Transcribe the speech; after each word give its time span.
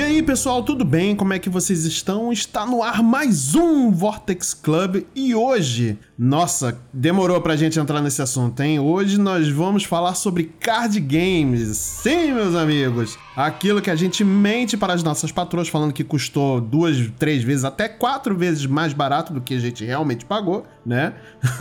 E 0.00 0.02
aí, 0.02 0.22
pessoal, 0.22 0.62
tudo 0.62 0.82
bem? 0.82 1.14
Como 1.14 1.34
é 1.34 1.38
que 1.38 1.50
vocês 1.50 1.84
estão? 1.84 2.32
Está 2.32 2.64
no 2.64 2.82
ar 2.82 3.02
mais 3.02 3.54
um 3.54 3.90
Vortex 3.90 4.54
Club 4.54 5.04
e 5.14 5.34
hoje, 5.34 5.98
nossa, 6.22 6.78
demorou 6.92 7.40
pra 7.40 7.56
gente 7.56 7.80
entrar 7.80 8.02
nesse 8.02 8.20
assunto, 8.20 8.60
hein? 8.60 8.78
Hoje 8.78 9.18
nós 9.18 9.48
vamos 9.48 9.84
falar 9.84 10.14
sobre 10.14 10.52
card 10.60 11.00
games. 11.00 11.78
Sim, 11.78 12.32
meus 12.34 12.54
amigos, 12.54 13.18
aquilo 13.34 13.80
que 13.80 13.88
a 13.88 13.96
gente 13.96 14.22
mente 14.22 14.76
para 14.76 14.92
as 14.92 15.02
nossas 15.02 15.32
patroas 15.32 15.68
falando 15.68 15.94
que 15.94 16.04
custou 16.04 16.60
duas, 16.60 17.10
três 17.18 17.42
vezes, 17.42 17.64
até 17.64 17.88
quatro 17.88 18.36
vezes 18.36 18.66
mais 18.66 18.92
barato 18.92 19.32
do 19.32 19.40
que 19.40 19.54
a 19.54 19.58
gente 19.58 19.82
realmente 19.82 20.26
pagou, 20.26 20.66
né? 20.84 21.14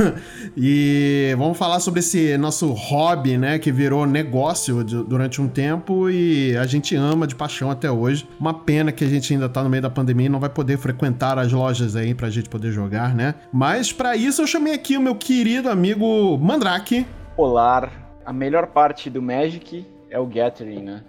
e 0.58 1.34
vamos 1.38 1.58
falar 1.58 1.80
sobre 1.80 2.02
esse 2.02 2.38
nosso 2.38 2.74
hobby, 2.74 3.38
né, 3.38 3.60
que 3.60 3.72
virou 3.72 4.06
negócio 4.06 4.84
durante 4.84 5.42
um 5.42 5.48
tempo 5.48 6.10
e 6.10 6.58
a 6.58 6.66
gente 6.66 6.98
ama 6.98 7.26
de 7.26 7.34
paixão 7.34 7.72
até 7.72 7.90
hoje. 7.90 8.28
Uma 8.38 8.54
pena 8.54 8.92
que 8.92 9.06
a 9.06 9.08
gente 9.08 9.32
ainda 9.32 9.48
tá 9.48 9.64
no 9.64 9.70
meio 9.70 9.84
da 9.84 9.90
pandemia 9.90 10.26
e 10.26 10.30
não 10.30 10.42
vai 10.42 10.50
poder 10.50 10.78
frequentar 10.78 11.40
as 11.40 11.54
lojas 11.54 11.96
aí 11.96 12.14
pra 12.14 12.30
gente 12.30 12.50
poder 12.50 12.74
jogar, 12.74 13.16
né? 13.16 13.36
Mas 13.54 13.94
para 13.94 14.18
isso 14.18 14.42
eu 14.42 14.49
chamei 14.50 14.74
aqui 14.74 14.98
o 14.98 15.02
meu 15.02 15.16
querido 15.16 15.70
amigo 15.70 16.36
Mandrake. 16.40 17.06
Olá. 17.38 17.88
A 18.26 18.34
melhor 18.34 18.66
parte 18.66 19.08
do 19.08 19.22
Magic 19.22 19.86
é 20.10 20.18
o 20.18 20.26
Gathering, 20.26 20.82
né? 20.82 21.04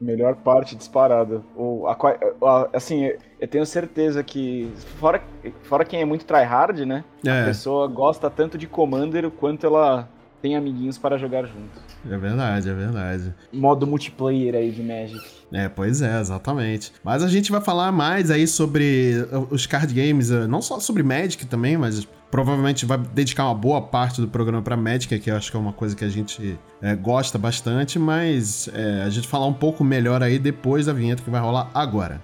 Melhor 0.00 0.36
parte 0.36 0.74
disparada. 0.74 1.42
Ou, 1.54 1.86
a, 1.86 1.92
a, 1.92 2.70
assim, 2.72 3.12
eu 3.38 3.46
tenho 3.46 3.66
certeza 3.66 4.24
que, 4.24 4.72
fora, 4.98 5.22
fora 5.64 5.84
quem 5.84 6.00
é 6.00 6.04
muito 6.06 6.24
tryhard, 6.24 6.86
né? 6.86 7.04
É. 7.22 7.42
A 7.42 7.44
pessoa 7.44 7.86
gosta 7.88 8.30
tanto 8.30 8.56
de 8.56 8.66
Commander 8.66 9.30
quanto 9.30 9.66
ela 9.66 10.08
tem 10.40 10.56
amiguinhos 10.56 10.98
para 10.98 11.18
jogar 11.18 11.42
junto. 11.42 11.80
É 12.08 12.16
verdade, 12.16 12.68
é 12.68 12.74
verdade. 12.74 13.34
Modo 13.52 13.86
multiplayer 13.86 14.54
aí 14.54 14.70
de 14.70 14.82
Magic. 14.82 15.20
É, 15.52 15.68
pois 15.68 16.00
é, 16.00 16.20
exatamente. 16.20 16.92
Mas 17.04 17.22
a 17.22 17.28
gente 17.28 17.50
vai 17.50 17.60
falar 17.60 17.92
mais 17.92 18.30
aí 18.30 18.46
sobre 18.46 19.26
os 19.50 19.66
card 19.66 19.92
games, 19.92 20.30
eh, 20.30 20.46
não 20.46 20.62
só 20.62 20.80
sobre 20.80 21.02
Magic 21.02 21.44
também, 21.46 21.76
mas 21.76 22.06
provavelmente 22.30 22.86
vai 22.86 22.98
dedicar 22.98 23.44
uma 23.46 23.54
boa 23.54 23.82
parte 23.82 24.20
do 24.20 24.28
programa 24.28 24.62
para 24.62 24.76
Magic, 24.76 25.18
que 25.18 25.30
eu 25.30 25.36
acho 25.36 25.50
que 25.50 25.56
é 25.56 25.60
uma 25.60 25.72
coisa 25.72 25.96
que 25.96 26.04
a 26.04 26.08
gente 26.08 26.58
é, 26.80 26.94
gosta 26.94 27.36
bastante, 27.36 27.98
mas 27.98 28.68
é, 28.72 29.02
a 29.02 29.10
gente 29.10 29.26
falar 29.26 29.46
um 29.46 29.52
pouco 29.52 29.82
melhor 29.82 30.22
aí 30.22 30.38
depois 30.38 30.86
da 30.86 30.92
vinheta 30.92 31.22
que 31.22 31.30
vai 31.30 31.40
rolar 31.40 31.70
agora. 31.74 32.22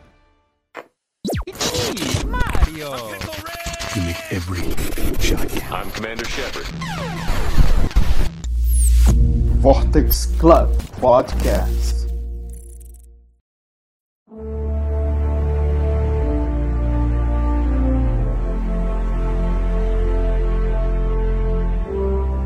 Mario! 2.24 2.90
You 3.96 4.02
make 4.02 4.20
every 4.30 4.60
shot 5.20 5.50
I'm 5.72 5.90
Commander 5.90 6.26
Shepard. 6.26 6.66
Vortex 9.66 10.26
Club 10.38 10.70
Podcast. 11.00 12.06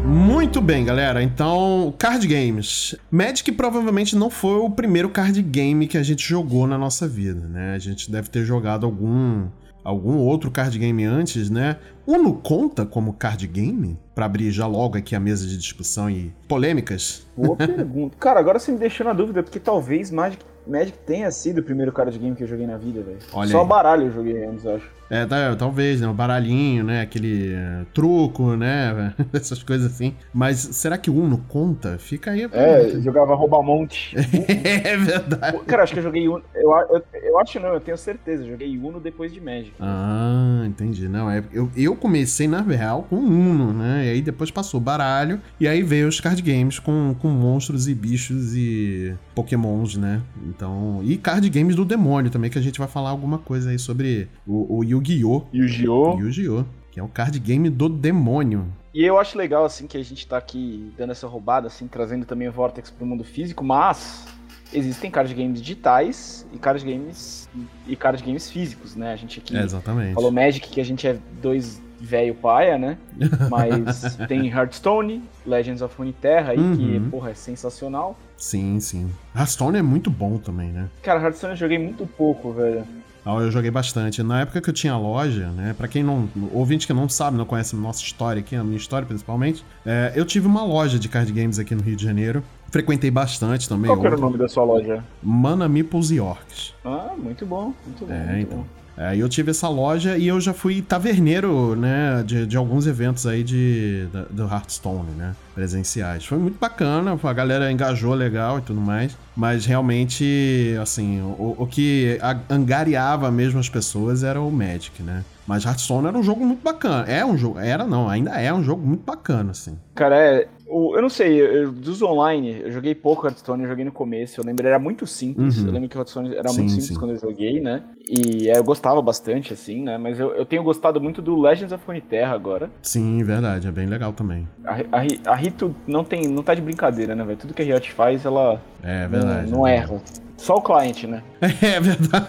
Muito 0.07 0.63
bem, 0.63 0.83
galera. 0.83 1.23
Então, 1.23 1.95
card 1.99 2.27
games. 2.27 2.97
Magic 3.11 3.53
provavelmente 3.53 4.17
não 4.17 4.31
foi 4.31 4.57
o 4.57 4.71
primeiro 4.71 5.11
card 5.11 5.43
game 5.43 5.87
que 5.87 5.99
a 5.99 6.03
gente 6.03 6.27
jogou 6.27 6.67
na 6.67 6.79
nossa 6.79 7.07
vida, 7.07 7.47
né? 7.47 7.75
A 7.75 7.79
gente 7.79 8.11
deve 8.11 8.31
ter 8.31 8.47
jogado 8.47 8.87
algum 8.87 9.47
algum 9.85 10.19
outro 10.19 10.51
card 10.51 10.79
game 10.79 11.05
antes, 11.05 11.51
né? 11.51 11.77
Uno 12.07 12.35
conta 12.35 12.85
como 12.85 13.13
card 13.13 13.47
game? 13.47 13.99
Para 14.15 14.27
abrir 14.27 14.51
já 14.51 14.67
logo 14.67 14.99
aqui 14.99 15.15
a 15.15 15.21
mesa 15.21 15.47
de 15.47 15.57
discussão 15.57 16.11
e 16.11 16.33
polêmicas? 16.49 17.27
Boa 17.37 17.57
pergunta. 17.57 18.17
Cara, 18.19 18.41
agora 18.41 18.59
você 18.59 18.73
me 18.73 18.79
deixou 18.79 19.07
na 19.07 19.13
dúvida, 19.13 19.43
porque 19.43 19.61
talvez 19.61 20.11
Magic, 20.11 20.45
Magic 20.67 20.99
tenha 20.99 21.31
sido 21.31 21.59
o 21.59 21.63
primeiro 21.63 21.93
card 21.93 22.19
game 22.19 22.37
que 22.37 22.43
eu 22.43 22.49
joguei 22.49 22.67
na 22.67 22.77
vida, 22.77 23.03
velho. 23.03 23.19
Só 23.49 23.63
aí. 23.63 23.67
baralho 23.67 24.07
eu 24.07 24.13
joguei 24.13 24.45
antes, 24.45 24.65
eu 24.65 24.77
acho. 24.77 25.00
É, 25.11 25.27
tá, 25.27 25.57
talvez, 25.57 26.01
né? 26.01 26.07
O 26.07 26.15
baralhinho, 26.15 26.85
né? 26.85 27.01
Aquele 27.01 27.53
uh, 27.55 27.85
truco, 27.93 28.55
né? 28.55 29.13
Essas 29.35 29.61
coisas 29.61 29.93
assim. 29.93 30.15
Mas 30.33 30.59
será 30.59 30.97
que 30.97 31.11
o 31.11 31.15
Uno 31.15 31.45
conta? 31.49 31.99
Fica 31.99 32.31
aí. 32.31 32.49
É, 32.53 33.01
jogava 33.01 33.35
roubamonte. 33.35 34.15
é 34.47 34.97
verdade. 34.97 35.59
Cara, 35.67 35.83
acho 35.83 35.93
que 35.93 35.99
eu 35.99 36.05
joguei 36.05 36.29
Uno. 36.29 36.45
Eu, 36.55 36.71
eu, 36.71 37.03
eu, 37.25 37.39
acho 37.41 37.59
não, 37.59 37.71
eu 37.71 37.81
tenho 37.81 37.99
certeza. 37.99 38.45
Eu 38.45 38.51
joguei 38.51 38.79
Uno 38.79 39.01
depois 39.01 39.33
de 39.33 39.41
Magic. 39.41 39.73
Ah, 39.81 40.63
entendi. 40.65 41.09
Não, 41.09 41.29
é, 41.29 41.43
eu, 41.53 41.69
eu 41.77 41.97
comecei, 41.97 42.47
na 42.47 42.61
real, 42.61 43.03
com 43.11 43.17
Uno, 43.17 43.73
né? 43.73 44.07
E 44.07 44.11
aí 44.11 44.23
depois 44.23 44.53
passou 44.53 44.79
baralho. 44.79 45.41
E 45.59 45.67
aí 45.67 45.83
veio 45.83 46.07
os 46.07 46.21
card 46.21 46.41
games 46.41 46.79
com, 46.79 47.17
com 47.21 47.29
monstros 47.29 47.89
e 47.89 47.95
bichos 47.95 48.55
e 48.55 49.13
pokémons, 49.35 49.97
né? 49.97 50.23
Então. 50.47 51.01
E 51.03 51.17
card 51.17 51.49
games 51.51 51.75
do 51.75 51.85
demônio 51.85 52.31
também, 52.31 52.49
que 52.49 52.59
a 52.59 52.63
gente 52.63 52.79
vai 52.79 52.87
falar 52.87 53.11
alguma 53.11 53.39
coisa 53.39 53.71
aí 53.71 53.79
sobre 53.79 54.29
o, 54.47 54.79
o 54.79 54.85
Yu-Gi-Oh! 55.01 55.43
Yu-Gi-Oh! 55.53 56.19
Yu-Gi-Oh! 56.19 56.65
Que 56.91 57.01
é 57.01 57.03
o 57.03 57.09
card 57.09 57.39
game 57.39 57.71
do 57.71 57.89
demônio. 57.89 58.67
E 58.93 59.05
eu 59.05 59.19
acho 59.19 59.39
legal, 59.39 59.65
assim, 59.65 59.87
que 59.87 59.97
a 59.97 60.03
gente 60.03 60.27
tá 60.27 60.37
aqui 60.37 60.93
dando 60.99 61.11
essa 61.13 61.27
roubada, 61.27 61.69
assim, 61.69 61.87
trazendo 61.87 62.27
também 62.27 62.49
o 62.49 62.53
Vortex 62.53 62.91
pro 62.91 63.07
mundo 63.07 63.23
físico, 63.23 63.63
mas 63.63 64.27
existem 64.73 65.11
card 65.11 65.33
games 65.33 65.61
digitais 65.61 66.47
e 66.53 66.59
card 66.59 66.85
games 66.85 67.49
e 67.87 67.97
card 67.97 68.23
games 68.23 68.51
físicos, 68.51 68.97
né? 68.97 69.13
A 69.13 69.17
gente 69.17 69.39
aqui 69.39 69.57
é, 69.57 69.63
exatamente. 69.63 70.15
falou 70.15 70.31
Magic 70.31 70.69
que 70.69 70.81
a 70.81 70.85
gente 70.85 71.07
é 71.07 71.17
dois 71.41 71.81
velho 72.01 72.35
paia, 72.35 72.79
né? 72.79 72.97
Mas 73.51 74.17
tem 74.27 74.49
Hearthstone, 74.49 75.23
Legends 75.47 75.83
of 75.83 75.95
Runeterra 75.97 76.53
aí 76.53 76.59
uhum. 76.59 76.77
que, 76.77 77.11
porra, 77.11 77.31
é 77.31 77.35
sensacional. 77.35 78.19
Sim, 78.37 78.81
sim. 78.81 79.11
Hearthstone 79.37 79.79
é 79.79 79.83
muito 79.83 80.11
bom 80.11 80.39
também, 80.39 80.71
né? 80.71 80.89
Cara, 81.03 81.21
Hearthstone 81.21 81.53
eu 81.53 81.57
joguei 81.59 81.79
muito 81.79 82.07
pouco, 82.07 82.53
velho. 82.53 82.87
Eu 83.25 83.51
joguei 83.51 83.71
bastante. 83.71 84.23
Na 84.23 84.41
época 84.41 84.61
que 84.61 84.71
eu 84.71 84.75
tinha 84.75 84.97
loja, 84.97 85.49
né? 85.49 85.75
Pra 85.77 85.87
quem 85.87 86.03
não. 86.03 86.29
Ouvinte 86.53 86.87
que 86.87 86.93
não 86.93 87.09
sabe, 87.09 87.37
não 87.37 87.45
conhece 87.45 87.77
a 87.77 87.79
nossa 87.79 88.03
história 88.03 88.41
aqui, 88.41 88.57
a 88.57 88.65
minha 88.65 88.77
história 88.77 89.07
principalmente, 89.07 89.65
é, 89.85 90.13
eu 90.15 90.25
tive 90.25 90.47
uma 90.47 90.65
loja 90.65 90.99
de 90.99 91.09
card 91.09 91.31
games 91.33 91.59
aqui 91.59 91.75
no 91.75 91.83
Rio 91.83 91.97
de 91.97 92.05
Janeiro. 92.05 92.43
Frequentei 92.71 93.11
bastante 93.11 93.69
também. 93.69 93.91
Qual 93.91 94.05
era 94.07 94.17
o 94.17 94.21
nome 94.21 94.39
da 94.39 94.49
sua 94.49 94.65
loja? 94.65 95.05
Mana 95.23 95.69
Meeples 95.69 96.11
e 96.11 96.21
Orcs. 96.21 96.73
Ah, 96.85 97.11
muito 97.19 97.45
bom, 97.45 97.75
muito 97.85 98.07
bom. 98.07 98.13
É, 98.13 98.27
muito 98.27 98.41
então. 98.43 98.59
Bom. 98.59 98.81
É, 98.97 99.17
eu 99.17 99.29
tive 99.31 99.51
essa 99.51 99.67
loja 99.67 100.19
e 100.19 100.29
eu 100.29 100.39
já 100.41 100.53
fui 100.53 100.83
taverneiro, 100.83 101.75
né, 101.75 102.23
de, 102.23 102.47
de 102.47 102.57
alguns 102.57 102.87
eventos 102.87 103.27
aí 103.27 103.43
de, 103.43 104.07
do 104.29 104.43
Hearthstone, 104.43 105.11
né, 105.17 105.35
presenciais. 105.55 106.25
Foi 106.25 106.39
muito 106.39 106.59
bacana, 106.59 107.19
a 107.23 107.33
galera 107.33 107.71
engajou 107.71 108.15
legal 108.15 108.59
e 108.59 108.63
tudo 108.63 108.81
mais, 108.81 109.17
mas 109.37 109.67
realmente, 109.67 110.77
assim, 110.81 111.21
o, 111.21 111.57
o 111.59 111.67
que 111.67 112.19
angariava 112.49 113.31
mesmo 113.31 113.59
as 113.61 113.69
pessoas 113.69 114.23
era 114.23 114.41
o 114.41 114.51
Magic, 114.51 115.03
né. 115.03 115.25
Mas 115.47 115.65
Hearthstone 115.65 116.07
era 116.07 116.17
um 116.17 116.23
jogo 116.23 116.45
muito 116.47 116.63
bacana. 116.63 117.05
É 117.11 117.27
um 117.27 117.37
jogo, 117.37 117.59
era 117.59 117.85
não, 117.85 118.09
ainda 118.09 118.31
é 118.41 118.53
um 118.55 118.63
jogo 118.63 118.87
muito 118.87 119.05
bacana, 119.05 119.51
assim. 119.51 119.77
Cara, 119.97 120.17
é, 120.17 120.49
eu 120.71 121.03
não 121.03 121.09
sei, 121.09 121.41
eu, 121.41 121.73
dos 121.73 122.01
online, 122.01 122.61
eu 122.63 122.71
joguei 122.71 122.95
pouco 122.95 123.27
Hearthstone, 123.27 123.65
eu 123.65 123.69
joguei 123.69 123.85
no 123.85 123.91
começo, 123.91 124.41
eu 124.41 124.45
lembro, 124.45 124.67
era 124.67 124.79
muito 124.79 125.07
simples, 125.07 125.59
uhum. 125.59 125.67
eu 125.67 125.73
lembro 125.73 125.89
que 125.89 125.97
o 125.97 125.99
Hearthstone 125.99 126.37
era 126.37 126.49
sim, 126.49 126.59
muito 126.59 126.71
simples 126.71 126.89
sim. 126.89 126.95
quando 126.95 127.11
eu 127.11 127.19
joguei, 127.19 127.61
né, 127.61 127.83
e 128.09 128.49
é, 128.49 128.57
eu 128.57 128.65
gostava 128.65 129.03
bastante, 129.03 129.53
assim, 129.53 129.83
né, 129.83 129.99
mas 129.99 130.21
eu, 130.21 130.31
eu 130.33 130.47
tenho 130.47 130.63
gostado 130.63 131.01
muito 131.01 131.21
do 131.21 131.41
Legends 131.41 131.73
of 131.73 131.85
Runeterra 131.85 132.35
agora. 132.35 132.71
Sim, 132.83 133.23
verdade, 133.25 133.67
é 133.67 133.73
bem 133.73 133.87
legal 133.87 134.13
também. 134.13 134.49
A, 134.65 134.77
a, 134.77 135.33
a 135.33 135.35
Rito 135.41 135.75
não, 135.87 136.05
tem, 136.05 136.29
não 136.29 136.43
tá 136.43 136.55
de 136.55 136.61
brincadeira, 136.61 137.15
né, 137.15 137.25
velho, 137.25 137.39
tudo 137.39 137.55
que 137.55 137.63
a 137.63 137.65
Riot 137.65 137.93
faz, 137.93 138.25
ela 138.25 138.61
é, 138.83 139.07
verdade, 139.09 139.51
não, 139.51 139.59
não 139.59 139.67
é 139.67 139.77
erra. 139.77 140.01
Só 140.37 140.55
o 140.55 140.63
cliente, 140.63 141.07
né? 141.07 141.23
É 141.61 141.79
verdade, 141.79 142.27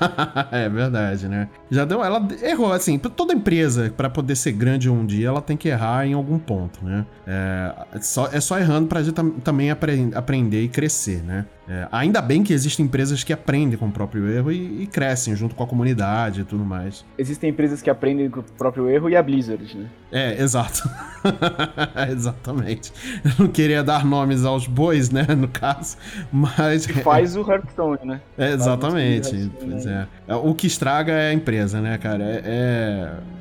é 0.52 0.70
verdade, 0.70 1.28
né? 1.30 1.48
Já 1.70 1.85
deu, 1.85 2.03
ela 2.03 2.28
errou, 2.44 2.74
assim, 2.74 3.00
toda 3.00 3.34
empresa, 3.34 3.94
para 3.96 4.09
poder 4.09 4.35
ser 4.35 4.52
grande 4.52 4.90
um 4.90 5.06
dia, 5.06 5.30
ela 5.30 5.41
tem 5.41 5.56
que 5.56 5.70
errar 5.70 6.06
em 6.06 6.14
algum 6.14 6.38
ponto, 6.38 6.84
né? 6.84 7.06
É 7.26 8.00
só, 8.02 8.28
é 8.28 8.41
só 8.41 8.59
errando 8.59 8.88
pra 8.88 9.02
gente 9.02 9.16
também 9.41 9.72
apre 9.72 10.12
aprender 10.14 10.62
e 10.62 10.68
crescer, 10.68 11.24
né? 11.24 11.46
É, 11.72 11.88
ainda 11.90 12.22
bem 12.22 12.44
que 12.44 12.52
existem 12.52 12.85
empresas 12.85 13.23
que 13.23 13.32
aprendem 13.32 13.78
com 13.78 13.88
o 13.88 13.91
próprio 13.91 14.29
erro 14.29 14.52
e, 14.52 14.84
e, 14.84 14.88
crescem 14.88 15.34
junto 15.38 15.56
com 15.56 15.64
a 15.64 15.68
comunidade 15.68 16.41
e 16.41 16.44
tudo 16.44 16.66
mais. 16.66 17.06
Existem 17.18 17.50
empresas 17.50 17.82
que 17.82 17.90
aprendem 17.90 18.29
com 18.29 18.41
o 18.41 18.44
próprio 18.44 18.90
erro 18.90 19.09
e 19.09 19.16
a 19.16 19.23
Blizzard, 19.23 19.78
né? 19.78 19.85
É, 20.12 20.44
exato. 20.44 20.90
Exatamente. 22.12 22.91
Eu 23.23 23.46
não 23.46 23.47
queria 23.47 23.82
dar 23.82 24.03
nomes 24.03 24.44
aos 24.44 24.68
bois, 24.68 25.12
né, 25.12 25.26
no 25.38 25.47
caso, 25.47 25.96
mas... 26.29 26.85
Que 26.85 27.00
faz 27.00 27.38
o 27.38 27.50
Hearthstone, 27.50 28.00
né? 28.03 28.22
É, 28.38 28.52
exatamente. 28.52 29.50
Pois 29.58 29.85
é. 29.85 30.08
é. 30.28 30.35
O 30.35 30.53
que 30.53 30.68
estraga 30.68 31.14
é 31.14 31.29
a 31.29 31.34
empresa, 31.34 31.79
né, 31.79 31.97
cara? 31.97 32.22
é... 32.22 32.41
é 32.44 33.41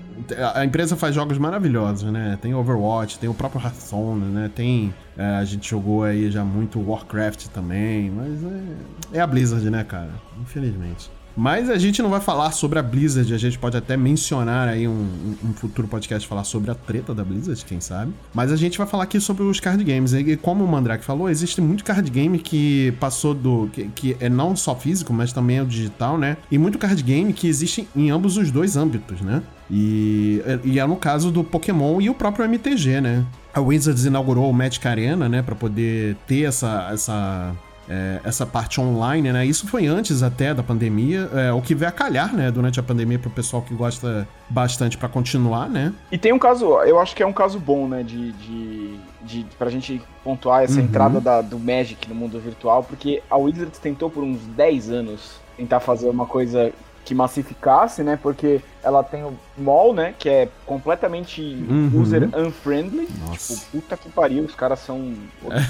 a 0.55 0.65
empresa 0.65 0.97
faz 0.97 1.15
jogos 1.15 1.39
maravilhosos, 1.39 2.11
né? 2.11 2.39
Tem 2.41 2.55
Overwatch, 2.55 3.19
tem 3.19 3.29
o 3.29 3.35
próprio 3.35 3.63
Hearthstone, 3.63 4.25
né? 4.27 4.51
Tem. 4.55 4.95
É, 5.17 5.37
a 5.37 5.45
gente 5.45 5.69
jogou 5.69 6.05
aí 6.05 6.31
já 6.31 6.45
muito 6.45 6.81
Warcraft 6.81 7.49
também, 7.49 8.11
mas 8.11 8.43
é, 8.45 9.19
é, 9.19 9.21
a 9.21 9.27
Blizzard, 9.27 9.69
né, 9.71 9.85
cara? 9.85 10.11
Infelizmente. 10.41 11.11
Mas 11.37 11.71
a 11.71 11.79
gente 11.79 12.03
não 12.03 12.11
vai 12.11 12.21
falar 12.21 12.51
sobre 12.53 12.79
a 12.79 12.83
Blizzard, 12.83 13.33
a 13.33 13.39
gente 13.39 13.59
pode 13.59 13.77
até 13.77 13.97
mencionar 13.97 14.69
aí 14.69 14.87
um, 14.87 15.37
um, 15.45 15.53
futuro 15.55 15.87
podcast 15.89 16.27
falar 16.27 16.45
sobre 16.45 16.71
a 16.71 16.75
treta 16.75 17.15
da 17.15 17.25
Blizzard, 17.25 17.65
quem 17.65 17.81
sabe. 17.81 18.13
Mas 18.35 18.53
a 18.53 18.57
gente 18.57 18.77
vai 18.77 18.87
falar 18.87 19.05
aqui 19.05 19.21
sobre 19.21 19.43
os 19.43 19.61
card 19.61 19.83
games. 19.85 20.13
E 20.13 20.37
como 20.37 20.65
o 20.65 20.69
Mandrake 20.69 21.05
falou, 21.05 21.29
existe 21.29 21.61
muito 21.61 21.85
card 21.85 22.11
game 22.11 22.39
que 22.39 22.93
passou 23.01 23.35
do. 23.35 23.69
que, 23.73 23.85
que 23.89 24.17
é 24.21 24.29
não 24.29 24.57
só 24.57 24.75
físico, 24.75 25.13
mas 25.13 25.33
também 25.33 25.59
é 25.59 25.63
o 25.63 25.67
digital, 25.67 26.19
né? 26.19 26.37
E 26.51 26.59
muito 26.59 26.79
card 26.79 27.03
game 27.03 27.33
que 27.33 27.49
existe 27.49 27.89
em 27.95 28.11
ambos 28.11 28.37
os 28.37 28.51
dois 28.51 28.77
âmbitos, 28.77 29.21
né? 29.21 29.43
E, 29.71 30.43
e 30.65 30.81
é 30.81 30.87
no 30.87 30.97
caso 30.97 31.31
do 31.31 31.45
Pokémon 31.45 32.01
e 32.01 32.11
o 32.11 32.15
próprio 32.15 32.45
MTG, 32.45 33.01
né? 33.01 33.25
A 33.55 33.61
Wizards 33.61 34.05
inaugurou 34.05 34.51
o 34.51 34.53
Magic 34.53 34.87
Arena, 34.87 35.29
né, 35.29 35.43
para 35.43 35.55
poder 35.55 36.17
ter 36.27 36.43
essa, 36.43 36.89
essa 36.93 37.53
é, 37.91 38.21
essa 38.23 38.47
parte 38.47 38.81
online, 38.81 39.33
né? 39.33 39.45
Isso 39.45 39.67
foi 39.67 39.87
antes 39.87 40.23
até 40.23 40.55
da 40.55 40.63
pandemia, 40.63 41.29
é, 41.35 41.53
o 41.53 41.61
que 41.61 41.75
veio 41.75 41.89
a 41.89 41.93
calhar, 41.93 42.33
né, 42.33 42.49
durante 42.49 42.79
a 42.79 42.83
pandemia 42.83 43.19
para 43.19 43.29
o 43.29 43.33
pessoal 43.33 43.63
que 43.63 43.75
gosta 43.75 44.29
bastante 44.49 44.97
para 44.97 45.09
continuar, 45.09 45.69
né? 45.69 45.93
E 46.13 46.17
tem 46.17 46.33
um 46.33 46.39
caso, 46.39 46.67
eu 46.83 47.01
acho 47.01 47.17
que 47.17 47.23
é 47.23 47.27
um 47.27 47.33
caso 47.33 47.59
bom, 47.59 47.89
né, 47.89 48.05
de, 48.05 48.31
de, 48.33 49.01
de 49.23 49.47
pra 49.59 49.69
gente 49.69 50.01
pontuar 50.23 50.63
essa 50.63 50.79
uhum. 50.79 50.87
entrada 50.87 51.21
da, 51.21 51.43
do 51.43 51.59
Magic 51.59 52.09
no 52.09 52.15
mundo 52.15 52.39
virtual, 52.39 52.85
porque 52.85 53.23
a 53.29 53.37
Wizards 53.37 53.81
tentou 53.81 54.09
por 54.09 54.23
uns 54.23 54.41
10 54.57 54.91
anos 54.91 55.41
tentar 55.57 55.81
fazer 55.81 56.09
uma 56.09 56.27
coisa 56.27 56.73
que 57.11 57.15
massificasse, 57.15 58.05
né? 58.05 58.17
Porque 58.23 58.61
ela 58.85 59.03
tem 59.03 59.25
o 59.25 59.37
mall, 59.59 59.93
né? 59.93 60.15
Que 60.17 60.29
é 60.29 60.49
completamente 60.65 61.43
uhum. 61.43 61.91
user 62.01 62.29
unfriendly. 62.37 63.09
Nossa. 63.27 63.57
Tipo, 63.57 63.67
puta 63.73 63.97
que 63.97 64.09
pariu, 64.09 64.45
os 64.45 64.55
caras 64.55 64.79
são. 64.79 65.13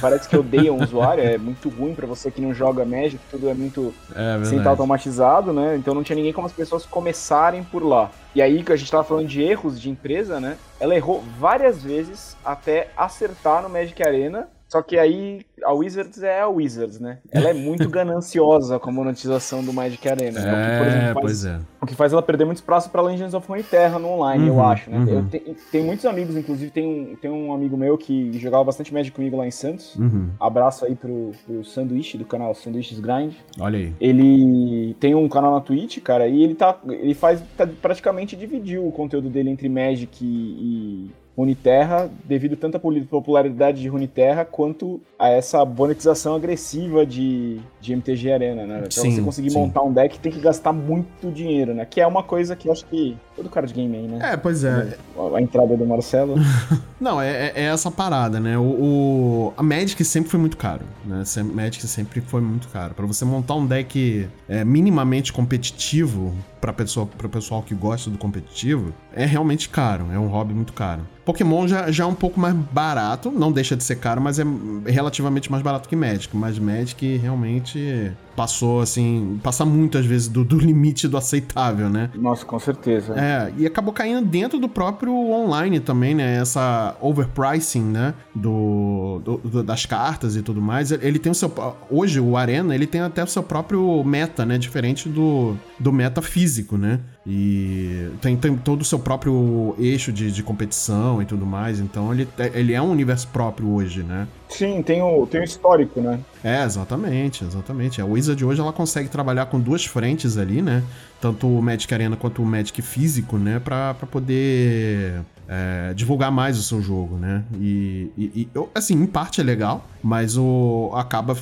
Parece 0.03 0.29
que 0.29 0.37
odeiam 0.37 0.77
o 0.77 0.83
usuário, 0.83 1.25
é 1.25 1.39
muito 1.39 1.71
ruim 1.71 1.95
para 1.95 2.07
você 2.07 2.31
que 2.31 2.43
não 2.43 2.53
joga 2.53 2.85
Magic, 2.85 3.19
tudo 3.31 3.49
é 3.49 3.55
muito 3.55 3.95
é, 4.15 4.45
sem 4.45 4.59
estar 4.59 4.69
automatizado, 4.69 5.51
né? 5.51 5.77
Então 5.77 5.95
não 5.95 6.03
tinha 6.03 6.17
ninguém 6.17 6.33
como 6.33 6.47
as 6.47 6.53
pessoas 6.53 6.85
começarem 6.85 7.65
por 7.65 7.83
lá. 7.83 8.11
E 8.35 8.43
aí 8.43 8.63
que 8.63 8.73
a 8.73 8.77
gente 8.77 8.91
tava 8.91 9.03
falando 9.03 9.27
de 9.27 9.43
erros 9.43 9.81
de 9.81 9.89
empresa, 9.89 10.39
né? 10.39 10.59
Ela 10.79 10.95
errou 10.95 11.25
várias 11.39 11.83
vezes 11.83 12.37
até 12.45 12.91
acertar 12.95 13.63
no 13.63 13.71
Magic 13.71 14.01
Arena 14.03 14.47
só 14.71 14.81
que 14.83 14.97
aí 14.97 15.45
a 15.65 15.73
Wizards 15.73 16.23
é 16.23 16.41
a 16.41 16.47
Wizards, 16.47 17.01
né? 17.01 17.19
Ela 17.33 17.51
é 17.51 17.53
muito 17.53 17.89
gananciosa 17.91 18.79
com 18.79 18.89
a 18.89 18.93
monetização 18.93 19.65
do 19.65 19.73
Magic 19.73 20.09
Arena. 20.09 20.39
É, 20.39 20.45
né? 20.45 20.53
o 20.53 20.71
que, 20.71 20.79
por 20.79 20.87
exemplo, 20.87 21.15
faz, 21.15 21.25
pois 21.25 21.45
é. 21.45 21.61
O 21.81 21.87
que 21.87 21.95
faz 21.97 22.13
ela 22.13 22.23
perder 22.23 22.45
muito 22.45 22.59
espaço 22.59 22.89
para 22.89 23.03
Legends 23.03 23.35
of 23.35 23.49
Runeterra 23.49 23.99
no 23.99 24.09
online, 24.11 24.49
uhum, 24.49 24.57
eu 24.57 24.65
acho, 24.65 24.89
né? 24.89 24.99
Uhum. 24.99 25.09
Eu 25.09 25.25
te, 25.29 25.57
tenho 25.73 25.85
muitos 25.85 26.07
amigos, 26.07 26.37
inclusive 26.37 26.71
tem 26.71 26.87
um, 26.87 27.17
tem 27.17 27.29
um 27.29 27.53
amigo 27.53 27.77
meu 27.77 27.99
que 27.99 28.33
jogava 28.39 28.63
bastante 28.63 28.95
Magic 28.95 29.11
comigo 29.15 29.37
lá 29.37 29.45
em 29.45 29.51
Santos. 29.51 29.97
Uhum. 29.97 30.31
Abraço 30.39 30.85
aí 30.85 30.95
pro, 30.95 31.33
pro 31.45 31.65
Sanduíche 31.65 32.17
do 32.17 32.25
canal 32.25 32.55
Sanduíches 32.55 33.01
Grind. 33.01 33.35
Olha 33.59 33.77
aí. 33.77 33.93
Ele 34.01 34.95
tem 35.01 35.17
um 35.17 35.29
canal 35.29 35.53
na 35.53 35.61
Twitch, 35.61 35.99
cara, 35.99 36.29
e 36.29 36.45
ele 36.45 36.55
tá. 36.55 36.79
Ele 36.89 37.15
faz. 37.15 37.43
Tá, 37.57 37.69
praticamente 37.83 38.37
dividiu 38.37 38.87
o 38.87 38.93
conteúdo 38.93 39.29
dele 39.29 39.51
entre 39.51 39.69
Magic 39.69 40.25
e, 40.25 40.27
e 40.27 41.11
Runeterra 41.41 42.11
devido 42.25 42.55
tanto 42.55 42.77
à 42.77 42.81
popularidade 42.81 43.81
de 43.81 43.89
Runeterra 43.89 44.45
quanto 44.45 45.01
a 45.19 45.29
essa 45.29 45.65
monetização 45.65 46.35
agressiva 46.35 47.07
de, 47.07 47.61
de 47.81 47.95
MTG 47.95 48.33
Arena, 48.33 48.67
né? 48.67 48.79
Pra 48.81 48.91
sim, 48.91 49.15
você 49.15 49.23
conseguir 49.23 49.51
sim. 49.51 49.59
montar 49.59 49.83
um 49.83 49.93
deck 49.93 50.19
tem 50.19 50.31
que 50.31 50.41
gastar 50.41 50.73
muito 50.73 51.31
dinheiro, 51.31 51.73
né? 51.73 51.87
Que 51.87 52.01
é 52.01 52.07
uma 52.07 52.23
coisa 52.23 52.55
que 52.55 52.69
eu 52.69 52.73
acho 52.73 52.85
que 52.85 53.17
todo 53.35 53.49
cara 53.49 53.67
de 53.67 53.73
game 53.73 53.97
aí, 53.97 54.07
né? 54.07 54.33
É, 54.33 54.37
pois 54.37 54.65
é. 54.65 54.99
A 55.35 55.41
entrada 55.41 55.77
do 55.77 55.87
Marcelo. 55.87 56.35
Não, 57.01 57.21
é, 57.21 57.31
é, 57.31 57.53
é, 57.55 57.65
essa 57.65 57.91
parada, 57.91 58.39
né? 58.39 58.59
O, 58.59 58.63
o, 58.63 59.53
a 59.57 59.63
Magic 59.63 60.05
sempre 60.05 60.31
foi 60.31 60.39
muito 60.39 60.59
caro, 60.59 60.85
né? 61.05 61.23
A 61.25 61.45
Magic 61.45 61.87
sempre 61.87 62.21
foi 62.21 62.43
muito 62.43 62.69
caro. 62.69 62.93
Para 62.93 63.07
você 63.07 63.25
montar 63.25 63.55
um 63.55 63.67
deck 63.67 64.29
é, 64.47 64.63
minimamente 64.63 65.33
competitivo 65.33 66.35
para 66.61 66.73
pessoa, 66.73 67.09
o 67.23 67.29
pessoal 67.29 67.63
que 67.63 67.75
gosta 67.75 68.11
do 68.11 68.19
competitivo, 68.19 68.93
é 69.15 69.25
realmente 69.25 69.69
caro, 69.69 70.07
é 70.13 70.19
um 70.19 70.27
hobby 70.27 70.53
muito 70.53 70.75
caro. 70.75 71.03
Pokémon 71.31 71.69
já, 71.69 71.93
já 71.93 72.03
é 72.03 72.06
um 72.06 72.15
pouco 72.15 72.41
mais 72.41 72.53
barato, 72.55 73.31
não 73.31 73.53
deixa 73.53 73.77
de 73.77 73.85
ser 73.85 73.97
caro, 73.97 74.21
mas 74.21 74.41
é 74.41 74.44
relativamente 74.87 75.49
mais 75.49 75.62
barato 75.62 75.88
que 75.88 75.94
Magic. 75.94 76.37
Mas 76.37 76.59
Magic 76.59 77.17
realmente 77.19 78.11
passou, 78.35 78.81
assim, 78.81 79.38
passa 79.41 79.65
muitas 79.65 80.05
vezes 80.05 80.27
do, 80.27 80.44
do, 80.44 80.59
limite 80.59 81.06
do 81.06 81.17
aceitável, 81.17 81.88
né? 81.88 82.11
Nossa, 82.17 82.44
com 82.44 82.59
certeza. 82.59 83.15
É, 83.17 83.53
e 83.56 83.65
acabou 83.65 83.93
caindo 83.93 84.27
dentro 84.27 84.59
do 84.59 84.69
próprio 84.69 85.15
online 85.15 85.79
também, 85.79 86.15
né? 86.15 86.37
Essa 86.38 86.97
overpricing, 87.00 87.85
né? 87.85 88.15
Do, 88.35 89.21
do, 89.25 89.37
do, 89.38 89.62
das 89.62 89.87
cartas 89.87 90.35
e 90.35 90.43
tudo 90.43 90.61
mais. 90.61 90.91
Ele 90.91 91.19
tem 91.19 91.31
o 91.31 91.35
seu. 91.35 91.53
Hoje, 91.88 92.19
o 92.19 92.37
Arena, 92.37 92.75
ele 92.75 92.87
tem 92.87 93.03
até 93.03 93.23
o 93.23 93.26
seu 93.26 93.43
próprio 93.43 94.03
meta, 94.03 94.44
né? 94.44 94.59
Diferente 94.59 95.09
do, 95.09 95.56
do 95.81 95.93
meta 95.93 96.21
físico, 96.21 96.77
né? 96.77 97.00
E 97.27 98.11
tem, 98.21 98.37
tem 98.37 98.55
todo 98.56 98.82
o 98.82 98.85
seu 98.85 98.99
próprio 98.99 99.75
eixo 99.79 100.12
de, 100.12 100.31
de 100.31 100.43
competição 100.43 101.23
e 101.23 101.25
tudo 101.25 101.47
mais. 101.47 101.81
Então 101.81 102.12
ele, 102.12 102.29
ele 102.53 102.75
é 102.75 102.82
um 102.82 102.91
universo 102.91 103.27
próprio 103.29 103.71
hoje, 103.71 104.03
né? 104.03 104.29
Sim, 104.49 104.82
tem 104.82 105.00
o, 105.00 105.27
tem 105.27 105.41
o 105.41 105.44
histórico, 105.44 106.00
né? 106.00 106.21
É, 106.44 106.62
exatamente, 106.62 107.44
exatamente. 107.44 108.00
A 108.00 108.05
Wizard 108.05 108.44
hoje 108.44 108.61
ela 108.61 108.73
consegue 108.73 109.09
trabalhar 109.09 109.47
com 109.47 109.59
duas 109.59 109.87
frentes 109.87 110.37
ali, 110.37 110.61
né? 110.61 110.82
Tanto 111.19 111.49
o 111.49 111.62
Magic 111.62 111.93
Arena 111.93 112.17
quanto 112.17 112.43
o 112.43 112.47
Magic 112.47 112.83
físico, 112.83 113.38
né? 113.38 113.59
Pra, 113.59 113.94
pra 113.94 114.06
poder 114.06 115.23
é, 115.49 115.94
divulgar 115.94 116.31
mais 116.31 116.59
o 116.59 116.62
seu 116.62 116.83
jogo, 116.83 117.17
né? 117.17 117.43
E, 117.59 118.11
e, 118.19 118.25
e, 118.43 118.49
assim, 118.75 118.94
em 118.94 119.06
parte 119.06 119.41
é 119.41 119.44
legal, 119.44 119.87
mas 120.03 120.37
o 120.37 120.93
acaba 120.94 121.35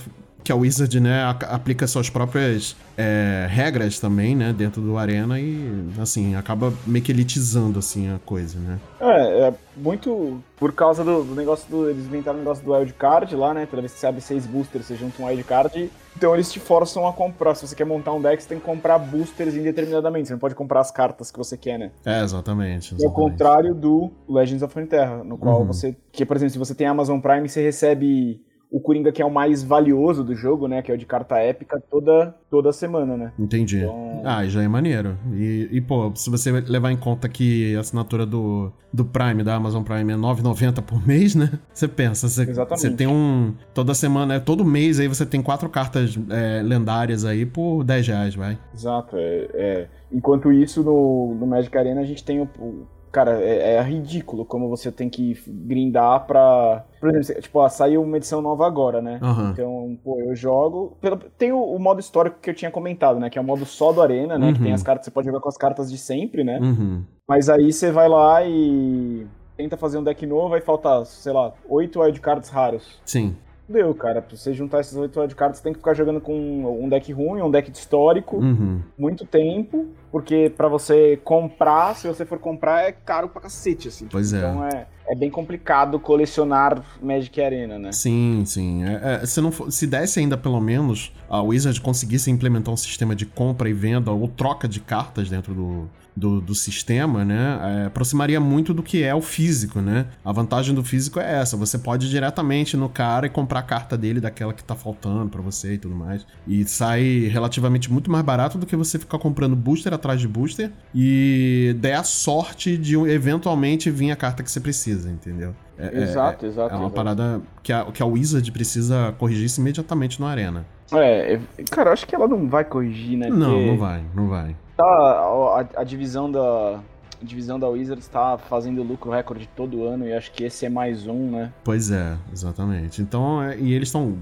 que 0.49 0.53
a 0.53 0.56
Wizard, 0.56 0.99
né, 0.99 1.25
aplica 1.47 1.87
suas 1.87 2.09
próprias 2.09 2.75
é, 2.97 3.47
regras 3.50 4.00
também, 4.00 4.35
né, 4.35 4.50
dentro 4.50 4.81
do 4.81 4.97
Arena 4.97 5.39
e, 5.39 5.91
assim, 6.00 6.37
acaba 6.37 6.73
meio 6.87 7.05
que 7.05 7.12
elitizando, 7.12 7.79
assim, 7.79 8.09
a 8.09 8.19
coisa, 8.25 8.59
né? 8.59 8.79
É, 8.99 9.49
é 9.49 9.55
muito 9.77 10.43
por 10.56 10.73
causa 10.73 11.05
do, 11.05 11.23
do 11.23 11.35
negócio 11.35 11.69
do... 11.71 11.91
Eles 11.91 12.06
inventaram 12.06 12.39
o 12.39 12.41
negócio 12.41 12.65
do 12.65 12.73
wildcard 12.73 13.37
lá, 13.37 13.53
né, 13.53 13.67
toda 13.67 13.83
vez 13.83 13.93
que 13.93 14.00
você 14.00 14.06
abre 14.06 14.23
seis 14.23 14.47
boosters, 14.47 14.87
você 14.87 14.97
junta 14.97 15.23
um 15.23 15.27
wildcard, 15.27 15.91
então 16.17 16.33
eles 16.33 16.51
te 16.51 16.59
forçam 16.59 17.06
a 17.06 17.12
comprar. 17.12 17.55
Se 17.55 17.69
você 17.69 17.75
quer 17.75 17.85
montar 17.85 18.15
um 18.15 18.23
deck, 18.23 18.43
você 18.43 18.49
tem 18.49 18.59
que 18.59 18.65
comprar 18.65 18.99
boosters 18.99 19.55
indeterminadamente, 19.55 20.29
você 20.29 20.33
não 20.33 20.41
pode 20.41 20.55
comprar 20.55 20.81
as 20.81 20.91
cartas 20.91 21.31
que 21.31 21.37
você 21.37 21.59
quer, 21.59 21.79
né? 21.79 21.91
É, 22.06 22.23
exatamente. 22.23 22.94
exatamente. 22.94 23.05
É 23.05 23.06
o 23.06 23.12
contrário 23.12 23.75
do 23.75 24.11
Legends 24.27 24.62
of 24.62 24.75
Runeterra, 24.75 25.23
no 25.23 25.37
qual 25.37 25.61
uhum. 25.61 25.67
você... 25.67 25.94
Que, 26.11 26.25
por 26.25 26.39
exemplo, 26.39 26.53
se 26.55 26.59
você 26.59 26.75
tem 26.75 26.87
Amazon 26.87 27.21
Prime, 27.21 27.47
você 27.47 27.62
recebe 27.62 28.41
o 28.70 28.81
Coringa 28.81 29.11
que 29.11 29.23
é 29.23 29.25
o 29.25 29.31
mais 29.31 29.62
valioso 29.62 30.23
do 30.23 30.35
jogo, 30.35 30.69
né? 30.69 30.82
Que 30.82 30.91
é 30.93 30.94
o 30.94 30.99
de 30.99 31.06
carta 31.06 31.38
épica 31.38 31.82
toda, 31.91 32.35
toda 32.50 32.73
semana, 32.73 33.17
né? 33.17 33.32
Entendi. 33.38 33.79
Então... 33.79 34.23
Ah, 34.25 34.47
já 34.47 34.62
é 34.62 34.69
maneiro. 34.69 35.17
E, 35.32 35.69
e, 35.73 35.81
pô, 35.81 36.12
se 36.15 36.29
você 36.29 36.50
levar 36.53 36.93
em 36.93 36.97
conta 36.97 37.29
que 37.29 37.75
a 37.77 37.81
assinatura 37.81 38.27
do, 38.27 38.70
do 38.93 39.05
Prime, 39.05 39.43
da 39.43 39.55
Amazon 39.55 39.82
Prime, 39.82 40.13
é 40.13 40.17
9,90 40.17 40.82
por 40.82 41.06
mês, 41.06 41.34
né? 41.34 41.58
Você 41.72 41.89
pensa, 41.89 42.29
você, 42.29 42.44
você 42.46 42.91
tem 42.91 43.06
um. 43.06 43.55
Toda 43.72 43.94
semana, 43.94 44.34
é 44.34 44.41
todo 44.41 44.65
mês 44.65 45.01
aí 45.01 45.08
você 45.08 45.25
tem 45.25 45.43
quatro 45.43 45.69
cartas 45.69 46.19
é, 46.31 46.63
lendárias 46.63 47.25
aí 47.25 47.46
por 47.46 47.84
10 47.84 48.08
reais, 48.08 48.34
vai. 48.34 48.58
Exato. 48.75 49.17
É, 49.17 49.48
é. 49.55 49.89
Enquanto 50.13 50.53
isso, 50.53 50.82
no, 50.82 51.34
no 51.34 51.46
Magic 51.46 51.77
Arena 51.77 52.01
a 52.01 52.05
gente 52.05 52.25
tem 52.25 52.41
o, 52.41 52.48
o 52.58 52.87
Cara, 53.10 53.41
é, 53.43 53.74
é, 53.74 53.82
ridículo 53.82 54.44
como 54.44 54.69
você 54.69 54.93
tem 54.93 55.08
que 55.08 55.36
grindar 55.46 56.27
pra. 56.27 56.84
Por 57.00 57.15
exemplo, 57.15 57.43
tipo, 57.43 57.58
ó, 57.58 57.69
saiu 57.69 58.03
uma 58.03 58.17
edição 58.17 58.43
nova 58.43 58.67
agora, 58.67 59.00
né? 59.00 59.19
Uhum. 59.22 59.50
Então, 59.50 59.98
pô, 60.05 60.20
eu 60.20 60.34
jogo. 60.34 60.96
Tem 61.36 61.53
o, 61.53 61.60
o, 61.60 61.79
modo 61.79 62.00
histórico 62.00 62.38
que 62.41 62.50
eu 62.50 62.55
tinha 62.55 62.70
comentado, 62.70 63.19
né? 63.19 63.31
Que 63.31 63.38
é 63.38 63.41
o 63.41 63.44
modo 63.44 63.65
só 63.65 63.93
do 63.93 64.03
Arena, 64.03 64.38
né? 64.38 64.48
Uhum. 64.48 64.53
Que 64.53 64.58
tem 64.60 64.69
uhum. 64.69 64.74
as 64.74 64.82
cartas, 64.82 65.06
você 65.06 65.10
pode 65.10 65.27
jogar 65.27 65.41
com 65.41 65.48
as 65.48 65.56
cartas 65.56 65.91
de 65.91 65.98
sempre, 65.98 66.44
né? 66.44 66.58
Uhum. 66.60 67.05
Mas 67.27 67.48
aí 67.48 67.72
você 67.72 67.91
vai 67.91 68.08
lá 68.08 68.44
e 68.44 69.27
tenta 69.56 69.77
fazer 69.77 69.98
um 69.98 70.05
deck 70.05 70.24
novo, 70.24 70.50
vai 70.50 70.60
faltar, 70.60 71.05
sei 71.05 71.32
lá, 71.32 71.53
oito 71.69 72.00
wildcards 72.00 72.48
raros. 72.48 73.00
Sim 73.05 73.36
deu, 73.69 73.94
cara. 73.94 74.22
Pra 74.22 74.37
você 74.37 74.53
juntar 74.53 74.81
esses 74.81 74.96
oito 74.96 75.20
wildcards, 75.20 75.58
você 75.58 75.63
tem 75.63 75.72
que 75.72 75.79
ficar 75.79 75.94
jogando 75.94 76.20
com 76.20 76.34
um 76.82 76.89
deck 76.89 77.13
ruim, 77.13 77.43
um 77.43 77.51
deck 77.51 77.70
histórico, 77.70 78.39
uhum. 78.39 78.81
muito 78.98 79.25
tempo, 79.27 79.87
porque 80.10 80.53
para 80.56 80.69
você 80.69 81.19
comprar, 81.22 81.94
se 81.94 82.08
você 82.08 82.25
for 82.25 82.39
comprar, 82.39 82.82
é 82.82 82.93
caro 82.93 83.29
pra 83.29 83.43
cacete, 83.43 83.89
assim. 83.89 84.06
Pois 84.10 84.32
é. 84.32 84.39
Então 84.39 84.65
é, 84.65 84.87
é 85.08 85.15
bem 85.15 85.31
complicado 85.31 85.98
colecionar 86.01 86.82
Magic 87.03 87.41
Arena, 87.41 87.79
né? 87.79 87.93
Sim, 87.93 88.43
sim. 88.46 88.84
É, 88.84 89.20
é, 89.22 89.27
se, 89.27 89.41
não 89.41 89.53
for, 89.53 89.70
se 89.70 89.87
desse 89.87 90.20
ainda 90.20 90.37
pelo 90.37 90.60
menos 90.60 91.13
a 91.29 91.43
Wizard 91.43 91.81
conseguisse 91.81 92.31
implementar 92.31 92.72
um 92.72 92.77
sistema 92.77 93.15
de 93.15 93.27
compra 93.27 93.69
e 93.69 93.72
venda 93.72 94.10
ou 94.10 94.29
troca 94.29 94.67
de 94.67 94.81
cartas 94.81 95.29
dentro 95.29 95.55
do, 95.55 95.89
do, 96.19 96.41
do 96.41 96.55
sistema, 96.55 97.25
né, 97.25 97.82
é, 97.82 97.87
aproximaria 97.87 98.41
muito 98.41 98.75
do 98.75 98.82
que 98.82 99.03
é 99.03 99.15
o 99.15 99.20
físico, 99.20 99.81
né? 99.81 100.06
A 100.25 100.32
vantagem 100.32 100.75
do 100.75 100.82
físico 100.82 101.20
é 101.20 101.41
essa, 101.41 101.56
você 101.56 101.79
pode 101.79 102.06
ir 102.06 102.10
diretamente 102.10 102.77
no 102.77 102.89
cara 102.89 103.27
e 103.27 103.31
comprar 103.31 103.60
a 103.60 103.63
carta 103.63 103.96
dele 103.96 104.20
daquela 104.20 104.53
que 104.53 104.63
tá 104.63 104.75
faltando 104.75 105.31
para 105.31 105.41
você 105.41 105.75
e 105.75 105.79
tudo 105.79 105.94
mais. 105.94 106.27
E 106.46 106.65
sai 106.65 107.29
relativamente 107.31 107.91
muito 107.93 108.10
mais 108.10 108.25
barato 108.25 108.58
do 108.58 108.67
que 108.67 108.75
você 108.75 108.98
ficar 108.98 109.19
comprando 109.19 109.55
booster 109.55 109.94
atrás 109.94 110.20
de 110.20 110.27
booster 110.27 110.72
e 110.94 111.77
der 111.79 111.94
a 111.94 112.03
sorte 112.03 112.77
de 112.77 112.96
eventualmente 112.96 113.91
vir 113.91 114.10
a 114.10 114.17
carta 114.17 114.43
que 114.43 114.51
você 114.51 114.60
precisa, 114.60 115.10
entendeu? 115.10 115.55
É, 115.79 116.03
exato, 116.03 116.44
é, 116.44 116.48
exato. 116.48 116.75
É 116.75 116.77
uma 116.77 116.87
exato. 116.87 116.94
parada 116.94 117.41
que 117.63 117.72
a, 117.72 117.84
que 117.84 118.03
a 118.03 118.06
Wizard 118.06 118.51
precisa 118.51 119.15
corrigir 119.17 119.46
isso 119.46 119.60
imediatamente 119.60 120.20
no 120.20 120.27
Arena. 120.27 120.67
É, 120.93 121.39
cara, 121.70 121.91
eu 121.91 121.93
acho 121.93 122.06
que 122.06 122.15
ela 122.15 122.27
não 122.27 122.48
vai 122.48 122.65
corrigir, 122.65 123.17
né? 123.17 123.29
Não, 123.29 123.51
Porque 123.51 123.67
não 123.67 123.79
vai, 123.79 124.03
não 124.15 124.29
vai. 124.29 124.56
Tá, 124.79 124.85
a, 124.85 125.81
a, 125.81 125.82
divisão 125.82 126.31
da, 126.31 126.79
a 127.20 127.25
divisão 127.25 127.58
da 127.58 127.67
Wizards 127.67 128.05
está 128.05 128.39
fazendo 128.39 128.81
lucro 128.85 129.11
recorde 129.11 129.49
todo 129.56 129.85
ano 129.85 130.06
e 130.06 130.13
acho 130.13 130.31
que 130.31 130.44
esse 130.44 130.65
é 130.67 130.69
mais 130.69 131.05
um, 131.05 131.32
né? 131.32 131.53
Pois 131.65 131.91
é, 131.91 132.17
exatamente. 132.32 133.03
Então, 133.03 133.43
é, 133.43 133.58
e 133.58 133.75
eles 133.75 133.89
estão. 133.89 134.17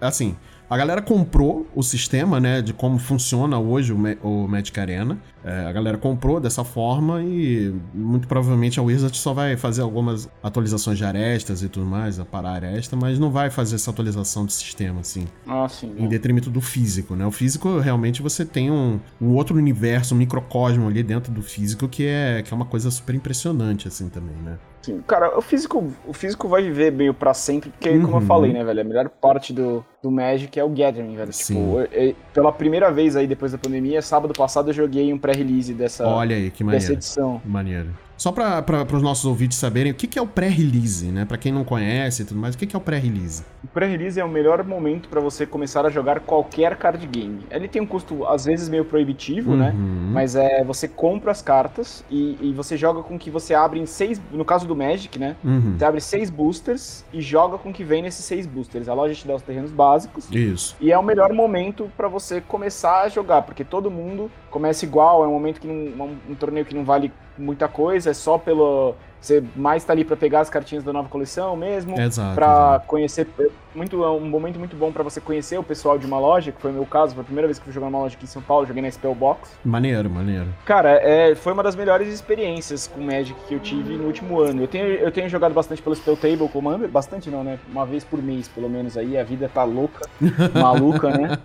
Assim, 0.00 0.38
a 0.70 0.76
galera 0.76 1.02
comprou 1.02 1.66
o 1.74 1.82
sistema, 1.82 2.38
né, 2.38 2.62
de 2.62 2.72
como 2.72 2.96
funciona 2.96 3.58
hoje 3.58 3.92
o, 3.92 3.96
o 4.22 4.46
Magic 4.46 4.78
Arena. 4.78 5.18
É, 5.42 5.66
a 5.66 5.72
galera 5.72 5.98
comprou 5.98 6.38
dessa 6.38 6.62
forma 6.62 7.20
e 7.22 7.74
muito 7.92 8.28
provavelmente 8.28 8.78
a 8.78 8.82
Wizard 8.82 9.16
só 9.16 9.34
vai 9.34 9.56
fazer 9.56 9.82
algumas 9.82 10.28
atualizações 10.40 10.96
de 10.96 11.04
arestas 11.04 11.62
e 11.62 11.68
tudo 11.68 11.86
mais, 11.86 12.20
a 12.20 12.24
parar 12.24 12.52
aresta, 12.52 12.94
mas 12.94 13.18
não 13.18 13.32
vai 13.32 13.50
fazer 13.50 13.74
essa 13.74 13.90
atualização 13.90 14.46
de 14.46 14.52
sistema, 14.52 15.00
assim. 15.00 15.26
Ah, 15.44 15.66
sim. 15.68 15.92
Em 15.98 16.06
detrimento 16.06 16.50
do 16.50 16.60
físico, 16.60 17.16
né? 17.16 17.26
O 17.26 17.32
físico, 17.32 17.80
realmente, 17.80 18.22
você 18.22 18.44
tem 18.44 18.70
um, 18.70 19.00
um 19.20 19.30
outro 19.30 19.56
universo, 19.56 20.14
um 20.14 20.18
microcosmo 20.18 20.86
ali 20.86 21.02
dentro 21.02 21.32
do 21.32 21.42
físico 21.42 21.88
que 21.88 22.06
é, 22.06 22.42
que 22.42 22.54
é 22.54 22.56
uma 22.56 22.66
coisa 22.66 22.92
super 22.92 23.14
impressionante, 23.16 23.88
assim, 23.88 24.08
também, 24.08 24.36
né? 24.44 24.56
Sim, 24.82 25.02
cara, 25.06 25.36
o 25.36 25.42
físico, 25.42 25.92
o 26.06 26.12
físico 26.12 26.48
vai 26.48 26.62
viver 26.62 26.90
meio 26.90 27.12
pra 27.12 27.34
sempre, 27.34 27.70
porque, 27.70 27.90
uhum. 27.90 28.02
como 28.02 28.16
eu 28.16 28.20
uhum. 28.20 28.26
falei, 28.26 28.52
né, 28.52 28.64
velho, 28.64 28.80
a 28.80 28.84
melhor 28.84 29.08
parte 29.10 29.52
do, 29.52 29.84
do 30.02 30.10
Magic 30.10 30.58
é 30.58 30.64
o 30.64 30.70
Gathering, 30.70 31.16
velho. 31.16 31.32
Sim. 31.32 31.54
Tipo, 31.54 31.80
eu, 31.80 32.08
eu, 32.08 32.16
pela 32.32 32.50
primeira 32.50 32.90
vez 32.90 33.14
aí 33.14 33.26
depois 33.26 33.52
da 33.52 33.58
pandemia, 33.58 34.00
sábado 34.00 34.32
passado 34.32 34.70
eu 34.70 34.74
joguei 34.74 35.12
um 35.12 35.18
pré-release 35.18 35.74
dessa, 35.74 36.06
Olha 36.06 36.34
aí, 36.34 36.50
que 36.50 36.64
maneiro. 36.64 36.82
dessa 36.82 36.94
edição. 36.94 37.42
Maneiro. 37.44 37.90
Só 38.20 38.30
para 38.30 38.86
os 38.92 39.00
nossos 39.00 39.24
ouvintes 39.24 39.56
saberem, 39.56 39.92
o 39.92 39.94
que, 39.94 40.06
que 40.06 40.18
é 40.18 40.22
o 40.22 40.26
pré-release, 40.26 41.06
né? 41.06 41.24
Para 41.24 41.38
quem 41.38 41.50
não 41.50 41.64
conhece 41.64 42.20
e 42.20 42.24
tudo 42.26 42.38
mais, 42.38 42.54
o 42.54 42.58
que, 42.58 42.66
que 42.66 42.76
é 42.76 42.78
o 42.78 42.82
pré-release? 42.82 43.42
O 43.64 43.66
pré-release 43.66 44.20
é 44.20 44.24
o 44.24 44.28
melhor 44.28 44.62
momento 44.62 45.08
para 45.08 45.22
você 45.22 45.46
começar 45.46 45.86
a 45.86 45.88
jogar 45.88 46.20
qualquer 46.20 46.76
card 46.76 47.06
game. 47.06 47.46
Ele 47.50 47.66
tem 47.66 47.80
um 47.80 47.86
custo, 47.86 48.26
às 48.26 48.44
vezes, 48.44 48.68
meio 48.68 48.84
proibitivo, 48.84 49.56
né? 49.56 49.70
uhum. 49.70 50.08
né? 50.08 50.10
Mas 50.12 50.36
é 50.36 50.62
você 50.62 50.86
compra 50.86 51.30
as 51.30 51.40
cartas 51.40 52.04
e, 52.10 52.36
e, 52.42 52.52
você 52.52 52.76
joga 52.76 53.02
com 53.02 53.18
que 53.18 53.30
você 53.30 53.54
abre 53.54 53.80
em 53.80 53.86
seis. 53.86 54.20
No 54.30 54.44
caso 54.44 54.68
do 54.68 54.76
Magic, 54.76 55.18
né? 55.18 55.34
Uhum. 55.42 55.78
Você 55.78 55.84
abre 55.86 56.02
seis 56.02 56.28
boosters 56.28 57.06
e 57.14 57.22
joga 57.22 57.56
com 57.56 57.72
que 57.72 57.82
vem 57.82 58.02
nesses 58.02 58.26
seis 58.26 58.46
boosters. 58.46 58.86
A 58.86 58.92
loja 58.92 59.14
te 59.14 59.26
dá 59.26 59.34
os 59.34 59.42
terrenos 59.42 59.70
básicos. 59.70 60.28
Isso. 60.30 60.76
E 60.78 60.92
é 60.92 60.98
o 60.98 61.02
melhor 61.02 61.32
momento 61.32 61.90
para 61.96 62.06
você 62.06 62.42
começar 62.42 63.00
a 63.00 63.08
jogar, 63.08 63.40
porque 63.40 63.64
todo 63.64 63.90
mundo 63.90 64.30
começa 64.50 64.84
igual. 64.84 65.24
É 65.24 65.26
um 65.26 65.32
momento 65.32 65.58
que 65.58 65.66
não, 65.66 66.04
um, 66.04 66.16
um 66.32 66.34
torneio 66.34 66.66
que 66.66 66.74
não 66.74 66.84
vale 66.84 67.10
muita 67.40 67.68
coisa, 67.68 68.10
é 68.10 68.14
só 68.14 68.38
pelo 68.38 68.94
você 69.20 69.42
mais 69.54 69.84
tá 69.84 69.92
ali 69.92 70.04
para 70.04 70.16
pegar 70.16 70.40
as 70.40 70.50
cartinhas 70.50 70.82
da 70.82 70.92
nova 70.92 71.08
coleção 71.08 71.56
mesmo, 71.56 71.94
para 72.34 72.82
conhecer 72.86 73.26
muito 73.74 74.02
é 74.02 74.10
um 74.10 74.28
momento 74.28 74.58
muito 74.58 74.76
bom 74.76 74.90
para 74.92 75.02
você 75.02 75.20
conhecer 75.20 75.58
o 75.58 75.62
pessoal 75.62 75.98
de 75.98 76.06
uma 76.06 76.18
loja, 76.18 76.52
que 76.52 76.60
foi 76.60 76.70
o 76.70 76.74
meu 76.74 76.86
caso, 76.86 77.14
foi 77.14 77.22
a 77.22 77.24
primeira 77.24 77.46
vez 77.46 77.58
que 77.58 77.64
fui 77.64 77.72
jogar 77.72 77.86
numa 77.86 78.00
loja 78.00 78.16
aqui 78.16 78.24
em 78.24 78.28
São 78.28 78.42
Paulo, 78.42 78.66
joguei 78.66 78.82
na 78.82 78.90
Spellbox. 78.90 79.58
Maneiro, 79.64 80.10
maneiro. 80.10 80.46
Cara, 80.64 80.90
é, 81.02 81.34
foi 81.34 81.52
uma 81.52 81.62
das 81.62 81.76
melhores 81.76 82.12
experiências 82.12 82.86
com 82.86 83.00
Magic 83.00 83.38
que 83.46 83.54
eu 83.54 83.60
tive 83.60 83.96
no 83.96 84.06
último 84.06 84.40
ano. 84.40 84.62
Eu 84.62 84.68
tenho, 84.68 84.86
eu 84.86 85.12
tenho 85.12 85.28
jogado 85.28 85.52
bastante 85.52 85.80
pelo 85.80 85.94
Spell 85.94 86.16
Table 86.16 86.48
Commander, 86.48 86.88
bastante 86.88 87.30
não, 87.30 87.44
né? 87.44 87.58
Uma 87.70 87.86
vez 87.86 88.04
por 88.04 88.20
mês, 88.22 88.48
pelo 88.48 88.68
menos 88.68 88.96
aí, 88.96 89.16
a 89.16 89.24
vida 89.24 89.48
tá 89.48 89.62
louca, 89.64 90.08
maluca, 90.54 91.10
né? 91.10 91.38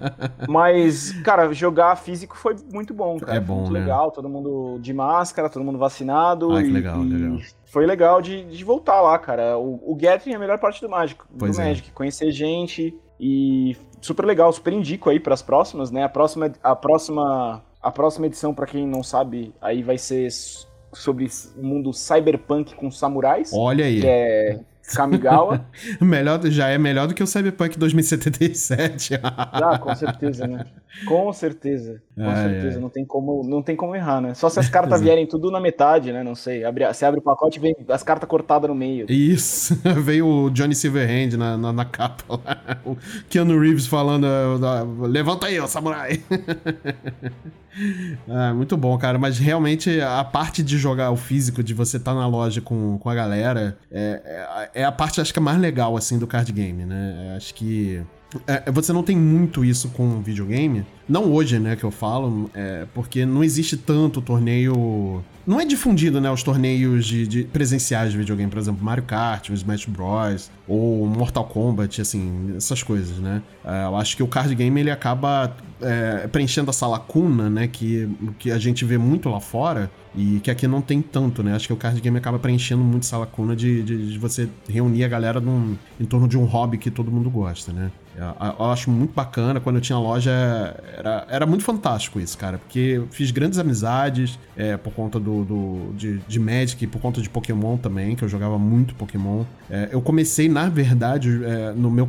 Mas, 0.47 1.11
cara, 1.21 1.51
jogar 1.53 1.95
físico 1.95 2.35
foi 2.35 2.55
muito 2.71 2.93
bom, 2.93 3.19
cara. 3.19 3.37
É 3.37 3.39
bom, 3.39 3.57
muito 3.57 3.73
né? 3.73 3.79
legal, 3.79 4.11
todo 4.11 4.27
mundo 4.27 4.79
de 4.81 4.93
máscara, 4.93 5.49
todo 5.49 5.63
mundo 5.63 5.77
vacinado. 5.77 6.53
Ai, 6.53 6.63
que 6.63 6.71
legal, 6.71 7.03
e, 7.03 7.09
legal 7.09 7.39
foi 7.75 7.85
legal 7.85 8.21
de, 8.21 8.45
de 8.45 8.63
voltar 8.63 9.01
lá, 9.01 9.19
cara. 9.19 9.57
O, 9.57 9.91
o 9.91 9.95
Gathering 9.95 10.31
é 10.31 10.37
a 10.37 10.39
melhor 10.39 10.57
parte 10.59 10.79
do 10.79 10.87
Magic, 10.87 11.19
pois 11.37 11.57
do 11.57 11.61
é. 11.61 11.65
Magic. 11.65 11.91
Conhecer 11.91 12.31
gente 12.31 12.97
e 13.19 13.75
super 13.99 14.25
legal, 14.25 14.53
super 14.53 14.71
indico 14.71 15.09
aí 15.09 15.19
para 15.19 15.33
as 15.33 15.41
próximas, 15.41 15.91
né? 15.91 16.01
A 16.01 16.07
próxima, 16.07 16.53
a 16.63 16.73
próxima, 16.73 17.61
a 17.81 17.91
próxima 17.91 18.27
edição, 18.27 18.53
para 18.53 18.65
quem 18.65 18.87
não 18.87 19.03
sabe, 19.03 19.53
aí 19.59 19.83
vai 19.83 19.97
ser 19.97 20.29
sobre 20.93 21.27
o 21.57 21.61
mundo 21.61 21.91
cyberpunk 21.91 22.73
com 22.75 22.89
samurais. 22.89 23.51
Olha 23.53 23.83
aí. 23.83 23.99
Que 23.99 24.07
é 24.07 24.59
Kamigawa. 24.93 25.65
melhor, 25.99 26.39
já 26.45 26.69
é 26.69 26.77
melhor 26.77 27.07
do 27.07 27.13
que 27.13 27.23
o 27.23 27.27
Cyberpunk 27.27 27.77
2077. 27.77 29.19
ah, 29.23 29.79
com 29.79 29.95
certeza, 29.95 30.45
né? 30.47 30.65
Com 31.05 31.31
certeza. 31.33 32.01
Com 32.15 32.29
ai, 32.29 32.49
certeza. 32.49 32.77
Ai. 32.77 32.81
Não, 32.81 32.89
tem 32.89 33.05
como, 33.05 33.43
não 33.43 33.61
tem 33.61 33.75
como 33.75 33.95
errar, 33.95 34.21
né? 34.21 34.33
Só 34.33 34.49
se 34.49 34.59
as 34.59 34.69
cartas 34.69 35.01
vierem 35.01 35.27
tudo 35.27 35.51
na 35.51 35.59
metade, 35.59 36.11
né? 36.11 36.23
Não 36.23 36.35
sei. 36.35 36.63
Abre, 36.63 36.85
você 36.87 37.05
abre 37.05 37.19
o 37.19 37.23
pacote 37.23 37.57
e 37.57 37.61
vem 37.61 37.75
as 37.89 38.03
cartas 38.03 38.29
cortadas 38.29 38.69
no 38.69 38.75
meio. 38.75 39.05
Isso. 39.09 39.75
Veio 40.03 40.27
o 40.27 40.49
Johnny 40.49 40.75
Silverhand 40.75 41.37
na, 41.37 41.57
na, 41.57 41.73
na 41.73 41.85
capa 41.85 42.39
lá. 42.45 42.77
O 42.85 42.95
Keanu 43.29 43.59
Reeves 43.59 43.87
falando: 43.87 44.27
levanta 45.07 45.47
aí, 45.47 45.59
ó, 45.59 45.67
samurai. 45.67 46.21
É, 48.27 48.53
muito 48.53 48.77
bom, 48.77 48.97
cara. 48.97 49.17
Mas 49.19 49.37
realmente 49.37 49.99
a 50.01 50.23
parte 50.23 50.63
de 50.63 50.77
jogar 50.77 51.11
o 51.11 51.17
físico, 51.17 51.61
de 51.61 51.73
você 51.73 51.97
estar 51.97 52.13
tá 52.13 52.19
na 52.19 52.27
loja 52.27 52.61
com, 52.61 52.97
com 52.97 53.09
a 53.09 53.15
galera, 53.15 53.77
é, 53.91 54.69
é, 54.75 54.81
é, 54.81 54.83
a 54.83 54.91
parte, 54.91 55.21
acho 55.21 55.33
que, 55.33 55.39
é 55.39 55.41
mais 55.41 55.59
legal, 55.59 55.95
assim, 55.95 56.19
do 56.19 56.27
card 56.27 56.51
game, 56.51 56.85
né? 56.85 57.33
Acho 57.35 57.53
que 57.53 58.01
é, 58.45 58.69
você 58.71 58.91
não 58.91 59.03
tem 59.03 59.15
muito 59.15 59.63
isso 59.63 59.89
com 59.89 60.21
videogame. 60.21 60.85
Não 61.07 61.31
hoje, 61.31 61.59
né, 61.59 61.75
que 61.75 61.83
eu 61.83 61.91
falo, 61.91 62.49
é, 62.53 62.85
porque 62.93 63.25
não 63.25 63.43
existe 63.43 63.77
tanto 63.77 64.21
torneio. 64.21 65.23
Não 65.45 65.61
é 65.61 65.65
difundido, 65.65 66.19
né, 66.19 66.29
os 66.31 66.41
torneios 66.41 67.05
de, 67.05 67.27
de 67.27 67.43
presenciais 67.43 68.11
de 68.11 68.17
videogame, 68.17 68.49
por 68.49 68.57
exemplo, 68.57 68.83
Mario 68.83 69.03
Kart, 69.03 69.49
Smash 69.49 69.85
Bros. 69.85 70.49
ou 70.67 71.05
Mortal 71.05 71.45
Kombat, 71.45 72.01
assim, 72.01 72.53
essas 72.57 72.81
coisas, 72.81 73.19
né? 73.19 73.41
É, 73.63 73.85
eu 73.85 73.95
acho 73.95 74.17
que 74.17 74.23
o 74.23 74.27
card 74.27 74.53
game 74.55 74.79
ele 74.79 74.91
acaba 74.91 75.55
é, 75.81 76.27
preenchendo 76.27 76.71
essa 76.71 76.87
lacuna, 76.87 77.49
né, 77.49 77.67
que, 77.67 78.09
que 78.39 78.51
a 78.51 78.57
gente 78.57 78.83
vê 78.83 78.97
muito 78.97 79.29
lá 79.29 79.39
fora 79.39 79.89
e 80.17 80.39
que 80.39 80.49
aqui 80.49 80.67
não 80.67 80.81
tem 80.81 81.01
tanto, 81.01 81.43
né? 81.43 81.55
Acho 81.55 81.67
que 81.67 81.73
o 81.73 81.77
card 81.77 81.99
game 81.99 82.17
acaba 82.17 82.39
preenchendo 82.39 82.83
muito 82.83 83.03
essa 83.03 83.17
lacuna 83.17 83.55
de, 83.55 83.83
de, 83.83 84.11
de 84.13 84.17
você 84.17 84.49
reunir 84.67 85.03
a 85.03 85.07
galera 85.07 85.39
num, 85.39 85.75
em 85.99 86.05
torno 86.05 86.27
de 86.27 86.37
um 86.37 86.45
hobby 86.45 86.77
que 86.77 86.89
todo 86.89 87.11
mundo 87.11 87.29
gosta, 87.29 87.73
né? 87.73 87.91
Eu 88.17 88.65
acho 88.65 88.89
muito 88.89 89.13
bacana. 89.13 89.59
Quando 89.59 89.77
eu 89.77 89.81
tinha 89.81 89.97
loja, 89.97 90.31
era, 90.97 91.27
era 91.29 91.45
muito 91.45 91.63
fantástico 91.63 92.19
isso, 92.19 92.37
cara. 92.37 92.57
Porque 92.57 92.79
eu 92.79 93.07
fiz 93.11 93.31
grandes 93.31 93.59
amizades 93.59 94.39
é, 94.55 94.77
por 94.77 94.93
conta 94.93 95.19
do, 95.19 95.43
do 95.43 95.93
de, 95.93 96.17
de 96.19 96.39
Magic, 96.39 96.87
por 96.87 97.01
conta 97.01 97.21
de 97.21 97.29
Pokémon 97.29 97.77
também, 97.77 98.15
que 98.15 98.23
eu 98.23 98.29
jogava 98.29 98.57
muito 98.57 98.95
Pokémon. 98.95 99.43
É, 99.69 99.89
eu 99.91 100.01
comecei, 100.01 100.47
na 100.47 100.69
verdade, 100.69 101.43
é, 101.43 101.73
no 101.73 101.91
meu 101.91 102.07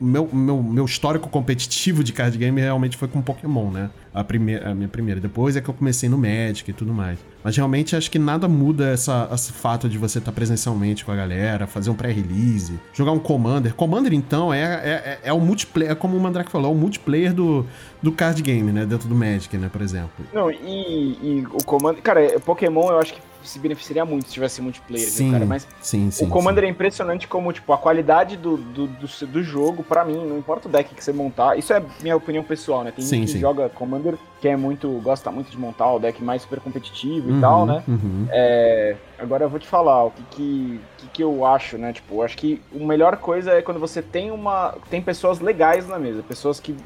meu, 0.00 0.28
meu, 0.32 0.62
meu 0.62 0.84
histórico 0.84 1.28
competitivo 1.28 2.04
de 2.04 2.12
card 2.12 2.36
game 2.38 2.60
realmente 2.60 2.96
foi 2.96 3.08
com 3.08 3.20
Pokémon, 3.20 3.70
né? 3.70 3.90
A, 4.14 4.22
primeira, 4.22 4.70
a 4.70 4.74
minha 4.74 4.88
primeira. 4.88 5.20
Depois 5.20 5.56
é 5.56 5.60
que 5.60 5.68
eu 5.68 5.74
comecei 5.74 6.08
no 6.08 6.16
Magic 6.16 6.70
e 6.70 6.72
tudo 6.72 6.92
mais. 6.92 7.18
Mas 7.42 7.56
realmente 7.56 7.94
acho 7.94 8.10
que 8.10 8.18
nada 8.18 8.48
muda 8.48 8.88
essa, 8.88 9.28
esse 9.32 9.52
fato 9.52 9.88
de 9.88 9.96
você 9.96 10.18
estar 10.18 10.32
tá 10.32 10.34
presencialmente 10.34 11.04
com 11.04 11.12
a 11.12 11.16
galera, 11.16 11.66
fazer 11.66 11.90
um 11.90 11.94
pré-release, 11.94 12.78
jogar 12.92 13.12
um 13.12 13.18
Commander. 13.18 13.74
Commander, 13.74 14.12
então, 14.12 14.52
é, 14.52 14.60
é, 14.60 14.64
é, 14.64 15.18
é 15.24 15.32
o 15.32 15.40
multiplayer, 15.40 15.92
é 15.92 15.94
como 15.94 16.16
o 16.16 16.20
Mandrake 16.20 16.50
falou, 16.50 16.70
é 16.70 16.74
o 16.74 16.76
multiplayer 16.76 17.32
do, 17.32 17.64
do 18.02 18.10
card 18.10 18.42
game, 18.42 18.72
né? 18.72 18.84
Dentro 18.84 19.08
do 19.08 19.14
Magic, 19.14 19.56
né, 19.56 19.68
por 19.72 19.82
exemplo. 19.82 20.24
Não, 20.32 20.50
e, 20.50 21.18
e 21.22 21.46
o 21.52 21.64
Commander. 21.64 22.02
Cara, 22.02 22.40
Pokémon 22.40 22.90
eu 22.90 22.98
acho 22.98 23.14
que 23.14 23.27
se 23.42 23.58
beneficiaria 23.58 24.04
muito 24.04 24.26
se 24.28 24.34
tivesse 24.34 24.60
multiplayer, 24.60 25.08
sim, 25.08 25.24
viu, 25.24 25.32
cara? 25.32 25.46
Mas 25.46 25.66
sim, 25.80 26.10
sim, 26.10 26.24
o 26.24 26.28
Commander 26.28 26.64
é 26.64 26.68
impressionante 26.68 27.26
como, 27.26 27.52
tipo, 27.52 27.72
a 27.72 27.78
qualidade 27.78 28.36
do, 28.36 28.56
do, 28.56 28.86
do, 28.86 29.26
do 29.26 29.42
jogo, 29.42 29.82
para 29.82 30.04
mim, 30.04 30.24
não 30.26 30.38
importa 30.38 30.68
o 30.68 30.70
deck 30.70 30.94
que 30.94 31.02
você 31.02 31.12
montar, 31.12 31.58
isso 31.58 31.72
é 31.72 31.82
minha 32.02 32.16
opinião 32.16 32.42
pessoal, 32.42 32.84
né? 32.84 32.90
Tem 32.90 33.04
sim, 33.04 33.20
gente 33.20 33.32
que 33.32 33.38
joga 33.40 33.68
Commander 33.68 34.14
que 34.40 34.48
é 34.48 34.56
muito, 34.56 34.88
gosta 35.02 35.30
muito 35.30 35.50
de 35.50 35.58
montar 35.58 35.92
o 35.92 35.98
deck 35.98 36.22
mais 36.22 36.42
super 36.42 36.60
competitivo 36.60 37.28
uhum, 37.28 37.38
e 37.38 37.40
tal, 37.40 37.66
né? 37.66 37.82
Uhum. 37.88 38.26
É, 38.30 38.96
agora 39.18 39.44
eu 39.44 39.48
vou 39.48 39.58
te 39.58 39.66
falar 39.66 40.04
o 40.04 40.10
que 40.10 40.22
que, 40.30 40.80
que 40.98 41.06
que 41.08 41.24
eu 41.24 41.44
acho, 41.44 41.76
né? 41.76 41.92
Tipo, 41.92 42.16
eu 42.16 42.22
acho 42.22 42.36
que 42.36 42.62
a 42.74 42.84
melhor 42.84 43.16
coisa 43.16 43.52
é 43.52 43.62
quando 43.62 43.80
você 43.80 44.00
tem 44.00 44.30
uma, 44.30 44.74
tem 44.88 45.02
pessoas 45.02 45.40
legais 45.40 45.88
na 45.88 45.98
mesa, 45.98 46.22
pessoas 46.22 46.60
que 46.60 46.76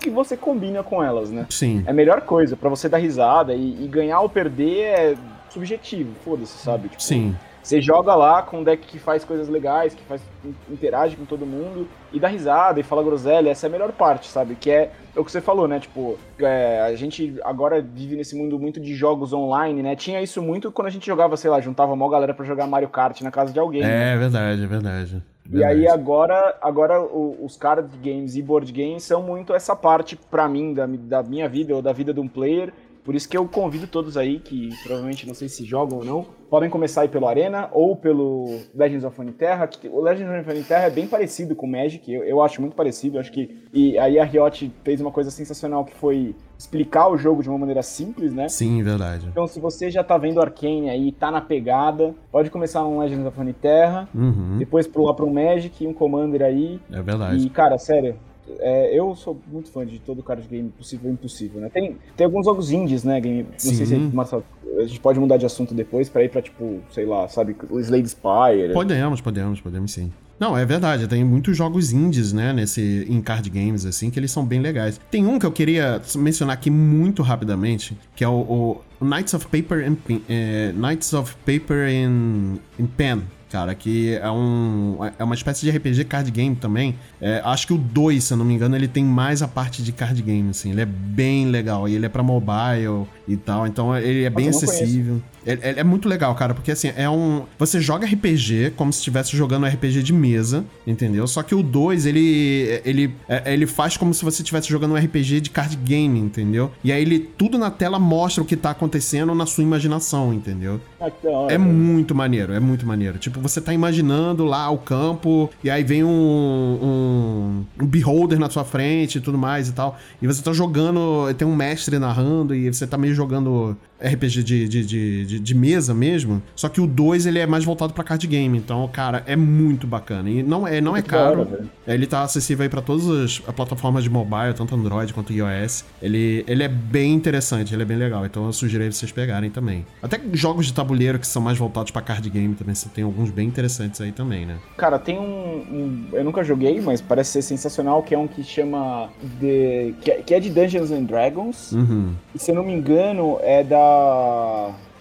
que 0.00 0.10
você 0.10 0.36
combina 0.36 0.82
com 0.82 1.00
elas, 1.00 1.30
né? 1.30 1.46
Sim. 1.48 1.84
É 1.86 1.90
a 1.90 1.94
melhor 1.94 2.22
coisa 2.22 2.56
para 2.56 2.68
você 2.68 2.88
dar 2.88 2.98
risada 2.98 3.54
e, 3.54 3.84
e 3.84 3.86
ganhar 3.86 4.20
ou 4.20 4.28
perder 4.28 4.80
é 4.80 5.16
subjetivo, 5.56 6.14
foda-se, 6.22 6.58
sabe? 6.58 6.88
Tipo, 6.88 7.02
Sim. 7.02 7.34
Você 7.62 7.80
joga 7.80 8.14
lá 8.14 8.42
com 8.42 8.60
um 8.60 8.62
deck 8.62 8.86
que 8.86 8.96
faz 8.96 9.24
coisas 9.24 9.48
legais, 9.48 9.92
que 9.92 10.02
faz 10.04 10.22
interage 10.70 11.16
com 11.16 11.24
todo 11.24 11.44
mundo 11.44 11.88
e 12.12 12.20
dá 12.20 12.28
risada 12.28 12.78
e 12.78 12.84
fala 12.84 13.02
groselha, 13.02 13.50
essa 13.50 13.66
é 13.66 13.68
a 13.68 13.70
melhor 13.70 13.90
parte, 13.90 14.28
sabe? 14.28 14.54
Que 14.54 14.70
é, 14.70 14.92
é 15.16 15.18
o 15.18 15.24
que 15.24 15.32
você 15.32 15.40
falou, 15.40 15.66
né? 15.66 15.80
Tipo, 15.80 16.16
é, 16.38 16.82
a 16.82 16.94
gente 16.94 17.34
agora 17.42 17.82
vive 17.82 18.14
nesse 18.14 18.36
mundo 18.36 18.56
muito 18.56 18.80
de 18.80 18.94
jogos 18.94 19.32
online, 19.32 19.82
né? 19.82 19.96
Tinha 19.96 20.22
isso 20.22 20.40
muito 20.40 20.70
quando 20.70 20.86
a 20.86 20.90
gente 20.90 21.04
jogava, 21.04 21.36
sei 21.36 21.50
lá, 21.50 21.60
juntava 21.60 21.92
uma 21.92 22.08
galera 22.08 22.32
para 22.32 22.46
jogar 22.46 22.68
Mario 22.68 22.88
Kart 22.88 23.20
na 23.22 23.32
casa 23.32 23.52
de 23.52 23.58
alguém. 23.58 23.82
É, 23.82 23.86
né? 23.86 24.16
verdade, 24.16 24.62
é 24.62 24.66
verdade. 24.68 25.22
E 25.50 25.64
aí 25.64 25.88
agora, 25.88 26.56
agora 26.60 27.00
os 27.00 27.56
card 27.56 27.88
games 27.98 28.36
e 28.36 28.42
board 28.42 28.70
games 28.72 29.02
são 29.02 29.22
muito 29.22 29.52
essa 29.52 29.74
parte 29.74 30.16
para 30.16 30.48
mim 30.48 30.72
da, 30.72 30.86
da 30.86 31.22
minha 31.22 31.48
vida 31.48 31.74
ou 31.74 31.82
da 31.82 31.92
vida 31.92 32.12
de 32.14 32.20
um 32.20 32.28
player 32.28 32.72
Por 33.06 33.14
isso 33.14 33.28
que 33.28 33.38
eu 33.38 33.46
convido 33.46 33.86
todos 33.86 34.16
aí, 34.16 34.40
que 34.40 34.70
provavelmente 34.82 35.28
não 35.28 35.32
sei 35.32 35.48
se 35.48 35.64
jogam 35.64 35.98
ou 35.98 36.04
não, 36.04 36.26
podem 36.50 36.68
começar 36.68 37.02
aí 37.02 37.08
pelo 37.08 37.28
Arena 37.28 37.68
ou 37.72 37.94
pelo 37.94 38.58
Legends 38.74 39.04
of 39.04 39.16
Runeterra. 39.16 39.68
Que 39.68 39.88
o 39.88 40.00
Legends 40.00 40.40
of 40.40 40.50
Runeterra 40.50 40.86
é 40.86 40.90
bem 40.90 41.06
parecido 41.06 41.54
com 41.54 41.66
o 41.66 41.70
Magic, 41.70 42.12
eu, 42.12 42.24
eu 42.24 42.42
acho 42.42 42.60
muito 42.60 42.74
parecido. 42.74 43.20
Acho 43.20 43.30
que 43.30 43.62
e 43.72 43.96
aí 43.96 44.18
a 44.18 44.24
Riot 44.24 44.72
fez 44.82 45.00
uma 45.00 45.12
coisa 45.12 45.30
sensacional 45.30 45.84
que 45.84 45.94
foi 45.94 46.34
explicar 46.58 47.06
o 47.08 47.16
jogo 47.16 47.44
de 47.44 47.48
uma 47.48 47.58
maneira 47.58 47.80
simples, 47.80 48.32
né? 48.32 48.48
Sim, 48.48 48.82
verdade. 48.82 49.28
Então, 49.30 49.46
se 49.46 49.60
você 49.60 49.88
já 49.88 50.02
tá 50.02 50.18
vendo 50.18 50.40
Arcane 50.40 50.90
aí, 50.90 51.12
tá 51.12 51.30
na 51.30 51.40
pegada, 51.40 52.12
pode 52.32 52.50
começar 52.50 52.84
um 52.84 52.98
Legends 52.98 53.24
of 53.24 53.38
Runeterra, 53.38 54.08
uhum. 54.12 54.56
depois 54.58 54.84
pular 54.88 55.14
para 55.14 55.24
um 55.24 55.32
Magic 55.32 55.84
e 55.84 55.86
um 55.86 55.92
Commander 55.92 56.42
aí. 56.42 56.80
É 56.90 57.00
verdade. 57.00 57.46
E, 57.46 57.48
cara, 57.50 57.78
sério, 57.78 58.16
é, 58.58 58.98
eu 58.98 59.14
sou 59.14 59.38
muito 59.50 59.70
fã 59.70 59.84
de 59.84 59.98
todo 59.98 60.22
card 60.22 60.46
game 60.48 60.70
possível 60.70 61.10
e 61.10 61.12
impossível, 61.14 61.60
né? 61.60 61.68
Tem, 61.68 61.96
tem 62.16 62.24
alguns 62.24 62.44
jogos 62.44 62.70
indies, 62.70 63.04
né? 63.04 63.20
Game, 63.20 63.42
não 63.44 63.58
Sim. 63.58 63.74
sei 63.74 63.86
se 63.86 63.96
Marcelo, 63.96 64.44
a 64.78 64.86
gente 64.86 65.00
pode 65.00 65.18
mudar 65.18 65.36
de 65.36 65.46
assunto 65.46 65.74
depois 65.74 66.08
pra 66.08 66.24
ir 66.24 66.30
pra, 66.30 66.42
tipo, 66.42 66.80
sei 66.90 67.06
lá, 67.06 67.28
sabe, 67.28 67.56
Slade 67.80 68.08
Spire. 68.08 68.72
Podemos, 68.72 69.20
podemos, 69.20 69.60
podemos 69.60 69.92
sim. 69.92 70.12
Não, 70.38 70.56
é 70.56 70.66
verdade, 70.66 71.08
tem 71.08 71.24
muitos 71.24 71.56
jogos 71.56 71.92
indies, 71.92 72.32
né, 72.32 72.52
nesse, 72.52 73.06
em 73.08 73.22
card 73.22 73.48
games, 73.48 73.86
assim, 73.86 74.10
que 74.10 74.20
eles 74.20 74.30
são 74.30 74.44
bem 74.44 74.60
legais. 74.60 75.00
Tem 75.10 75.26
um 75.26 75.38
que 75.38 75.46
eu 75.46 75.52
queria 75.52 76.00
mencionar 76.14 76.54
aqui 76.54 76.68
muito 76.68 77.22
rapidamente, 77.22 77.96
que 78.14 78.22
é 78.22 78.28
o, 78.28 78.82
o 79.00 79.04
Knights 79.04 79.32
of 79.32 79.46
Paper 79.46 79.88
and 79.88 79.96
é, 80.28 80.72
Knights 80.72 81.14
of 81.14 81.34
Paper 81.46 81.88
in, 81.88 82.58
in 82.78 82.86
Pen, 82.86 83.22
cara, 83.56 83.74
que 83.74 84.14
é 84.14 84.30
um 84.30 84.98
é 85.18 85.24
uma 85.24 85.34
espécie 85.34 85.62
de 85.62 85.70
RPG 85.70 86.04
card 86.04 86.30
game 86.30 86.54
também. 86.54 86.94
É, 87.18 87.40
acho 87.42 87.66
que 87.66 87.72
o 87.72 87.78
2, 87.78 88.22
se 88.22 88.34
eu 88.34 88.36
não 88.36 88.44
me 88.44 88.52
engano, 88.52 88.76
ele 88.76 88.86
tem 88.86 89.02
mais 89.02 89.40
a 89.40 89.48
parte 89.48 89.82
de 89.82 89.92
card 89.92 90.20
game, 90.20 90.50
assim. 90.50 90.72
Ele 90.72 90.82
é 90.82 90.84
bem 90.84 91.46
legal. 91.46 91.88
E 91.88 91.94
ele 91.94 92.04
é 92.04 92.08
pra 92.08 92.22
mobile 92.22 93.06
e 93.26 93.34
tal. 93.34 93.66
Então 93.66 93.96
ele 93.96 94.24
é 94.24 94.30
bem 94.30 94.50
acessível. 94.50 95.22
É, 95.46 95.80
é, 95.80 95.84
muito 95.84 96.08
legal, 96.08 96.34
cara, 96.34 96.52
porque 96.52 96.72
assim, 96.72 96.92
é 96.96 97.08
um. 97.08 97.44
Você 97.58 97.80
joga 97.80 98.04
RPG 98.04 98.72
como 98.76 98.92
se 98.92 98.98
estivesse 98.98 99.36
jogando 99.36 99.64
um 99.64 99.68
RPG 99.68 100.02
de 100.02 100.12
mesa, 100.12 100.64
entendeu? 100.84 101.26
Só 101.28 101.42
que 101.42 101.54
o 101.54 101.62
2, 101.62 102.04
ele. 102.06 102.80
Ele, 102.84 103.14
é, 103.28 103.52
ele 103.52 103.66
faz 103.66 103.96
como 103.96 104.12
se 104.12 104.24
você 104.24 104.42
estivesse 104.42 104.68
jogando 104.68 104.92
um 104.92 104.96
RPG 104.96 105.40
de 105.40 105.50
card 105.50 105.76
game, 105.76 106.18
entendeu? 106.18 106.72
E 106.82 106.90
aí 106.90 107.00
ele 107.00 107.20
tudo 107.20 107.58
na 107.58 107.70
tela 107.70 107.98
mostra 107.98 108.42
o 108.42 108.46
que 108.46 108.56
tá 108.56 108.70
acontecendo 108.70 109.34
na 109.34 109.46
sua 109.46 109.62
imaginação, 109.62 110.34
entendeu? 110.34 110.80
Ah, 111.00 111.10
é 111.48 111.56
muito 111.56 112.14
maneiro, 112.14 112.52
é 112.52 112.60
muito 112.60 112.84
maneiro. 112.84 113.18
Tipo, 113.18 113.40
você 113.40 113.60
tá 113.60 113.72
imaginando 113.72 114.44
lá 114.44 114.68
o 114.70 114.78
campo, 114.78 115.48
e 115.62 115.70
aí 115.70 115.84
vem 115.84 116.02
um, 116.02 116.08
um, 116.08 117.64
um 117.84 117.86
beholder 117.86 118.38
na 118.38 118.50
sua 118.50 118.64
frente 118.64 119.18
e 119.18 119.20
tudo 119.20 119.38
mais 119.38 119.68
e 119.68 119.72
tal. 119.72 119.96
E 120.20 120.26
você 120.26 120.42
tá 120.42 120.52
jogando, 120.52 121.32
tem 121.34 121.46
um 121.46 121.54
mestre 121.54 121.98
narrando, 121.98 122.54
e 122.54 122.72
você 122.72 122.86
tá 122.86 122.98
meio 122.98 123.14
jogando 123.14 123.76
RPG 124.00 124.42
de, 124.42 124.68
de, 124.68 124.84
de, 124.84 125.40
de, 125.40 125.54
mesa 125.54 125.94
mesmo. 125.94 126.42
Só 126.54 126.68
que 126.68 126.80
o 126.80 126.86
2 126.86 127.26
ele 127.26 127.38
é 127.38 127.46
mais 127.46 127.64
voltado 127.64 127.92
para 127.94 128.04
card 128.04 128.26
game. 128.26 128.56
Então, 128.58 128.86
cara, 128.88 129.22
é 129.26 129.36
muito 129.36 129.86
bacana. 129.86 130.28
E 130.28 130.42
não 130.42 130.66
é, 130.66 130.80
não 130.80 130.96
é 130.96 131.02
caro. 131.02 131.68
ele 131.86 132.06
tá 132.06 132.22
acessível 132.22 132.64
aí 132.64 132.68
para 132.68 132.82
todas 132.82 133.08
as 133.08 133.38
plataformas 133.38 134.04
de 134.04 134.10
mobile, 134.10 134.52
tanto 134.54 134.74
Android 134.74 135.12
quanto 135.14 135.32
iOS. 135.32 135.84
Ele, 136.02 136.44
ele 136.46 136.62
é 136.62 136.68
bem 136.68 137.14
interessante, 137.14 137.74
ele 137.74 137.82
é 137.82 137.86
bem 137.86 137.96
legal. 137.96 138.26
Então 138.26 138.46
eu 138.46 138.52
sugiro 138.52 138.86
vocês 138.92 139.10
pegarem 139.10 139.50
também. 139.50 139.86
Até 140.02 140.20
jogos 140.32 140.66
de 140.66 140.74
tabuleiro 140.74 141.18
que 141.18 141.26
são 141.26 141.40
mais 141.40 141.56
voltados 141.56 141.90
para 141.90 142.02
card 142.02 142.28
game 142.28 142.54
também. 142.54 142.74
Você 142.74 142.88
tem 142.88 143.04
alguns 143.04 143.30
bem 143.30 143.48
interessantes 143.48 144.00
aí 144.00 144.12
também, 144.12 144.44
né? 144.44 144.58
Cara, 144.76 144.98
tem 144.98 145.18
um, 145.18 145.22
um, 145.22 146.08
Eu 146.12 146.24
nunca 146.24 146.44
joguei, 146.44 146.80
mas 146.80 147.00
parece 147.00 147.32
ser 147.32 147.42
sensacional, 147.42 148.02
que 148.02 148.14
é 148.14 148.18
um 148.18 148.26
que 148.26 148.44
chama. 148.44 149.08
The, 149.40 149.94
que, 150.00 150.10
é, 150.10 150.14
que 150.22 150.34
é 150.34 150.40
de 150.40 150.50
Dungeons 150.50 150.90
and 150.90 151.04
Dragons. 151.04 151.72
Uhum. 151.72 152.12
E 152.34 152.38
se 152.38 152.50
eu 152.50 152.54
não 152.54 152.62
me 152.62 152.72
engano, 152.72 153.38
é 153.42 153.64
da 153.64 153.85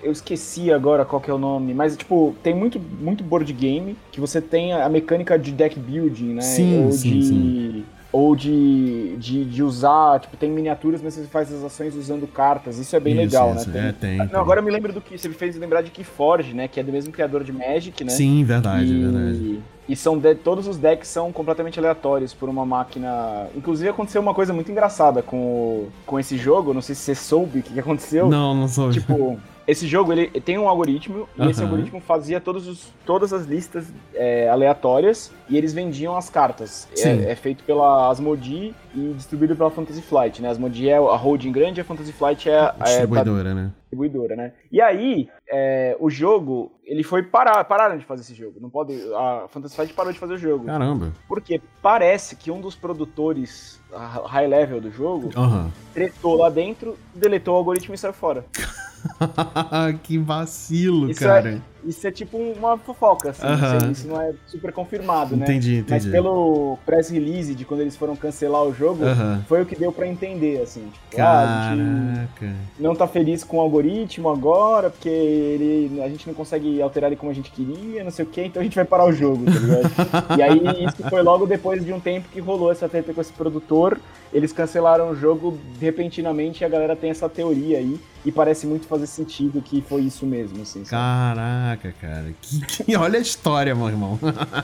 eu 0.05 0.11
esqueci 0.11 0.71
agora 0.71 1.03
qual 1.03 1.21
que 1.21 1.29
é 1.29 1.33
o 1.33 1.37
nome, 1.37 1.73
mas 1.73 1.97
tipo, 1.97 2.35
tem 2.43 2.53
muito, 2.53 2.79
muito 2.79 3.23
board 3.23 3.51
game 3.51 3.97
que 4.11 4.19
você 4.19 4.39
tem 4.39 4.73
a 4.73 4.87
mecânica 4.87 5.37
de 5.37 5.51
deck 5.51 5.79
building, 5.79 6.35
né? 6.35 6.41
Sim, 6.41 6.85
ou 6.85 6.91
sim, 6.91 7.19
de, 7.19 7.25
sim. 7.25 7.85
Ou 8.11 8.35
de, 8.35 9.17
de, 9.17 9.43
de, 9.43 9.63
usar, 9.63 10.21
tipo, 10.21 10.37
tem 10.37 10.49
miniaturas, 10.49 11.01
mas 11.01 11.15
você 11.15 11.25
faz 11.25 11.51
as 11.51 11.63
ações 11.63 11.95
usando 11.95 12.25
cartas. 12.27 12.77
Isso 12.77 12.95
é 12.95 12.99
bem 12.99 13.13
isso, 13.13 13.23
legal, 13.23 13.55
isso. 13.55 13.69
né? 13.69 13.89
É, 13.89 13.91
tem, 13.91 14.17
Não, 14.17 14.27
tem. 14.27 14.39
agora 14.39 14.61
eu 14.61 14.63
me 14.63 14.71
lembro 14.71 14.93
do 14.93 15.01
que 15.01 15.17
você 15.17 15.27
me 15.27 15.33
fez 15.33 15.57
lembrar 15.57 15.81
de 15.81 15.91
Keyforge, 15.91 16.53
né? 16.53 16.69
Que 16.69 16.79
é 16.79 16.83
do 16.83 16.93
mesmo 16.93 17.11
criador 17.11 17.43
de 17.43 17.51
Magic, 17.51 18.01
né? 18.05 18.11
Sim, 18.11 18.43
verdade, 18.45 18.85
e... 18.85 19.03
verdade. 19.03 19.59
E 19.87 19.95
são 19.95 20.17
de, 20.17 20.33
todos 20.35 20.67
os 20.67 20.77
decks 20.77 21.07
são 21.09 21.31
completamente 21.31 21.79
aleatórios 21.79 22.33
por 22.33 22.49
uma 22.49 22.65
máquina. 22.65 23.47
Inclusive 23.55 23.89
aconteceu 23.89 24.21
uma 24.21 24.33
coisa 24.33 24.51
muito 24.51 24.71
engraçada 24.71 25.21
com, 25.21 25.87
com 26.05 26.19
esse 26.19 26.37
jogo. 26.37 26.73
Não 26.73 26.81
sei 26.81 26.95
se 26.95 27.01
você 27.01 27.15
soube 27.15 27.59
o 27.59 27.63
que, 27.63 27.79
aconteceu. 27.79 28.27
Não, 28.27 28.53
não 28.53 28.67
soube. 28.67 28.93
Tipo, 28.95 29.39
esse 29.67 29.87
jogo 29.87 30.11
ele 30.11 30.27
tem 30.41 30.57
um 30.57 30.67
algoritmo 30.67 31.27
e 31.37 31.47
esse 31.47 31.61
algoritmo 31.61 31.99
fazia 31.99 32.39
todos 32.39 32.67
os, 32.67 32.87
todas 33.05 33.33
as 33.33 33.45
listas 33.45 33.85
é, 34.13 34.49
aleatórias 34.49 35.31
e 35.49 35.57
eles 35.57 35.73
vendiam 35.73 36.15
as 36.15 36.29
cartas. 36.29 36.87
É, 36.97 37.31
é, 37.31 37.35
feito 37.35 37.63
pela 37.63 38.09
Asmodee 38.09 38.73
e 38.93 39.13
distribuído 39.15 39.55
pela 39.55 39.71
Fantasy 39.71 40.01
Flight, 40.01 40.41
né? 40.41 40.49
A 40.49 40.51
Asmodee 40.51 40.89
é 40.89 40.97
a 40.97 41.15
holding 41.15 41.51
grande 41.51 41.79
e 41.79 41.81
a 41.81 41.83
Fantasy 41.83 42.11
Flight 42.11 42.49
é 42.49 42.59
a 42.59 42.75
distribuidora, 42.83 43.49
é, 43.49 43.53
tá, 43.53 43.55
né? 43.55 43.71
Distribuidora, 43.85 44.35
né? 44.35 44.53
E 44.71 44.81
aí 44.81 45.29
é, 45.47 45.95
o 45.99 46.09
jogo 46.09 46.71
ele 46.83 47.03
foi 47.03 47.23
parar, 47.23 47.63
pararam 47.63 47.97
de 47.97 48.05
fazer 48.05 48.21
esse 48.21 48.35
jogo. 48.35 48.59
Não 48.59 48.69
pode, 48.69 48.93
a 49.13 49.47
Fantasy 49.49 49.75
Flight 49.75 49.93
parou 49.93 50.11
de 50.11 50.19
fazer 50.19 50.33
o 50.33 50.37
jogo. 50.37 50.65
Caramba. 50.65 51.13
Porque 51.27 51.61
parece 51.81 52.35
que 52.35 52.51
um 52.51 52.59
dos 52.59 52.75
produtores 52.75 53.79
high 54.25 54.47
level 54.47 54.81
do 54.81 54.91
jogo 54.91 55.29
uhum. 55.35 55.71
tretou 55.93 56.35
lá 56.35 56.49
dentro, 56.49 56.97
deletou 57.13 57.53
o 57.53 57.57
algoritmo 57.57 57.95
e 57.95 57.97
saiu 57.97 58.13
fora. 58.13 58.45
que 60.03 60.17
vacilo, 60.17 61.09
isso 61.09 61.23
é 61.23 61.27
cara. 61.27 61.49
É, 61.49 61.61
isso 61.85 62.07
é 62.07 62.11
tipo 62.11 62.37
uma 62.37 62.77
fofoca, 62.77 63.29
assim. 63.29 63.43
Isso, 63.45 63.91
isso, 63.91 64.07
não 64.07 64.19
é 64.19 64.33
super 64.47 64.71
confirmado, 64.71 65.35
né? 65.35 65.45
Entendi, 65.45 65.77
entendi. 65.77 65.91
Mas 65.91 66.05
pelo 66.05 66.77
press 66.85 67.09
release 67.09 67.53
de 67.53 67.65
quando 67.65 67.81
eles 67.81 67.95
foram 67.95 68.15
cancelar 68.15 68.63
o 68.63 68.73
jogo, 68.73 69.03
foi 69.47 69.61
o 69.61 69.65
que 69.65 69.75
deu 69.75 69.91
para 69.91 70.07
entender, 70.07 70.61
assim. 70.61 70.81
Tipo, 70.81 71.15
Caraca. 71.15 71.45
Ah, 71.45 71.71
a 71.71 71.75
gente 71.75 72.55
não 72.79 72.95
tá 72.95 73.07
feliz 73.07 73.43
com 73.43 73.57
o 73.57 73.61
algoritmo 73.61 74.29
agora, 74.29 74.89
porque 74.89 75.09
ele, 75.09 76.01
a 76.01 76.09
gente 76.09 76.27
não 76.27 76.33
consegue 76.33 76.81
alterar 76.81 77.09
ele 77.09 77.17
como 77.17 77.31
a 77.31 77.35
gente 77.35 77.51
queria, 77.51 78.03
não 78.03 78.11
sei 78.11 78.25
o 78.25 78.27
que, 78.27 78.41
então 78.41 78.61
a 78.61 78.63
gente 78.63 78.75
vai 78.75 78.85
parar 78.85 79.05
o 79.05 79.13
jogo, 79.13 79.45
tá 79.45 79.59
ligado? 79.59 80.37
e 80.37 80.41
aí 80.41 80.85
isso 80.85 81.09
foi 81.09 81.21
logo 81.21 81.45
depois 81.45 81.85
de 81.85 81.93
um 81.93 81.99
tempo 81.99 82.27
que 82.29 82.39
rolou 82.39 82.71
essa 82.71 82.89
treta 82.89 83.13
com 83.13 83.21
esse 83.21 83.33
produtor, 83.33 83.99
eles 84.35 84.51
cancelaram 84.51 85.11
o 85.11 85.15
jogo 85.15 85.57
repentinamente 85.79 86.61
e 86.61 86.65
a 86.65 86.69
galera 86.69 86.93
tem 86.93 87.09
essa 87.09 87.29
teoria 87.29 87.77
aí. 87.77 87.97
E 88.25 88.31
parece 88.31 88.65
muito 88.65 88.87
fazer 88.87 89.05
sentido 89.05 89.61
que 89.61 89.83
foi 89.87 90.01
isso 90.01 90.25
mesmo, 90.25 90.63
assim. 90.63 90.83
Sabe? 90.83 90.89
Caraca, 90.89 91.93
cara. 92.01 92.25
Que, 92.41 92.83
que, 92.83 92.95
olha 92.97 93.19
a 93.19 93.21
história, 93.21 93.75
meu 93.75 93.87
irmão. 93.87 94.19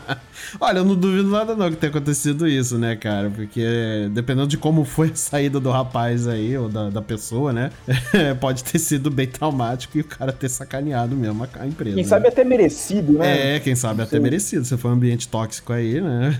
olha, 0.60 0.80
eu 0.80 0.84
não 0.84 0.96
duvido 0.96 1.30
nada 1.30 1.56
não 1.56 1.70
que 1.70 1.78
tenha 1.78 1.92
acontecido 1.92 2.48
isso, 2.48 2.80
né, 2.80 2.96
cara? 2.96 3.30
Porque 3.30 4.10
dependendo 4.12 4.48
de 4.48 4.58
como 4.58 4.84
foi 4.84 5.10
a 5.10 5.16
saída 5.16 5.60
do 5.60 5.70
rapaz 5.70 6.28
aí, 6.28 6.58
ou 6.58 6.68
da, 6.68 6.90
da 6.90 7.04
pessoa, 7.04 7.54
né? 7.54 7.72
pode 8.42 8.64
ter 8.64 8.80
sido 8.80 9.12
bem 9.12 9.28
traumático 9.28 9.96
e 9.96 10.02
o 10.02 10.06
cara 10.06 10.34
ter 10.34 10.50
sacaneado 10.50 11.16
mesmo 11.16 11.44
a, 11.44 11.68
empresa. 11.68 11.94
Quem 11.96 12.04
né? 12.04 12.10
sabe 12.10 12.28
até 12.30 12.44
merecido, 12.44 13.14
né? 13.14 13.58
É, 13.58 13.60
quem 13.60 13.76
sabe 13.76 14.02
até 14.02 14.20
merecido. 14.20 14.66
Se 14.66 14.76
foi 14.76 14.90
um 14.90 14.96
ambiente 14.96 15.28
tóxico 15.28 15.72
aí, 15.72 16.02
né? 16.02 16.36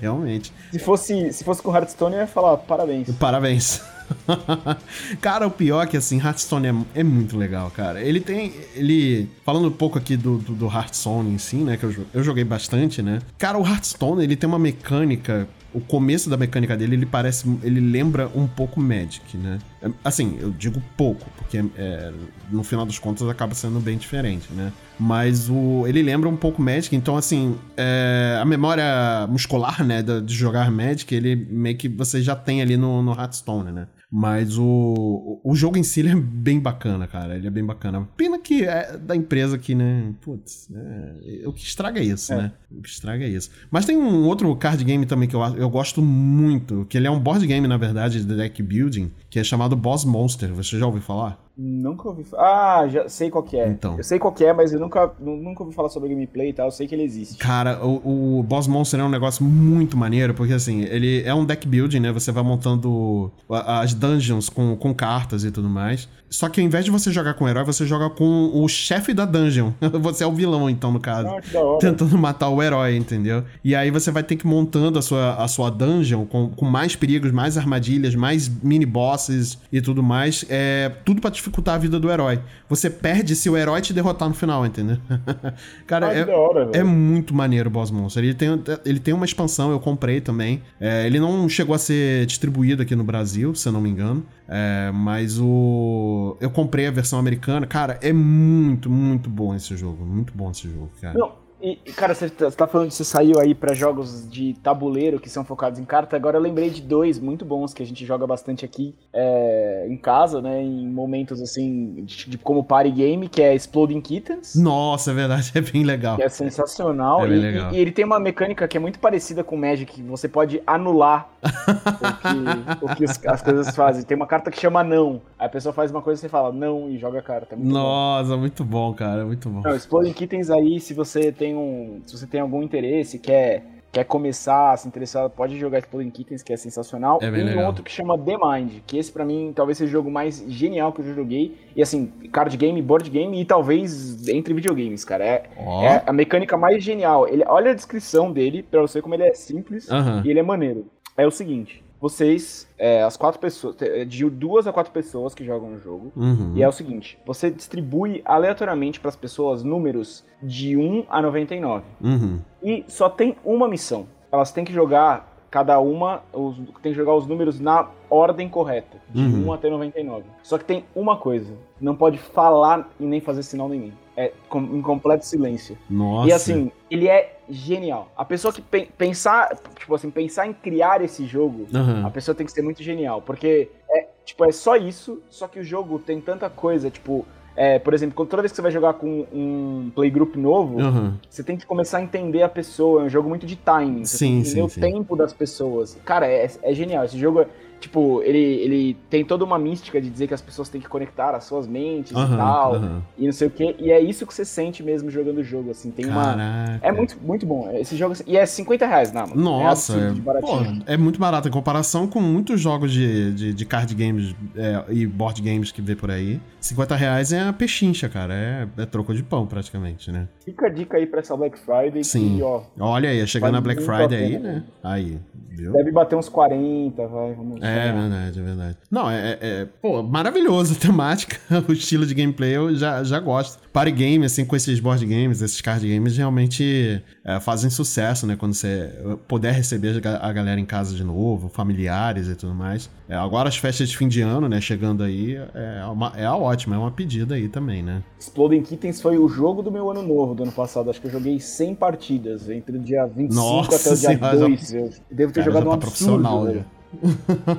Realmente. 0.00 0.52
Se 0.72 0.80
fosse, 0.80 1.32
se 1.32 1.44
fosse 1.44 1.62
com 1.62 1.72
Hearthstone, 1.72 2.16
eu 2.16 2.22
ia 2.22 2.26
falar 2.26 2.49
parabéns. 2.56 3.10
Parabéns. 3.16 3.82
cara, 5.20 5.46
o 5.46 5.50
pior 5.50 5.84
é 5.84 5.86
que, 5.86 5.96
assim, 5.96 6.18
Hearthstone 6.18 6.68
é, 6.68 7.00
é, 7.00 7.02
muito 7.02 7.36
legal, 7.36 7.70
cara. 7.70 8.00
Ele 8.00 8.20
tem. 8.20 8.52
Ele. 8.74 9.28
Falando 9.44 9.68
um 9.68 9.72
pouco 9.72 9.98
aqui 9.98 10.16
do, 10.16 10.38
do, 10.38 10.52
do 10.54 10.66
Hearthstone 10.66 11.30
em 11.30 11.38
si, 11.38 11.56
né? 11.56 11.76
Que 11.76 11.84
eu, 11.84 12.06
eu 12.12 12.22
joguei 12.22 12.44
bastante, 12.44 13.02
né? 13.02 13.20
Cara, 13.38 13.58
o 13.58 13.66
Hearthstone, 13.66 14.22
ele 14.22 14.36
tem 14.36 14.48
uma 14.48 14.58
mecânica 14.58 15.48
o 15.72 15.80
começo 15.80 16.28
da 16.28 16.36
mecânica 16.36 16.76
dele, 16.76 16.96
ele 16.96 17.06
parece. 17.06 17.46
Ele 17.62 17.80
lembra 17.80 18.30
um 18.34 18.46
pouco 18.46 18.80
Magic, 18.80 19.36
né? 19.36 19.58
É, 19.82 19.90
assim, 20.04 20.38
eu 20.40 20.50
digo 20.50 20.82
pouco, 20.96 21.28
porque 21.36 21.64
é, 21.76 22.12
no 22.50 22.62
final 22.62 22.84
dos 22.84 22.98
contos 22.98 23.28
acaba 23.28 23.54
sendo 23.54 23.80
bem 23.80 23.96
diferente, 23.96 24.52
né? 24.52 24.72
Mas 24.98 25.48
o, 25.48 25.86
ele 25.86 26.02
lembra 26.02 26.28
um 26.28 26.36
pouco 26.36 26.60
Magic, 26.60 26.94
então, 26.94 27.16
assim, 27.16 27.56
é, 27.76 28.38
a 28.40 28.44
memória 28.44 29.26
muscular, 29.28 29.84
né, 29.84 30.02
de 30.02 30.34
jogar 30.34 30.70
Magic, 30.70 31.14
ele 31.14 31.34
meio 31.34 31.76
que 31.76 31.88
você 31.88 32.20
já 32.20 32.36
tem 32.36 32.60
ali 32.60 32.76
no, 32.76 33.02
no 33.02 33.12
Hearthstone, 33.12 33.72
né? 33.72 33.86
Mas 34.12 34.58
o, 34.58 35.40
o 35.44 35.54
jogo 35.54 35.78
em 35.78 35.84
si 35.84 36.06
é 36.06 36.16
bem 36.16 36.58
bacana, 36.58 37.06
cara. 37.06 37.36
Ele 37.36 37.46
é 37.46 37.50
bem 37.50 37.64
bacana. 37.64 38.08
Pena 38.16 38.40
que 38.40 38.64
é 38.64 38.96
da 38.98 39.14
empresa 39.14 39.54
aqui, 39.54 39.72
né? 39.72 40.12
Putz, 40.20 40.68
é, 40.74 41.46
o 41.46 41.52
que 41.52 41.62
estraga 41.62 42.00
é 42.00 42.04
isso, 42.04 42.32
é. 42.32 42.36
né? 42.36 42.52
O 42.72 42.82
que 42.82 42.88
estraga 42.88 43.24
é 43.24 43.28
isso. 43.28 43.50
Mas 43.70 43.84
tem 43.84 43.96
um 43.96 44.24
outro 44.24 44.54
card 44.56 44.82
game 44.82 45.06
também 45.06 45.28
que 45.28 45.36
eu, 45.36 45.40
eu 45.56 45.70
gosto 45.70 46.02
muito, 46.02 46.84
que 46.88 46.96
ele 46.96 47.06
é 47.06 47.10
um 47.10 47.20
board 47.20 47.46
game, 47.46 47.68
na 47.68 47.76
verdade, 47.76 48.24
de 48.24 48.34
deck 48.34 48.60
building, 48.62 49.12
que 49.28 49.38
é 49.38 49.44
chamado 49.44 49.76
Boss 49.76 50.04
Monster. 50.04 50.52
Você 50.54 50.76
já 50.76 50.86
ouviu 50.86 51.02
falar? 51.02 51.40
Nunca 51.62 52.08
ouvi 52.08 52.24
falar. 52.24 52.80
Ah, 52.80 52.88
já 52.88 53.06
sei 53.06 53.28
qual 53.28 53.44
que 53.44 53.58
é. 53.58 53.68
Então. 53.68 53.98
Eu 53.98 54.02
sei 54.02 54.18
qual 54.18 54.32
que 54.32 54.42
é, 54.42 54.50
mas 54.50 54.72
eu 54.72 54.80
nunca, 54.80 55.12
nunca 55.20 55.62
ouvi 55.62 55.74
falar 55.74 55.90
sobre 55.90 56.08
gameplay 56.08 56.48
e 56.48 56.52
tal. 56.54 56.68
Eu 56.68 56.72
sei 56.72 56.88
que 56.88 56.94
ele 56.94 57.02
existe. 57.02 57.36
Cara, 57.36 57.84
o, 57.84 58.38
o 58.38 58.42
Boss 58.42 58.66
Monster 58.66 58.98
é 58.98 59.04
um 59.04 59.10
negócio 59.10 59.44
muito 59.44 59.94
maneiro, 59.94 60.32
porque 60.32 60.54
assim, 60.54 60.84
ele 60.84 61.22
é 61.22 61.34
um 61.34 61.44
deck 61.44 61.68
building, 61.68 62.00
né? 62.00 62.12
Você 62.12 62.32
vai 62.32 62.42
montando 62.42 63.30
as 63.50 63.92
dungeons 63.92 64.48
com, 64.48 64.74
com 64.74 64.94
cartas 64.94 65.44
e 65.44 65.50
tudo 65.50 65.68
mais. 65.68 66.08
Só 66.30 66.48
que 66.48 66.60
ao 66.60 66.66
invés 66.66 66.84
de 66.84 66.92
você 66.92 67.10
jogar 67.10 67.34
com 67.34 67.44
o 67.44 67.48
herói, 67.48 67.64
você 67.64 67.84
joga 67.84 68.08
com 68.08 68.52
o 68.54 68.68
chefe 68.68 69.12
da 69.12 69.24
dungeon. 69.24 69.72
você 70.00 70.22
é 70.22 70.26
o 70.26 70.32
vilão, 70.32 70.70
então, 70.70 70.92
no 70.92 71.00
caso. 71.00 71.28
Ah, 71.28 71.40
que 71.40 71.50
da 71.50 71.60
hora. 71.60 71.78
Tentando 71.80 72.16
matar 72.16 72.48
o 72.48 72.62
herói, 72.62 72.96
entendeu? 72.96 73.44
E 73.64 73.74
aí 73.74 73.90
você 73.90 74.12
vai 74.12 74.22
ter 74.22 74.36
que 74.36 74.46
ir 74.46 74.48
montando 74.48 74.98
a 74.98 75.02
sua, 75.02 75.34
a 75.34 75.48
sua 75.48 75.68
dungeon 75.70 76.24
com, 76.24 76.48
com 76.50 76.64
mais 76.64 76.94
perigos, 76.94 77.32
mais 77.32 77.58
armadilhas, 77.58 78.14
mais 78.14 78.48
mini 78.48 78.86
bosses 78.86 79.58
e 79.72 79.80
tudo 79.80 80.02
mais. 80.02 80.44
É 80.48 80.92
tudo 81.04 81.20
para 81.20 81.32
dificultar 81.50 81.74
a 81.74 81.78
vida 81.78 81.98
do 81.98 82.10
herói. 82.10 82.40
Você 82.68 82.88
perde 82.88 83.34
se 83.36 83.50
o 83.50 83.56
herói 83.56 83.80
te 83.80 83.92
derrotar 83.92 84.28
no 84.28 84.34
final, 84.34 84.64
entendeu? 84.64 84.96
Cara, 85.86 86.08
ah, 86.08 86.14
é, 86.14 86.24
hora, 86.26 86.70
é 86.72 86.82
muito 86.82 87.34
maneiro 87.34 87.68
o 87.68 87.72
Boss 87.72 87.90
Monster. 87.90 88.22
Ele 88.22 88.34
tem, 88.34 88.48
ele 88.84 89.00
tem 89.00 89.12
uma 89.12 89.24
expansão, 89.24 89.70
eu 89.70 89.80
comprei 89.80 90.20
também. 90.20 90.62
É, 90.80 91.06
ele 91.06 91.18
não 91.18 91.48
chegou 91.48 91.74
a 91.74 91.78
ser 91.78 92.24
distribuído 92.26 92.82
aqui 92.82 92.94
no 92.94 93.04
Brasil, 93.04 93.54
se 93.54 93.68
eu 93.68 93.72
não 93.72 93.80
me 93.80 93.90
engano. 93.90 94.24
É, 94.48 94.90
mas 94.92 95.38
o. 95.38 96.36
Eu 96.40 96.50
comprei 96.50 96.86
a 96.86 96.90
versão 96.90 97.18
americana. 97.18 97.66
Cara, 97.66 97.98
é 98.00 98.12
muito, 98.12 98.88
muito 98.88 99.28
bom 99.28 99.54
esse 99.54 99.76
jogo. 99.76 100.04
Muito 100.04 100.32
bom 100.34 100.50
esse 100.50 100.68
jogo, 100.68 100.90
cara. 101.00 101.18
Não, 101.18 101.32
e, 101.62 101.76
cara, 101.92 102.14
você 102.14 102.30
tá, 102.30 102.50
tá 102.50 102.66
falando 102.66 102.88
que 102.88 102.94
você 102.94 103.04
saiu 103.04 103.38
aí 103.38 103.54
para 103.54 103.74
jogos 103.74 104.28
de 104.28 104.54
tabuleiro 104.62 105.20
que 105.20 105.28
são 105.28 105.44
focados 105.44 105.78
em 105.78 105.84
carta. 105.84 106.16
Agora 106.16 106.38
eu 106.38 106.40
lembrei 106.40 106.70
de 106.70 106.80
dois 106.80 107.18
muito 107.18 107.44
bons 107.44 107.74
que 107.74 107.82
a 107.82 107.86
gente 107.86 108.04
joga 108.06 108.26
bastante 108.26 108.64
aqui 108.64 108.94
é, 109.12 109.86
em 109.88 109.96
casa, 109.96 110.40
né? 110.40 110.62
Em 110.62 110.88
momentos 110.88 111.40
assim, 111.40 112.04
de, 112.04 112.30
de, 112.30 112.38
como 112.38 112.64
party 112.64 112.90
game, 112.90 113.28
que 113.28 113.42
é 113.42 113.54
Exploding 113.54 114.00
Kittens. 114.00 114.54
Nossa, 114.54 115.10
é 115.10 115.14
verdade, 115.14 115.52
é 115.54 115.60
bem 115.60 115.84
legal. 115.84 116.16
Que 116.16 116.22
é 116.22 116.28
sensacional. 116.28 117.24
É 117.24 117.28
e, 117.28 117.30
legal. 117.30 117.72
E, 117.72 117.76
e, 117.76 117.80
ele 117.80 117.92
tem 117.92 118.04
uma 118.04 118.18
mecânica 118.18 118.66
que 118.66 118.76
é 118.76 118.80
muito 118.80 118.98
parecida 118.98 119.44
com 119.44 119.56
Magic, 119.56 119.92
que 119.92 120.02
você 120.02 120.28
pode 120.28 120.62
anular 120.66 121.30
que, 122.34 122.84
o 122.84 122.96
que 122.96 123.04
os, 123.04 123.26
as 123.26 123.42
coisas 123.42 123.74
fazem. 123.74 124.02
Tem 124.04 124.16
uma 124.16 124.26
carta 124.26 124.50
que 124.50 124.58
chama 124.58 124.82
não. 124.82 125.20
Aí 125.38 125.46
a 125.46 125.48
pessoa 125.48 125.72
faz 125.72 125.90
uma 125.90 126.02
coisa 126.02 126.20
e 126.20 126.22
você 126.22 126.28
fala 126.28 126.52
não 126.52 126.88
e 126.90 126.98
joga 126.98 127.18
a 127.18 127.22
carta. 127.22 127.54
É 127.54 127.58
muito 127.58 127.72
Nossa, 127.72 128.30
bom. 128.30 128.38
muito 128.38 128.64
bom, 128.64 128.94
cara, 128.94 129.24
muito 129.24 129.48
bom. 129.48 129.62
Não, 129.62 129.74
Exploding 129.74 130.12
Kittens 130.12 130.50
aí, 130.50 130.80
se 130.80 130.94
você 130.94 131.32
tem 131.32 131.56
um. 131.56 132.00
Se 132.06 132.16
você 132.16 132.26
tem 132.26 132.40
algum 132.40 132.62
interesse, 132.62 133.18
quer, 133.18 133.64
quer 133.92 134.04
começar 134.04 134.72
a 134.72 134.76
se 134.76 134.86
interessar, 134.86 135.28
pode 135.30 135.58
jogar 135.58 135.78
Exploding 135.78 136.10
Kittens, 136.10 136.42
que 136.42 136.52
é 136.52 136.56
sensacional. 136.56 137.18
É 137.22 137.26
e 137.26 137.56
um 137.56 137.66
outro 137.66 137.82
que 137.82 137.90
chama 137.90 138.18
The 138.18 138.36
Mind, 138.36 138.72
que 138.86 138.98
esse 138.98 139.10
para 139.10 139.24
mim 139.24 139.52
talvez 139.54 139.78
seja 139.78 139.88
o 139.88 139.92
jogo 139.92 140.10
mais 140.10 140.44
genial 140.48 140.92
que 140.92 141.00
eu 141.00 141.06
já 141.06 141.14
joguei. 141.14 141.56
E 141.74 141.82
assim, 141.82 142.06
card 142.32 142.56
game, 142.56 142.80
board 142.82 143.08
game 143.10 143.40
e 143.40 143.44
talvez 143.44 144.28
entre 144.28 144.54
videogames, 144.54 145.04
cara. 145.04 145.24
É, 145.24 145.42
oh. 145.56 145.82
é 145.82 146.02
a 146.06 146.12
mecânica 146.12 146.56
mais 146.56 146.82
genial. 146.82 147.28
Ele, 147.28 147.44
olha 147.46 147.72
a 147.72 147.74
descrição 147.74 148.32
dele 148.32 148.62
pra 148.62 148.80
você 148.80 149.02
como 149.02 149.14
ele 149.14 149.24
é 149.24 149.34
simples 149.34 149.88
e 150.24 150.30
ele 150.30 150.38
é 150.38 150.42
maneiro. 150.42 150.86
É 151.16 151.26
o 151.26 151.30
seguinte 151.30 151.82
vocês, 152.00 152.66
é, 152.78 153.02
as 153.02 153.16
quatro 153.16 153.38
pessoas, 153.38 153.76
é, 153.82 154.04
de 154.04 154.28
duas 154.30 154.66
a 154.66 154.72
quatro 154.72 154.90
pessoas 154.90 155.34
que 155.34 155.44
jogam 155.44 155.74
o 155.74 155.78
jogo. 155.78 156.10
Uhum. 156.16 156.54
E 156.56 156.62
é 156.62 156.68
o 156.68 156.72
seguinte: 156.72 157.18
você 157.26 157.50
distribui 157.50 158.22
aleatoriamente 158.24 158.98
para 158.98 159.10
as 159.10 159.16
pessoas 159.16 159.62
números 159.62 160.24
de 160.42 160.76
1 160.76 161.04
a 161.10 161.20
99. 161.20 161.84
Uhum. 162.00 162.40
E 162.62 162.84
só 162.88 163.08
tem 163.08 163.36
uma 163.44 163.68
missão. 163.68 164.06
Elas 164.32 164.50
têm 164.50 164.64
que 164.64 164.72
jogar 164.72 165.28
cada 165.50 165.78
uma, 165.80 166.22
os, 166.32 166.56
tem 166.80 166.92
que 166.92 166.94
jogar 166.94 167.14
os 167.14 167.26
números 167.26 167.58
na 167.58 167.88
ordem 168.08 168.48
correta, 168.48 168.98
de 169.10 169.22
uhum. 169.22 169.48
1 169.48 169.52
até 169.52 169.68
99. 169.68 170.24
Só 170.42 170.56
que 170.56 170.64
tem 170.64 170.84
uma 170.94 171.18
coisa: 171.18 171.52
não 171.78 171.94
pode 171.94 172.16
falar 172.16 172.88
e 172.98 173.04
nem 173.04 173.20
fazer 173.20 173.42
sinal 173.42 173.68
nenhum. 173.68 173.92
É 174.20 174.32
em 174.54 174.82
completo 174.82 175.24
silêncio. 175.24 175.78
Nossa. 175.88 176.28
E 176.28 176.32
assim, 176.32 176.70
ele 176.90 177.08
é 177.08 177.38
genial. 177.48 178.12
A 178.14 178.22
pessoa 178.22 178.52
que 178.52 178.60
pe 178.60 178.86
pensar, 178.98 179.56
tipo 179.78 179.94
assim, 179.94 180.10
pensar 180.10 180.46
em 180.46 180.52
criar 180.52 181.02
esse 181.02 181.24
jogo, 181.24 181.66
uhum. 181.72 182.06
a 182.06 182.10
pessoa 182.10 182.34
tem 182.34 182.44
que 182.44 182.52
ser 182.52 182.60
muito 182.60 182.82
genial, 182.82 183.22
porque 183.22 183.70
é, 183.90 184.08
tipo, 184.24 184.44
é 184.44 184.52
só 184.52 184.76
isso, 184.76 185.22
só 185.30 185.48
que 185.48 185.58
o 185.58 185.64
jogo 185.64 185.98
tem 185.98 186.20
tanta 186.20 186.50
coisa, 186.50 186.90
tipo, 186.90 187.24
é, 187.56 187.78
por 187.78 187.94
exemplo, 187.94 188.26
toda 188.26 188.42
vez 188.42 188.52
que 188.52 188.56
você 188.56 188.62
vai 188.62 188.70
jogar 188.70 188.94
com 188.94 189.26
um 189.32 189.90
playgroup 189.94 190.36
novo, 190.36 190.78
uhum. 190.78 191.14
você 191.28 191.42
tem 191.42 191.56
que 191.56 191.66
começar 191.66 191.98
a 191.98 192.02
entender 192.02 192.42
a 192.42 192.48
pessoa. 192.48 193.02
É 193.02 193.04
um 193.06 193.08
jogo 193.08 193.28
muito 193.28 193.46
de 193.46 193.56
timing. 193.56 194.04
Você 194.04 194.18
sim, 194.18 194.26
tem 194.26 194.34
que 194.34 194.48
entender 194.48 194.60
sim, 194.60 194.66
o 194.66 194.68
sim. 194.68 194.80
tempo 194.80 195.16
das 195.16 195.32
pessoas. 195.32 195.98
Cara, 196.04 196.26
é, 196.26 196.48
é 196.62 196.74
genial. 196.74 197.04
Esse 197.04 197.18
jogo 197.18 197.40
é 197.40 197.46
Tipo, 197.80 198.22
ele, 198.22 198.38
ele 198.38 198.96
tem 199.08 199.24
toda 199.24 199.44
uma 199.44 199.58
mística 199.58 200.00
de 200.00 200.10
dizer 200.10 200.28
que 200.28 200.34
as 200.34 200.42
pessoas 200.42 200.68
têm 200.68 200.80
que 200.80 200.88
conectar 200.88 201.34
as 201.34 201.44
suas 201.44 201.66
mentes 201.66 202.12
uhum, 202.12 202.34
e 202.34 202.36
tal, 202.36 202.74
uhum. 202.74 203.02
e 203.16 203.24
não 203.24 203.32
sei 203.32 203.48
o 203.48 203.50
quê. 203.50 203.74
E 203.78 203.90
é 203.90 203.98
isso 203.98 204.26
que 204.26 204.34
você 204.34 204.44
sente 204.44 204.82
mesmo 204.82 205.10
jogando 205.10 205.38
o 205.38 205.42
jogo, 205.42 205.70
assim. 205.70 205.90
Tem 205.90 206.06
Caraca. 206.06 206.34
uma. 206.34 206.78
É 206.82 206.92
muito, 206.92 207.16
muito 207.22 207.46
bom. 207.46 207.70
Esse 207.72 207.96
jogo. 207.96 208.14
E 208.26 208.36
é 208.36 208.44
50 208.44 208.86
reais, 208.86 209.12
não, 209.12 209.26
mano. 209.26 209.40
Nossa, 209.40 209.96
é, 209.98 210.40
pô, 210.40 210.58
é 210.86 210.96
muito 210.96 211.18
barato 211.18 211.48
em 211.48 211.50
comparação 211.50 212.06
com 212.06 212.20
muitos 212.20 212.60
jogos 212.60 212.92
de, 212.92 213.32
de, 213.32 213.54
de 213.54 213.64
card 213.64 213.94
games 213.94 214.34
é, 214.54 214.84
e 214.90 215.06
board 215.06 215.40
games 215.40 215.72
que 215.72 215.80
vê 215.80 215.96
por 215.96 216.10
aí. 216.10 216.40
50 216.60 216.94
reais 216.94 217.32
é 217.32 217.40
a 217.40 217.52
pechincha, 217.52 218.08
cara. 218.08 218.34
É, 218.34 218.68
é 218.82 218.86
troco 218.86 219.14
de 219.14 219.22
pão, 219.22 219.46
praticamente, 219.46 220.12
né? 220.12 220.28
Fica 220.44 220.66
a 220.66 220.68
dica 220.68 220.96
aí 220.98 221.06
pra 221.06 221.20
essa 221.20 221.36
Black 221.36 221.58
Friday. 221.58 222.04
Sim. 222.04 222.36
Que, 222.36 222.42
ó, 222.42 222.62
Olha 222.78 223.08
aí, 223.08 223.26
chegando 223.26 223.56
a 223.56 223.60
Black 223.60 223.82
Friday 223.82 224.18
aí, 224.18 224.38
né? 224.38 224.64
Aí, 224.82 225.18
viu? 225.48 225.72
Deve 225.72 225.90
bater 225.90 226.16
uns 226.16 226.28
40, 226.28 227.06
vai. 227.06 227.34
Vamos 227.34 227.62
é, 227.62 227.69
verdade, 227.92 228.38
é 228.38 228.42
verdade. 228.42 228.78
Não, 228.90 229.10
é, 229.10 229.30
é, 229.32 229.38
é 229.40 229.68
pô, 229.80 230.02
maravilhoso 230.02 230.74
a 230.74 230.76
temática, 230.80 231.38
o 231.68 231.72
estilo 231.72 232.06
de 232.06 232.14
gameplay 232.14 232.56
eu 232.56 232.74
já, 232.74 233.02
já 233.04 233.18
gosto. 233.18 233.60
Party 233.72 233.92
game, 233.92 234.24
assim, 234.24 234.44
com 234.44 234.56
esses 234.56 234.80
board 234.80 235.04
games, 235.06 235.40
esses 235.42 235.60
card 235.60 235.86
games, 235.88 236.16
realmente 236.16 237.02
é, 237.24 237.38
fazem 237.38 237.70
sucesso, 237.70 238.26
né? 238.26 238.36
Quando 238.36 238.54
você 238.54 238.90
puder 239.28 239.52
receber 239.52 240.00
a 240.04 240.32
galera 240.32 240.58
em 240.58 240.66
casa 240.66 240.94
de 240.94 241.04
novo, 241.04 241.48
familiares 241.48 242.28
e 242.28 242.34
tudo 242.34 242.54
mais. 242.54 242.90
É, 243.08 243.14
agora 243.14 243.48
as 243.48 243.56
festas 243.56 243.88
de 243.88 243.96
fim 243.96 244.08
de 244.08 244.20
ano, 244.20 244.48
né, 244.48 244.60
chegando 244.60 245.02
aí, 245.02 245.36
é, 245.36 245.84
uma, 245.86 246.12
é 246.16 246.24
a 246.24 246.36
ótima, 246.36 246.76
é 246.76 246.78
uma 246.78 246.90
pedida 246.90 247.34
aí 247.34 247.48
também, 247.48 247.82
né? 247.82 248.02
Exploding 248.18 248.62
Kittens 248.62 249.00
foi 249.00 249.18
o 249.18 249.28
jogo 249.28 249.62
do 249.62 249.70
meu 249.70 249.90
ano 249.90 250.02
novo 250.02 250.34
do 250.34 250.42
ano 250.42 250.52
passado. 250.52 250.90
Acho 250.90 251.00
que 251.00 251.06
eu 251.06 251.10
joguei 251.10 251.40
100 251.40 251.74
partidas 251.74 252.48
entre 252.48 252.76
o 252.76 252.80
dia 252.80 253.06
25 253.06 253.34
Nossa 253.34 253.76
até 253.76 253.90
o 253.90 253.96
dia 253.96 254.08
senhora, 254.10 254.38
2. 254.38 254.68
Já... 254.68 254.78
Eu 254.78 254.90
devo 255.10 255.32
ter 255.32 255.40
Cara, 255.40 255.52
jogado 255.52 255.66
um 255.66 255.70
tá 255.70 255.74
absurdo, 255.74 255.80
profissional, 255.80 256.44
velho. 256.44 256.64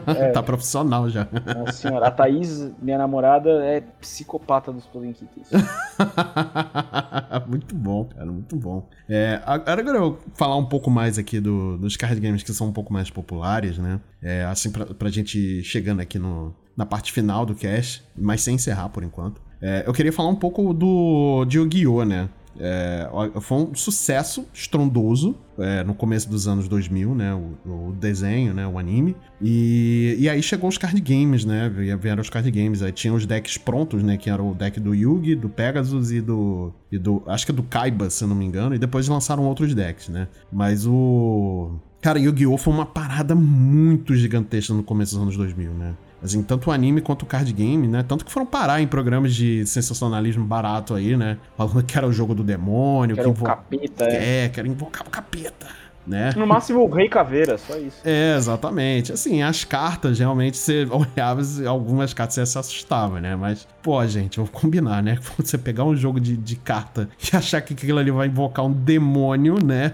É. 0.07 0.31
tá 0.31 0.43
profissional 0.43 1.09
já. 1.09 1.27
Nossa 1.57 1.71
senhora, 1.73 2.07
a 2.07 2.11
Thaís, 2.11 2.71
minha 2.81 2.97
namorada, 2.97 3.49
é 3.65 3.81
psicopata 3.99 4.71
dos 4.71 4.85
Kittens. 4.85 5.49
muito 7.47 7.75
bom, 7.75 8.05
cara, 8.05 8.25
muito 8.25 8.55
bom. 8.55 8.87
É, 9.07 9.41
agora 9.45 9.97
eu 9.97 10.11
vou 10.11 10.19
falar 10.33 10.57
um 10.57 10.65
pouco 10.65 10.89
mais 10.89 11.17
aqui 11.17 11.39
do, 11.39 11.77
dos 11.77 11.95
card 11.95 12.19
games 12.19 12.43
que 12.43 12.53
são 12.53 12.67
um 12.67 12.73
pouco 12.73 12.91
mais 12.91 13.09
populares, 13.09 13.77
né? 13.77 13.99
É, 14.21 14.43
assim, 14.45 14.71
pra, 14.71 14.85
pra 14.85 15.09
gente 15.09 15.63
chegando 15.63 16.01
aqui 16.01 16.19
no, 16.19 16.53
na 16.75 16.85
parte 16.85 17.11
final 17.11 17.45
do 17.45 17.55
cast, 17.55 18.03
mas 18.15 18.41
sem 18.41 18.55
encerrar 18.55 18.89
por 18.89 19.03
enquanto. 19.03 19.41
É, 19.61 19.83
eu 19.85 19.93
queria 19.93 20.11
falar 20.11 20.29
um 20.29 20.35
pouco 20.35 20.73
do 20.73 21.45
de 21.45 21.57
Yu-Gi-Oh, 21.57 22.03
né? 22.03 22.29
É, 22.59 23.09
foi 23.39 23.57
um 23.57 23.75
sucesso 23.75 24.45
estrondoso 24.53 25.35
é, 25.57 25.83
no 25.83 25.93
começo 25.93 26.29
dos 26.29 26.47
anos 26.47 26.67
2000, 26.67 27.15
né? 27.15 27.33
O, 27.33 27.69
o, 27.69 27.91
desenho, 27.93 28.53
né? 28.53 28.67
O 28.67 28.77
anime. 28.77 29.15
E, 29.41 30.15
e 30.19 30.29
aí 30.29 30.41
chegou 30.43 30.69
os 30.69 30.77
card 30.77 30.99
games, 30.99 31.45
né? 31.45 31.69
Vieram 31.69 32.21
os 32.21 32.29
card 32.29 32.49
games. 32.51 32.81
Aí 32.81 32.91
tinha 32.91 33.13
os 33.13 33.25
decks 33.25 33.57
prontos, 33.57 34.03
né? 34.03 34.17
Que 34.17 34.29
era 34.29 34.41
o 34.41 34.53
deck 34.53 34.79
do 34.79 34.93
Yugi, 34.93 35.35
do 35.35 35.49
Pegasus 35.49 36.11
e 36.11 36.21
do. 36.21 36.73
E 36.91 36.97
do 36.97 37.23
acho 37.27 37.45
que 37.45 37.51
é 37.51 37.55
do 37.55 37.63
Kaiba, 37.63 38.09
se 38.09 38.25
não 38.25 38.35
me 38.35 38.45
engano. 38.45 38.75
E 38.75 38.79
depois 38.79 39.07
lançaram 39.07 39.43
outros 39.45 39.73
decks, 39.73 40.09
né? 40.09 40.27
Mas 40.51 40.85
o. 40.85 41.71
Cara, 42.01 42.19
Yu-Gi-Oh! 42.19 42.57
foi 42.57 42.73
uma 42.73 42.85
parada 42.85 43.35
muito 43.35 44.15
gigantesca 44.15 44.73
no 44.73 44.81
começo 44.81 45.13
dos 45.13 45.21
anos 45.21 45.37
2000, 45.37 45.71
né? 45.71 45.93
Assim, 46.23 46.43
tanto 46.43 46.69
o 46.69 46.71
anime 46.71 47.01
quanto 47.01 47.23
o 47.23 47.25
card 47.25 47.51
game, 47.51 47.87
né? 47.87 48.03
Tanto 48.07 48.23
que 48.23 48.31
foram 48.31 48.45
parar 48.45 48.79
em 48.79 48.87
programas 48.87 49.33
de 49.33 49.65
sensacionalismo 49.65 50.45
barato 50.45 50.93
aí, 50.93 51.17
né? 51.17 51.37
Falando 51.57 51.83
que 51.83 51.97
era 51.97 52.07
o 52.07 52.13
jogo 52.13 52.35
do 52.35 52.43
demônio. 52.43 53.15
Que 53.15 53.21
era 53.21 53.33
que 53.33 53.41
o 53.41 53.43
capeta, 53.43 54.05
é. 54.05 54.45
É, 54.45 54.49
que 54.49 54.59
era 54.59 54.69
invocar 54.69 55.07
o 55.07 55.09
capeta. 55.09 55.81
Né? 56.05 56.31
No 56.35 56.47
máximo 56.47 56.81
o 56.81 56.89
Rei 56.89 57.07
Caveira, 57.07 57.57
só 57.59 57.77
isso. 57.77 57.97
É, 58.03 58.35
exatamente. 58.35 59.13
Assim, 59.13 59.43
as 59.43 59.63
cartas, 59.63 60.17
realmente, 60.17 60.57
você 60.57 60.85
olhava, 60.89 61.41
algumas 61.67 62.13
cartas 62.13 62.35
você 62.35 62.45
se 62.45 62.57
assustava, 62.57 63.21
né? 63.21 63.35
Mas, 63.35 63.67
pô, 63.83 64.05
gente, 64.07 64.37
vou 64.37 64.47
combinar, 64.47 65.03
né? 65.03 65.19
Você 65.37 65.57
pegar 65.57 65.83
um 65.83 65.95
jogo 65.95 66.19
de, 66.19 66.35
de 66.35 66.55
carta 66.55 67.09
e 67.31 67.35
achar 67.35 67.61
que 67.61 67.73
aquilo 67.73 67.99
ali 67.99 68.11
vai 68.11 68.27
invocar 68.27 68.65
um 68.65 68.71
demônio, 68.71 69.57
né? 69.63 69.93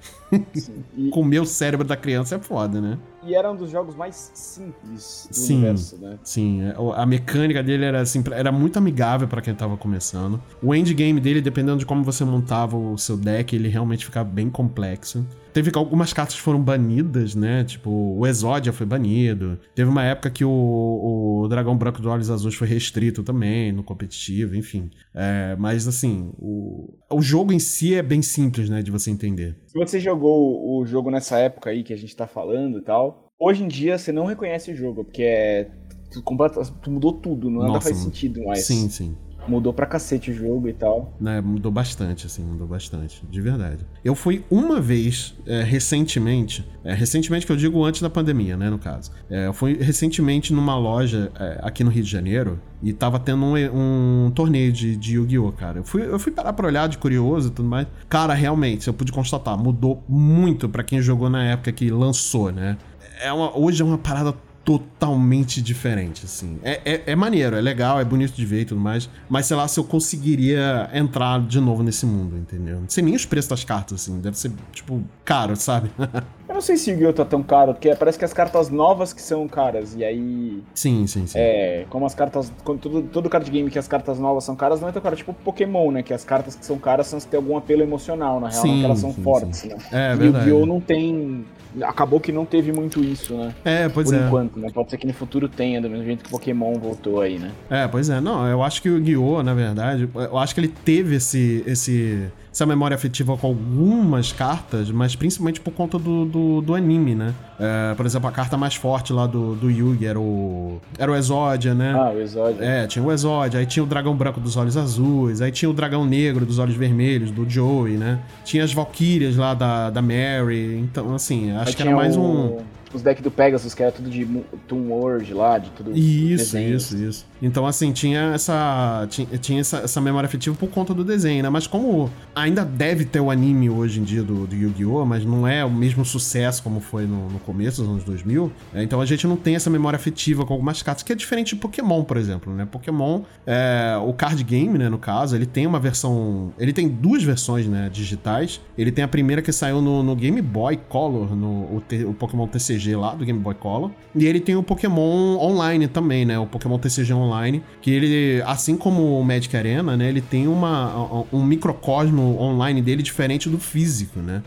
Comer 1.10 1.40
o 1.40 1.46
cérebro 1.46 1.86
da 1.86 1.96
criança 1.96 2.36
é 2.36 2.38
foda, 2.38 2.80
né? 2.80 2.98
E 3.26 3.34
era 3.34 3.50
um 3.50 3.56
dos 3.56 3.70
jogos 3.70 3.94
mais 3.94 4.30
simples 4.34 5.28
do 5.30 5.36
sim, 5.36 5.56
universo, 5.56 5.98
né? 5.98 6.18
Sim, 6.22 6.62
é, 6.62 6.74
a 6.94 7.06
mecânica 7.06 7.62
dele 7.62 7.84
era 7.84 8.00
assim, 8.00 8.22
era 8.32 8.52
muito 8.52 8.78
amigável 8.78 9.26
para 9.28 9.40
quem 9.40 9.54
tava 9.54 9.76
começando. 9.76 10.40
O 10.62 10.74
endgame 10.74 11.20
dele, 11.20 11.40
dependendo 11.40 11.78
de 11.78 11.86
como 11.86 12.02
você 12.02 12.24
montava 12.24 12.76
o 12.76 12.96
seu 12.98 13.16
deck, 13.16 13.54
ele 13.54 13.68
realmente 13.68 14.04
ficava 14.04 14.28
bem 14.28 14.50
complexo. 14.50 15.26
Teve 15.54 15.70
algumas 15.76 16.12
cartas 16.12 16.34
que 16.34 16.40
foram 16.42 16.60
banidas, 16.60 17.36
né? 17.36 17.62
Tipo, 17.62 17.88
o 17.88 18.26
Exódia 18.26 18.72
foi 18.72 18.84
banido. 18.84 19.56
Teve 19.72 19.88
uma 19.88 20.02
época 20.02 20.28
que 20.28 20.44
o, 20.44 20.50
o 20.50 21.46
Dragão 21.48 21.78
Branco 21.78 22.02
dos 22.02 22.10
Olhos 22.10 22.28
Azuis 22.28 22.56
foi 22.56 22.66
restrito 22.66 23.22
também, 23.22 23.70
no 23.70 23.84
competitivo, 23.84 24.56
enfim. 24.56 24.90
É, 25.14 25.54
mas, 25.56 25.86
assim, 25.86 26.32
o, 26.40 26.92
o 27.08 27.22
jogo 27.22 27.52
em 27.52 27.60
si 27.60 27.94
é 27.94 28.02
bem 28.02 28.20
simples, 28.20 28.68
né? 28.68 28.82
De 28.82 28.90
você 28.90 29.12
entender. 29.12 29.56
Se 29.68 29.78
você 29.78 30.00
jogou 30.00 30.76
o 30.76 30.84
jogo 30.84 31.08
nessa 31.08 31.38
época 31.38 31.70
aí 31.70 31.84
que 31.84 31.92
a 31.92 31.96
gente 31.96 32.16
tá 32.16 32.26
falando 32.26 32.78
e 32.78 32.82
tal, 32.82 33.13
hoje 33.38 33.62
em 33.62 33.68
dia 33.68 33.98
você 33.98 34.12
não 34.12 34.26
reconhece 34.26 34.72
o 34.72 34.76
jogo, 34.76 35.04
porque 35.04 35.22
é. 35.22 35.70
Tu, 36.10 36.90
mudou 36.90 37.12
tudo, 37.12 37.50
nada 37.50 37.66
Nossa, 37.66 37.88
faz 37.88 37.96
sentido 37.96 38.44
mais. 38.44 38.64
Sim, 38.64 38.88
sim. 38.88 39.16
Mudou 39.48 39.72
pra 39.72 39.84
cacete 39.84 40.30
o 40.30 40.34
jogo 40.34 40.68
e 40.68 40.72
tal. 40.72 41.12
É, 41.24 41.40
mudou 41.40 41.70
bastante, 41.70 42.26
assim, 42.26 42.42
mudou 42.42 42.66
bastante. 42.66 43.22
De 43.28 43.40
verdade. 43.40 43.84
Eu 44.02 44.14
fui 44.14 44.44
uma 44.50 44.80
vez, 44.80 45.34
é, 45.46 45.62
recentemente, 45.62 46.66
é, 46.82 46.94
recentemente 46.94 47.44
que 47.44 47.52
eu 47.52 47.56
digo 47.56 47.84
antes 47.84 48.00
da 48.00 48.08
pandemia, 48.08 48.56
né, 48.56 48.70
no 48.70 48.78
caso. 48.78 49.10
É, 49.28 49.46
eu 49.46 49.52
fui 49.52 49.74
recentemente 49.74 50.52
numa 50.52 50.78
loja 50.78 51.30
é, 51.38 51.58
aqui 51.62 51.84
no 51.84 51.90
Rio 51.90 52.02
de 52.02 52.10
Janeiro 52.10 52.60
e 52.82 52.92
tava 52.92 53.18
tendo 53.18 53.44
um, 53.44 54.26
um 54.26 54.30
torneio 54.30 54.72
de, 54.72 54.96
de 54.96 55.16
Yu-Gi-Oh, 55.16 55.52
cara. 55.52 55.78
Eu 55.80 55.84
fui, 55.84 56.06
eu 56.06 56.18
fui 56.18 56.32
parar 56.32 56.52
pra 56.52 56.66
olhar 56.66 56.88
de 56.88 56.96
curioso 56.96 57.48
e 57.48 57.50
tudo 57.50 57.68
mais. 57.68 57.86
Cara, 58.08 58.34
realmente, 58.34 58.86
eu 58.86 58.94
pude 58.94 59.12
constatar, 59.12 59.58
mudou 59.58 60.02
muito 60.08 60.68
para 60.68 60.82
quem 60.82 61.02
jogou 61.02 61.28
na 61.28 61.44
época 61.44 61.72
que 61.72 61.90
lançou, 61.90 62.50
né? 62.50 62.78
É 63.24 63.32
uma, 63.32 63.56
hoje 63.56 63.82
é 63.82 63.84
uma 63.84 63.98
parada 63.98 64.34
totalmente 64.64 65.60
diferente, 65.60 66.24
assim. 66.24 66.58
É, 66.62 66.80
é, 66.84 67.02
é, 67.06 67.16
maneiro, 67.16 67.54
é 67.54 67.60
legal, 67.60 68.00
é 68.00 68.04
bonito 68.04 68.32
de 68.34 68.46
ver 68.46 68.62
e 68.62 68.64
tudo 68.64 68.80
mais, 68.80 69.10
mas 69.28 69.46
sei 69.46 69.56
lá 69.56 69.68
se 69.68 69.78
eu 69.78 69.84
conseguiria 69.84 70.88
entrar 70.92 71.40
de 71.40 71.60
novo 71.60 71.82
nesse 71.82 72.06
mundo, 72.06 72.36
entendeu? 72.36 72.80
Não 72.80 72.88
sei 72.88 73.04
nem 73.04 73.14
os 73.14 73.26
preços 73.26 73.50
das 73.50 73.62
cartas, 73.62 74.00
assim, 74.00 74.20
deve 74.20 74.38
ser, 74.38 74.50
tipo, 74.72 75.04
caro, 75.24 75.54
sabe? 75.54 75.90
eu 76.54 76.58
não 76.58 76.62
sei 76.62 76.76
se 76.76 76.88
o 76.90 76.92
Yu-Gi-Oh! 76.92 77.12
tá 77.12 77.24
tão 77.24 77.42
caro, 77.42 77.74
porque 77.74 77.92
parece 77.96 78.16
que 78.16 78.24
as 78.24 78.32
cartas 78.32 78.70
novas 78.70 79.12
que 79.12 79.20
são 79.20 79.48
caras, 79.48 79.96
e 79.96 80.04
aí... 80.04 80.62
Sim, 80.72 81.04
sim, 81.08 81.26
sim. 81.26 81.36
É, 81.36 81.84
como 81.90 82.06
as 82.06 82.14
cartas, 82.14 82.52
todo, 82.80 83.02
todo 83.02 83.28
card 83.28 83.50
game 83.50 83.68
que 83.68 83.78
as 83.78 83.88
cartas 83.88 84.20
novas 84.20 84.44
são 84.44 84.54
caras, 84.54 84.80
não 84.80 84.88
é 84.88 84.92
tão 84.92 85.02
caro, 85.02 85.16
tipo 85.16 85.34
Pokémon, 85.34 85.90
né, 85.90 86.02
que 86.04 86.14
as 86.14 86.24
cartas 86.24 86.54
que 86.54 86.64
são 86.64 86.78
caras 86.78 87.08
são 87.08 87.18
se 87.18 87.26
tem 87.26 87.38
algum 87.38 87.56
apelo 87.56 87.82
emocional, 87.82 88.38
na 88.38 88.50
real, 88.50 88.62
sim, 88.62 88.78
não 88.78 88.84
elas 88.84 89.00
são 89.00 89.12
sim, 89.12 89.22
fortes, 89.22 89.58
sim. 89.58 89.68
né? 89.68 89.76
É, 89.90 90.14
verdade. 90.14 90.48
Yu-Gi-Oh! 90.48 90.64
não 90.64 90.80
tem 90.80 91.44
acabou 91.82 92.20
que 92.20 92.30
não 92.30 92.44
teve 92.46 92.70
muito 92.70 93.02
isso, 93.02 93.34
né? 93.34 93.52
É, 93.64 93.88
pois 93.88 94.06
Por 94.06 94.14
é. 94.14 94.18
Por 94.18 94.26
enquanto, 94.26 94.60
né? 94.60 94.68
Pode 94.72 94.90
ser 94.90 94.96
que 94.96 95.08
no 95.08 95.12
futuro 95.12 95.48
tenha, 95.48 95.80
do 95.82 95.90
mesmo 95.90 96.04
jeito 96.04 96.22
que 96.22 96.30
Pokémon 96.30 96.74
voltou 96.74 97.20
aí, 97.20 97.36
né? 97.36 97.50
É, 97.68 97.88
pois 97.88 98.08
é. 98.08 98.20
Não, 98.20 98.46
eu 98.46 98.62
acho 98.62 98.80
que 98.80 98.88
o 98.88 99.00
Guiô, 99.00 99.42
na 99.42 99.54
verdade, 99.54 100.08
eu 100.14 100.38
acho 100.38 100.54
que 100.54 100.60
ele 100.60 100.68
teve 100.68 101.16
esse, 101.16 101.64
esse 101.66 102.30
essa 102.54 102.64
memória 102.64 102.94
afetiva 102.94 103.36
com 103.36 103.48
algumas 103.48 104.32
cartas, 104.32 104.88
mas 104.88 105.16
principalmente 105.16 105.60
por 105.60 105.72
conta 105.72 105.98
do, 105.98 106.24
do, 106.24 106.60
do 106.60 106.74
anime, 106.76 107.12
né? 107.12 107.34
É, 107.58 107.94
por 107.96 108.06
exemplo, 108.06 108.28
a 108.28 108.32
carta 108.32 108.56
mais 108.56 108.76
forte 108.76 109.12
lá 109.12 109.26
do, 109.26 109.56
do 109.56 109.68
Yugi 109.68 110.06
era 110.06 110.20
o. 110.20 110.80
Era 110.96 111.10
o 111.10 111.16
Exódia, 111.16 111.74
né? 111.74 111.92
Ah, 111.96 112.12
o 112.14 112.20
Exódia. 112.20 112.64
É, 112.64 112.86
tinha 112.86 113.04
o 113.04 113.10
Exódia, 113.10 113.58
aí 113.58 113.66
tinha 113.66 113.82
o 113.82 113.86
dragão 113.86 114.14
branco 114.14 114.38
dos 114.38 114.56
olhos 114.56 114.76
azuis, 114.76 115.42
aí 115.42 115.50
tinha 115.50 115.68
o 115.68 115.74
dragão 115.74 116.06
negro 116.06 116.46
dos 116.46 116.60
olhos 116.60 116.76
vermelhos, 116.76 117.32
do 117.32 117.48
Joey, 117.48 117.96
né? 117.96 118.20
Tinha 118.44 118.62
as 118.62 118.72
Valkyrias 118.72 119.36
lá 119.36 119.52
da, 119.52 119.90
da 119.90 120.00
Mary. 120.00 120.78
Então, 120.78 121.12
assim, 121.12 121.50
acho 121.50 121.70
aí 121.70 121.74
que 121.74 121.82
era 121.82 121.90
mais 121.90 122.16
o... 122.16 122.20
um 122.20 122.58
os 122.96 123.02
decks 123.02 123.22
do 123.22 123.30
Pegasus, 123.30 123.74
que 123.74 123.82
era 123.82 123.92
tudo 123.92 124.08
de 124.08 124.26
Toon 124.68 124.88
World 124.88 125.32
lá, 125.34 125.58
de 125.58 125.70
tudo. 125.70 125.96
Isso, 125.96 126.58
isso, 126.58 126.96
isso. 126.96 127.26
Então, 127.42 127.66
assim, 127.66 127.92
tinha 127.92 128.32
essa. 128.34 129.06
Tinha, 129.10 129.26
tinha 129.38 129.60
essa, 129.60 129.78
essa, 129.78 130.00
memória 130.00 130.26
afetiva 130.26 130.54
por 130.56 130.68
conta 130.68 130.94
do 130.94 131.04
desenho, 131.04 131.42
né? 131.42 131.48
Mas 131.50 131.66
como 131.66 132.10
ainda 132.34 132.64
deve 132.64 133.04
ter 133.04 133.20
o 133.20 133.30
anime 133.30 133.68
hoje 133.68 134.00
em 134.00 134.04
dia 134.04 134.22
do, 134.22 134.46
do 134.46 134.54
Yu-Gi-Oh!, 134.54 135.04
mas 135.04 135.24
não 135.24 135.46
é 135.46 135.64
o 135.64 135.70
mesmo 135.70 136.04
sucesso 136.04 136.62
como 136.62 136.80
foi 136.80 137.06
no, 137.06 137.28
no 137.28 137.38
começo 137.38 137.82
dos 137.82 137.90
anos 137.90 138.04
2000, 138.04 138.52
é, 138.74 138.82
então 138.82 139.00
a 139.00 139.06
gente 139.06 139.26
não 139.26 139.36
tem 139.36 139.56
essa 139.56 139.70
memória 139.70 139.96
afetiva 139.96 140.44
com 140.44 140.52
algumas 140.52 140.82
cartas, 140.82 141.02
que 141.02 141.12
é 141.12 141.16
diferente 141.16 141.54
de 141.54 141.60
Pokémon, 141.60 142.04
por 142.04 142.16
exemplo, 142.16 142.52
né? 142.52 142.66
Pokémon, 142.70 143.22
é, 143.46 143.96
o 144.04 144.12
card 144.12 144.42
game, 144.44 144.78
né, 144.78 144.88
no 144.88 144.98
caso, 144.98 145.36
ele 145.36 145.46
tem 145.46 145.66
uma 145.66 145.80
versão. 145.80 146.52
Ele 146.58 146.72
tem 146.72 146.88
duas 146.88 147.22
versões, 147.22 147.66
né, 147.66 147.90
digitais. 147.92 148.60
Ele 148.76 148.92
tem 148.92 149.04
a 149.04 149.08
primeira 149.08 149.42
que 149.42 149.52
saiu 149.52 149.80
no, 149.80 150.02
no 150.02 150.14
Game 150.14 150.40
Boy 150.40 150.78
Color, 150.88 151.34
no 151.34 151.64
o, 151.64 151.82
o 152.08 152.14
Pokémon 152.14 152.46
TCG 152.46 152.83
TCG 152.84 152.96
lá 152.96 153.14
do 153.14 153.24
Game 153.24 153.38
Boy 153.38 153.54
Color. 153.54 153.90
E 154.14 154.26
ele 154.26 154.40
tem 154.40 154.54
o 154.54 154.62
Pokémon 154.62 155.38
Online 155.38 155.88
também, 155.88 156.24
né? 156.24 156.38
O 156.38 156.46
Pokémon 156.46 156.78
TCG 156.78 157.12
Online, 157.14 157.62
que 157.80 157.90
ele, 157.90 158.42
assim 158.46 158.76
como 158.76 159.18
o 159.18 159.24
Magic 159.24 159.56
Arena, 159.56 159.96
né? 159.96 160.08
Ele 160.08 160.20
tem 160.20 160.46
uma, 160.46 161.24
um 161.32 161.42
microcosmo 161.42 162.38
online 162.40 162.82
dele 162.82 163.02
diferente 163.02 163.48
do 163.48 163.58
físico, 163.58 164.20
né? 164.20 164.42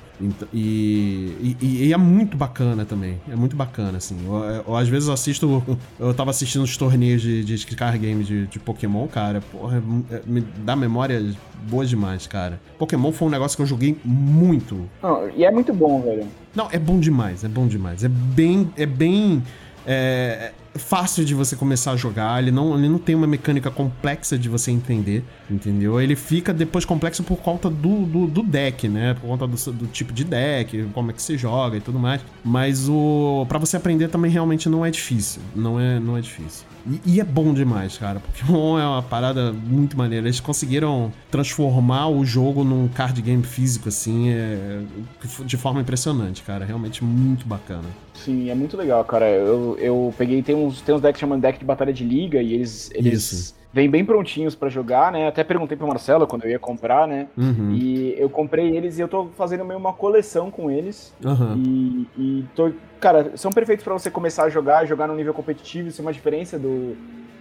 E, 0.51 1.57
e, 1.61 1.85
e, 1.85 1.93
é 1.93 1.97
muito 1.97 2.35
bacana 2.35 2.85
também. 2.85 3.19
É 3.29 3.35
muito 3.35 3.55
bacana, 3.55 3.97
assim. 3.97 4.17
Eu, 4.25 4.63
eu, 4.67 4.75
às 4.75 4.87
vezes 4.87 5.07
eu 5.07 5.13
assisto. 5.13 5.77
Eu 5.99 6.13
tava 6.13 6.31
assistindo 6.31 6.63
os 6.63 6.75
torneios 6.77 7.21
de, 7.21 7.43
de 7.43 7.75
card 7.75 7.97
game 7.97 8.23
de, 8.23 8.47
de 8.47 8.59
Pokémon, 8.59 9.07
cara. 9.07 9.41
Porra, 9.41 9.83
é, 10.11 10.21
me 10.25 10.41
dá 10.41 10.75
memória 10.75 11.23
boa 11.69 11.85
demais, 11.85 12.27
cara. 12.27 12.59
Pokémon 12.77 13.11
foi 13.11 13.27
um 13.27 13.31
negócio 13.31 13.55
que 13.55 13.61
eu 13.61 13.67
joguei 13.67 13.97
muito. 14.03 14.89
Não, 15.01 15.29
e 15.29 15.43
é 15.43 15.51
muito 15.51 15.73
bom, 15.73 16.01
velho. 16.01 16.27
Não, 16.55 16.67
é 16.71 16.79
bom 16.79 16.99
demais, 16.99 17.43
é 17.43 17.47
bom 17.47 17.67
demais. 17.67 18.03
É 18.03 18.07
bem. 18.07 18.71
É 18.77 18.85
bem. 18.85 19.43
É, 19.85 20.51
fácil 20.77 21.25
de 21.25 21.33
você 21.33 21.55
começar 21.55 21.91
a 21.91 21.95
jogar, 21.95 22.41
ele 22.41 22.51
não, 22.51 22.77
ele 22.77 22.89
não 22.89 22.99
tem 22.99 23.15
uma 23.15 23.27
mecânica 23.27 23.69
complexa 23.71 24.37
de 24.37 24.49
você 24.49 24.71
entender, 24.71 25.23
entendeu? 25.49 25.99
Ele 26.01 26.15
fica 26.15 26.53
depois 26.53 26.85
complexo 26.85 27.23
por 27.23 27.37
conta 27.37 27.69
do, 27.69 28.05
do, 28.05 28.27
do 28.27 28.43
deck, 28.43 28.87
né? 28.87 29.13
Por 29.13 29.27
conta 29.27 29.47
do, 29.47 29.71
do, 29.73 29.87
tipo 29.87 30.13
de 30.13 30.23
deck, 30.23 30.87
como 30.93 31.11
é 31.11 31.13
que 31.13 31.21
você 31.21 31.37
joga 31.37 31.77
e 31.77 31.81
tudo 31.81 31.99
mais. 31.99 32.21
Mas 32.43 32.87
o 32.89 33.45
para 33.47 33.59
você 33.59 33.77
aprender 33.77 34.07
também 34.09 34.31
realmente 34.31 34.69
não 34.69 34.85
é 34.85 34.91
difícil, 34.91 35.41
não 35.55 35.79
é, 35.79 35.99
não 35.99 36.17
é 36.17 36.21
difícil. 36.21 36.65
E, 36.87 37.15
e, 37.15 37.19
é 37.19 37.23
bom 37.23 37.53
demais, 37.53 37.97
cara. 37.97 38.19
Pokémon 38.19 38.79
é 38.79 38.87
uma 38.87 39.03
parada 39.03 39.51
muito 39.51 39.97
maneira. 39.97 40.25
Eles 40.25 40.39
conseguiram 40.39 41.11
transformar 41.29 42.07
o 42.07 42.23
jogo 42.23 42.63
num 42.63 42.87
card 42.87 43.21
game 43.21 43.43
físico, 43.43 43.89
assim, 43.89 44.29
é, 44.29 44.81
de 45.45 45.57
forma 45.57 45.81
impressionante, 45.81 46.43
cara. 46.43 46.63
Realmente 46.63 47.03
muito 47.03 47.45
bacana. 47.45 47.85
Sim, 48.13 48.49
é 48.49 48.55
muito 48.55 48.77
legal, 48.77 49.03
cara. 49.03 49.29
Eu, 49.29 49.77
eu 49.79 50.13
peguei, 50.17 50.41
tem 50.41 50.55
uns, 50.55 50.81
tem 50.81 50.95
uns 50.95 51.01
decks 51.01 51.19
chamando 51.19 51.41
deck 51.41 51.59
de 51.59 51.65
batalha 51.65 51.93
de 51.93 52.03
liga 52.03 52.41
e 52.41 52.53
eles. 52.53 52.89
eles... 52.93 53.31
Isso 53.31 53.56
vêm 53.73 53.89
bem 53.89 54.03
prontinhos 54.03 54.55
para 54.55 54.69
jogar, 54.69 55.11
né? 55.11 55.27
Até 55.27 55.43
perguntei 55.43 55.77
pro 55.77 55.87
Marcelo 55.87 56.25
quando 56.25 56.45
eu 56.45 56.51
ia 56.51 56.59
comprar, 56.59 57.07
né? 57.07 57.27
Uhum. 57.37 57.71
E 57.73 58.15
eu 58.17 58.29
comprei 58.29 58.75
eles 58.75 58.97
e 58.97 59.01
eu 59.01 59.07
tô 59.07 59.27
fazendo 59.37 59.65
meio 59.65 59.79
uma 59.79 59.93
coleção 59.93 60.49
com 60.49 60.71
eles. 60.71 61.13
Uhum. 61.23 61.55
E, 61.57 62.07
e 62.17 62.45
tô, 62.55 62.71
cara, 62.99 63.31
são 63.35 63.51
perfeitos 63.51 63.83
para 63.83 63.93
você 63.93 64.09
começar 64.09 64.45
a 64.45 64.49
jogar, 64.49 64.85
jogar 64.85 65.07
no 65.07 65.15
nível 65.15 65.33
competitivo, 65.33 65.89
isso 65.89 66.01
é 66.01 66.05
uma 66.05 66.13
diferença 66.13 66.57
do, 66.57 66.95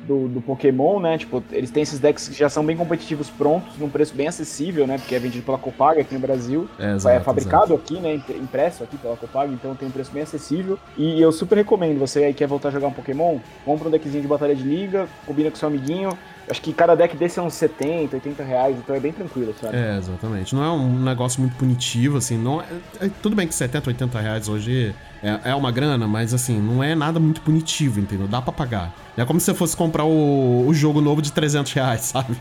do, 0.06 0.28
do, 0.28 0.40
Pokémon, 0.40 1.00
né? 1.00 1.18
Tipo, 1.18 1.42
eles 1.50 1.70
têm 1.70 1.82
esses 1.82 1.98
decks 1.98 2.28
que 2.28 2.34
já 2.34 2.48
são 2.48 2.64
bem 2.64 2.76
competitivos 2.76 3.28
prontos, 3.28 3.76
num 3.78 3.88
preço 3.88 4.14
bem 4.14 4.28
acessível, 4.28 4.86
né? 4.86 4.98
Porque 4.98 5.14
é 5.14 5.18
vendido 5.18 5.44
pela 5.44 5.58
Copag 5.58 6.00
aqui 6.00 6.14
no 6.14 6.20
Brasil. 6.20 6.68
É, 6.78 6.94
exato, 6.94 7.16
é 7.16 7.20
fabricado 7.20 7.74
exato. 7.74 7.74
aqui, 7.74 8.00
né? 8.00 8.20
Impresso 8.40 8.84
aqui 8.84 8.96
pela 8.96 9.16
Copag, 9.16 9.52
então 9.52 9.74
tem 9.74 9.88
um 9.88 9.90
preço 9.90 10.10
bem 10.12 10.22
acessível. 10.22 10.78
E 10.96 11.20
eu 11.20 11.32
super 11.32 11.56
recomendo, 11.56 11.98
você 11.98 12.24
aí 12.24 12.34
quer 12.34 12.46
voltar 12.46 12.68
a 12.68 12.72
jogar 12.72 12.88
um 12.88 12.92
Pokémon, 12.92 13.38
compra 13.64 13.88
um 13.88 13.90
deckzinho 13.90 14.22
de 14.22 14.28
batalha 14.28 14.54
de 14.54 14.62
liga, 14.62 15.08
combina 15.26 15.50
com 15.50 15.56
seu 15.56 15.68
amiguinho. 15.68 16.16
Acho 16.48 16.62
que 16.62 16.72
cada 16.72 16.94
deck 16.94 17.16
desse 17.16 17.40
é 17.40 17.42
uns 17.42 17.54
70, 17.54 18.14
80 18.16 18.42
reais, 18.44 18.76
então 18.78 18.94
é 18.94 19.00
bem 19.00 19.12
tranquilo, 19.12 19.52
sabe? 19.60 19.76
É, 19.76 19.96
exatamente. 19.98 20.54
Não 20.54 20.62
é 20.62 20.70
um 20.70 21.02
negócio 21.02 21.40
muito 21.40 21.56
punitivo, 21.56 22.18
assim. 22.18 22.38
Não 22.38 22.60
é, 22.60 22.66
é 23.00 23.10
tudo 23.20 23.34
bem 23.34 23.48
que 23.48 23.54
70, 23.54 23.90
80 23.90 24.20
reais 24.20 24.48
hoje 24.48 24.94
é, 25.22 25.50
é 25.50 25.54
uma 25.54 25.72
grana, 25.72 26.06
mas 26.06 26.32
assim, 26.32 26.60
não 26.60 26.82
é 26.82 26.94
nada 26.94 27.18
muito 27.18 27.40
punitivo, 27.40 27.98
entendeu? 27.98 28.28
Dá 28.28 28.40
pra 28.40 28.52
pagar. 28.52 28.94
É 29.16 29.24
como 29.24 29.40
se 29.40 29.46
você 29.46 29.54
fosse 29.54 29.76
comprar 29.76 30.04
o, 30.04 30.66
o 30.66 30.74
jogo 30.74 31.00
novo 31.00 31.22
de 31.22 31.32
300 31.32 31.72
reais, 31.72 32.00
sabe? 32.02 32.36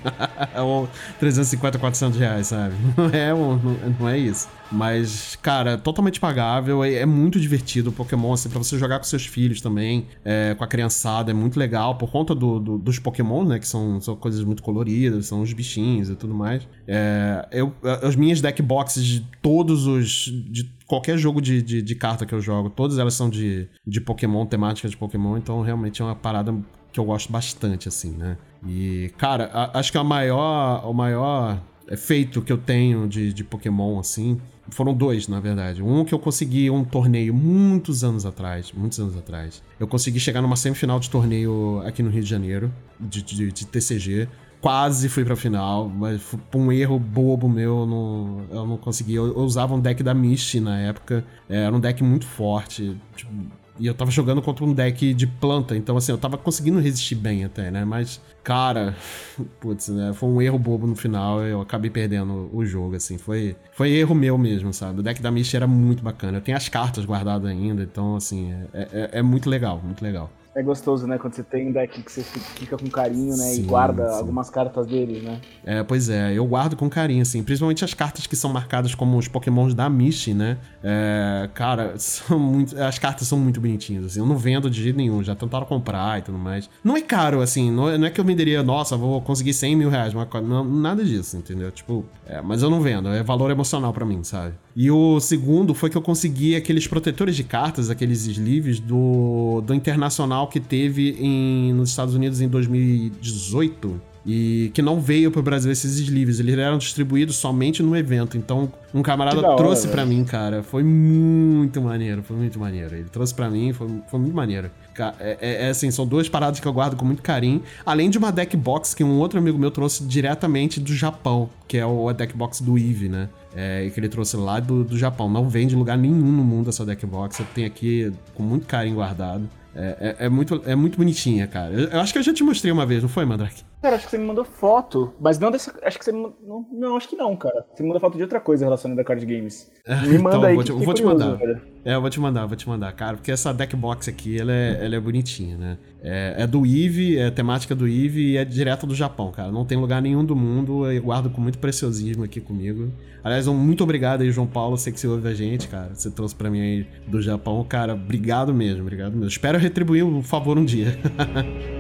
Ou 0.62 0.90
350, 1.20 1.80
400 1.80 2.20
reais, 2.20 2.48
sabe? 2.48 2.76
Não 2.98 3.06
é, 3.08 3.30
não, 3.34 3.58
não 4.00 4.10
é 4.10 4.18
isso. 4.18 4.48
Mas, 4.72 5.38
cara, 5.42 5.78
totalmente 5.78 6.20
pagável, 6.20 6.84
é, 6.84 6.96
é, 6.96 7.06
muito 7.06 7.40
divertido 7.40 7.92
o 7.92 7.94
Pokémon, 7.94 8.34
assim, 8.34 8.50
pra 8.50 8.58
você 8.58 8.78
jogar 8.78 8.98
com 8.98 9.06
seus 9.06 9.26
filhos 9.26 9.62
também, 9.62 10.08
é, 10.24 10.56
com 10.56 10.64
a 10.64 10.68
criançada, 10.68 11.32
é 11.32 11.34
muito 11.34 11.60
legal, 11.60 11.96
por 11.96 12.12
conta 12.12 12.34
do, 12.34 12.60
do, 12.60 12.78
dos 12.78 12.98
Pokémon, 12.98 13.46
né, 13.46 13.60
que 13.60 13.68
são, 13.68 14.02
são 14.02 14.16
coisas 14.16 14.44
muito 14.44 14.64
coloridas, 14.64 15.28
são 15.28 15.42
os 15.42 15.54
bichinhos 15.54 16.10
e 16.10 16.16
tudo 16.16 16.34
mais. 16.34 16.68
É, 16.88 17.48
eu, 17.52 17.74
as 18.02 18.16
minhas 18.16 18.42
deck 18.42 18.62
boxes 18.62 19.06
de 19.06 19.22
todos 19.42 19.86
os... 19.86 20.32
de 20.50 20.74
qualquer 20.88 21.18
jogo 21.18 21.42
de, 21.42 21.62
de, 21.62 21.82
de, 21.82 21.96
carta 21.96 22.26
que 22.26 22.34
eu 22.34 22.42
jogo, 22.42 22.70
todas 22.70 23.00
elas 23.00 23.14
são 23.14 23.30
de, 23.30 23.68
de 23.86 24.00
Pokémon, 24.00 24.46
temática 24.46 24.88
de 24.88 24.96
Pokémon, 24.96 25.38
então 25.38 25.62
realmente 25.62 26.02
é 26.02 26.06
uma 26.06 26.16
parada 26.16 26.54
que 26.96 27.00
eu 27.00 27.04
gosto 27.04 27.30
bastante, 27.30 27.90
assim, 27.90 28.12
né? 28.12 28.38
E, 28.66 29.12
cara, 29.18 29.50
a, 29.54 29.80
acho 29.80 29.92
que 29.92 29.98
a 29.98 30.04
maior, 30.04 30.90
o 30.90 30.94
maior 30.94 31.62
é, 31.90 31.98
feito 31.98 32.42
que 32.42 32.54
eu 32.54 32.58
tenho 32.58 33.06
de, 33.06 33.34
de 33.34 33.44
Pokémon, 33.44 34.00
assim, 34.00 34.40
foram 34.70 34.94
dois, 34.94 35.28
na 35.28 35.42
verdade. 35.42 35.84
Um 35.84 36.06
que 36.06 36.14
eu 36.14 36.20
consegui 36.20 36.70
um 36.70 36.86
torneio 36.86 37.34
muitos 37.34 38.02
anos 38.02 38.26
atrás, 38.26 38.72
muitos 38.72 38.98
anos 38.98 39.18
atrás. 39.18 39.62
Eu 39.78 39.88
consegui 39.88 40.22
chegar 40.22 40.42
numa 40.42 40.56
semifinal 40.56 40.98
de 40.98 41.10
torneio 41.10 41.84
aqui 41.86 42.02
no 42.02 42.10
Rio 42.10 42.24
de 42.24 42.30
Janeiro, 42.30 42.74
de, 42.98 43.22
de, 43.22 43.52
de 43.52 43.68
TCG. 43.68 44.30
Quase 44.62 45.10
fui 45.10 45.26
pra 45.26 45.36
final, 45.36 45.90
mas 45.90 46.22
por 46.50 46.58
um 46.58 46.72
erro 46.72 46.98
bobo 46.98 47.50
meu, 47.50 47.86
não, 47.86 48.46
eu 48.50 48.66
não 48.66 48.78
consegui. 48.78 49.16
Eu, 49.16 49.28
eu, 49.28 49.40
usava 49.40 49.76
um 49.76 49.82
deck 49.82 50.02
da 50.02 50.14
Misty 50.14 50.62
na 50.62 50.80
época, 50.80 51.26
é, 51.50 51.64
era 51.64 51.76
um 51.76 51.80
deck 51.80 52.02
muito 52.02 52.26
forte. 52.26 52.96
Tipo, 53.18 53.32
e 53.80 53.88
eu 53.88 53.94
tava 53.94 54.12
jogando 54.12 54.42
contra 54.42 54.64
um 54.64 54.74
deck 54.74 55.14
de 55.14 55.28
planta, 55.28 55.76
então 55.76 55.98
assim, 55.98 56.12
eu 56.12 56.18
tava 56.18 56.38
conseguindo 56.38 56.80
resistir 56.80 57.16
bem 57.16 57.44
até, 57.44 57.70
né? 57.70 57.84
Mas, 57.84 58.22
cara, 58.44 58.96
putz, 59.60 59.90
né? 59.90 60.14
Foi 60.14 60.30
um 60.30 60.42
erro 60.42 60.58
bobo 60.58 60.88
no 60.88 60.96
final, 60.96 61.42
eu 61.44 61.62
acabei 61.62 61.90
perdendo 61.90 62.50
o 62.54 62.66
jogo, 62.66 62.96
assim. 62.96 63.18
Foi, 63.18 63.56
foi 63.72 63.92
erro 63.92 64.16
meu 64.16 64.38
mesmo, 64.38 64.74
sabe? 64.74 65.00
O 65.00 65.04
deck 65.04 65.22
da 65.22 65.32
Misty 65.32 65.56
era 65.56 65.68
muito 65.68 66.04
bacana. 66.04 66.38
Eu 66.38 66.42
tenho 66.42 66.58
as 66.58 66.70
cartas 66.70 67.06
guardadas 67.06 67.50
ainda, 67.50 67.84
então, 67.84 68.16
assim, 68.16 68.54
é, 68.74 68.88
é, 68.92 69.10
é 69.20 69.22
muito 69.22 69.50
legal, 69.50 69.82
muito 69.84 70.04
legal. 70.04 70.32
É 70.56 70.64
gostoso, 70.64 71.06
né? 71.06 71.18
Quando 71.18 71.34
você 71.34 71.44
tem 71.44 71.68
um 71.68 71.72
deck 71.74 72.02
que 72.02 72.10
você 72.10 72.24
fica 72.24 72.78
com 72.78 72.88
carinho, 72.88 73.36
né? 73.36 73.50
Sim, 73.50 73.60
e 73.60 73.64
guarda 73.66 74.10
sim. 74.10 74.18
algumas 74.20 74.50
cartas 74.50 74.88
deles, 74.88 75.22
né? 75.22 75.42
É, 75.66 75.84
pois 75.84 76.08
é. 76.08 76.34
Eu 76.34 76.46
guardo 76.46 76.78
com 76.78 76.90
carinho, 76.90 77.24
assim. 77.24 77.44
Principalmente 77.44 77.84
as 77.84 77.94
cartas 77.94 78.26
que 78.26 78.38
são 78.38 78.54
marcadas 78.54 78.96
como 78.96 79.18
os 79.18 79.28
pokémons 79.28 79.74
da 79.74 79.90
Misty, 79.90 80.34
né? 80.34 80.58
É, 80.82 81.50
cara, 81.54 81.96
são 82.00 82.40
muito, 82.40 82.82
as 82.82 82.98
cartas 82.98 83.28
são 83.28 83.38
muito 83.38 83.60
bonitinhas, 83.60 84.06
assim. 84.06 84.20
Eu 84.22 84.26
não 84.26 84.38
vendo 84.38 84.70
de 84.70 84.82
jeito 84.82 84.96
nenhum. 84.96 85.22
Já 85.22 85.36
tentaram 85.36 85.66
comprar 85.66 86.20
e 86.20 86.22
tudo 86.22 86.38
mais. 86.38 86.70
Não 86.82 86.96
é 86.96 87.02
caro, 87.02 87.42
assim. 87.42 87.70
Não 87.70 87.90
é, 87.90 87.98
não 87.98 88.08
é 88.08 88.10
que 88.10 88.22
eu 88.22 88.24
venderia, 88.24 88.64
nossa, 88.64 88.96
vou 88.96 89.20
conseguir 89.20 89.54
100 89.54 89.76
mil 89.76 89.90
reais. 89.90 90.14
Mas 90.14 90.26
não, 90.42 90.64
nada 90.64 91.04
disso, 91.04 91.36
entendeu? 91.36 91.70
Tipo, 91.70 92.06
é, 92.26 92.42
mas 92.42 92.64
eu 92.64 92.70
não 92.70 92.80
vendo. 92.80 93.10
É 93.10 93.22
valor 93.22 93.52
emocional 93.52 93.92
para 93.92 94.06
mim, 94.06 94.24
sabe? 94.24 94.54
E 94.76 94.92
o 94.92 95.22
segundo 95.22 95.74
foi 95.74 95.90
que 95.90 95.98
eu 95.98 96.02
consegui 96.02 96.54
aqueles 96.54 96.86
protetores 96.86 97.36
de 97.36 97.46
cartas, 97.46 97.90
aqueles 97.90 98.26
sleeves 98.26 98.80
do, 98.80 99.62
do 99.66 99.74
Internacional 99.74 100.50
que 100.50 100.60
teve 100.60 101.16
em, 101.18 101.74
nos 101.74 101.90
Estados 101.92 102.14
Unidos 102.14 102.42
em 102.42 102.50
2018 102.50 104.15
e 104.26 104.72
que 104.74 104.82
não 104.82 105.00
veio 105.00 105.30
pro 105.30 105.44
Brasil 105.44 105.72
esses 105.72 106.00
sleeves. 106.00 106.40
Eles 106.40 106.58
eram 106.58 106.78
distribuídos 106.78 107.36
somente 107.36 107.84
no 107.84 107.96
evento. 107.96 108.38
Então, 108.38 108.72
um 108.94 109.04
camarada 109.04 109.40
hora, 109.40 109.56
trouxe 109.56 109.88
para 109.88 110.06
mim, 110.06 110.24
cara. 110.24 110.64
Foi 110.64 110.84
muito 110.84 111.80
maneiro, 111.82 112.24
foi 112.24 112.36
muito 112.36 112.60
maneiro. 112.60 112.96
Ele 112.96 113.10
trouxe 113.10 113.34
para 113.36 113.50
mim, 113.50 113.72
foi, 113.72 113.88
foi 114.10 114.20
muito 114.20 114.36
maneiro. 114.36 114.72
É, 115.20 115.38
é, 115.40 115.66
é, 115.66 115.70
assim, 115.70 115.92
são 115.92 116.08
duas 116.08 116.28
paradas 116.28 116.60
que 116.60 116.68
eu 116.68 116.74
guardo 116.74 116.96
com 116.96 117.06
muito 117.06 117.22
carinho. 117.22 117.62
Além 117.86 118.10
de 118.10 118.18
uma 118.18 118.32
deck 118.32 118.58
box 118.58 118.96
que 118.96 119.04
um 119.04 119.20
outro 119.20 119.38
amigo 119.38 119.60
meu 119.60 119.70
trouxe 119.70 120.04
diretamente 120.04 120.80
do 120.80 120.94
Japão, 120.94 121.50
que 121.68 121.78
é 121.78 121.86
o 121.86 122.12
deck 122.12 122.36
box 122.36 122.64
do 122.64 122.78
Eve, 122.78 123.10
né? 123.10 123.30
É, 123.56 123.90
que 123.94 124.00
ele 124.00 124.10
trouxe 124.10 124.36
lá 124.38 124.60
do, 124.60 124.84
do 124.84 124.98
Japão. 124.98 125.30
Não 125.30 125.48
vende 125.48 125.76
em 125.76 125.78
lugar 125.78 125.98
nenhum 125.98 126.32
no 126.32 126.44
mundo 126.44 126.70
essa 126.70 126.84
deck 126.84 127.06
box. 127.06 127.40
Eu 127.40 127.46
tenho 127.54 127.68
aqui 127.68 128.12
com 128.34 128.42
muito 128.42 128.66
carinho 128.66 128.96
guardado. 128.96 129.48
É, 129.76 130.16
é, 130.20 130.26
é, 130.26 130.30
muito, 130.30 130.62
é 130.66 130.74
muito 130.74 130.98
bonitinha, 130.98 131.46
cara. 131.48 131.74
Eu, 131.74 131.90
eu, 131.90 132.00
acho 132.00 132.14
que 132.14 132.20
eu 132.20 132.24
já 132.24 132.34
te 132.34 132.44
mostrei 132.44 132.72
uma 132.72 132.86
vez, 132.86 133.02
não 133.02 133.10
foi, 133.10 133.26
Mandrake? 133.26 133.62
Cara, 133.82 133.98
acho 133.98 134.06
que 134.06 134.12
você 134.12 134.18
me 134.18 134.26
mandou 134.26 134.44
foto, 134.44 135.14
mas 135.20 135.38
não 135.38 135.52
dessa. 135.52 135.74
Acho 135.84 136.00
que 136.00 136.06
você 136.06 136.12
me 136.12 136.34
não, 136.42 136.66
não, 136.72 136.98
acho 136.98 137.08
que 137.08 137.16
não, 137.16 137.36
cara. 137.36 137.66
Você 137.74 137.84
me 137.84 137.90
mandou 137.90 138.02
foto 138.02 138.18
de 138.18 138.24
outra 138.24 138.40
coisa 138.40 138.66
relacionada 138.66 139.02
a 139.02 139.06
card 139.06 139.26
games. 139.26 139.72
Me 140.08 140.18
manda 140.18 140.38
então, 140.38 140.44
aí. 140.44 140.56
Vou 140.56 140.64
te, 140.64 140.72
vou 140.72 140.94
te 140.94 141.04
mandar. 141.04 141.40
É, 141.84 141.94
eu 141.94 142.02
vou 142.02 142.10
te 142.10 142.20
mandar, 142.20 142.48
vou 142.48 142.56
te 142.56 142.68
mandar, 142.68 142.92
cara. 142.94 143.18
Porque 143.18 143.32
essa 143.32 143.54
deck 143.54 143.76
box 143.76 144.10
aqui, 144.10 144.40
ela 144.40 144.52
é, 144.52 144.84
ela 144.84 144.96
é 144.96 145.00
bonitinha, 145.00 145.56
né? 145.56 145.78
É, 146.02 146.36
é 146.40 146.48
do 146.48 146.66
Eve, 146.66 147.20
é 147.20 147.30
temática 147.30 147.76
do 147.76 147.88
Eve 147.88 148.32
e 148.32 148.38
é 148.38 148.44
direto 148.44 148.88
do 148.88 148.96
Japão, 148.96 149.32
cara. 149.32 149.52
Não 149.52 149.64
tem 149.64 149.78
lugar 149.78 150.02
nenhum 150.02 150.26
do 150.26 150.36
mundo. 150.36 150.92
Eu 150.92 151.04
guardo 151.04 151.30
com 151.30 151.40
muito 151.40 151.60
preciosismo 151.60 152.24
aqui 152.24 152.42
comigo. 152.42 152.92
Aliás, 153.24 153.48
muito 153.48 153.84
obrigado 153.84 154.22
aí, 154.22 154.32
João 154.32 154.48
Paulo. 154.48 154.78
Sei 154.78 154.92
que 154.92 155.00
você 155.00 155.08
ouve 155.08 155.28
a 155.28 155.34
gente, 155.34 155.68
cara. 155.68 155.94
Você 155.94 156.10
trouxe 156.10 156.34
para 156.34 156.50
mim 156.50 156.62
aí 156.62 156.88
do 157.08 157.22
Japão. 157.22 157.64
Cara, 157.64 157.94
obrigado 157.94 158.52
mesmo, 158.52 158.82
obrigado 158.82 159.14
mesmo. 159.14 159.28
Espero 159.28 159.60
retribuir 159.60 160.04
o 160.04 160.24
favor 160.24 160.58
um 160.58 160.66
dia. 160.66 160.98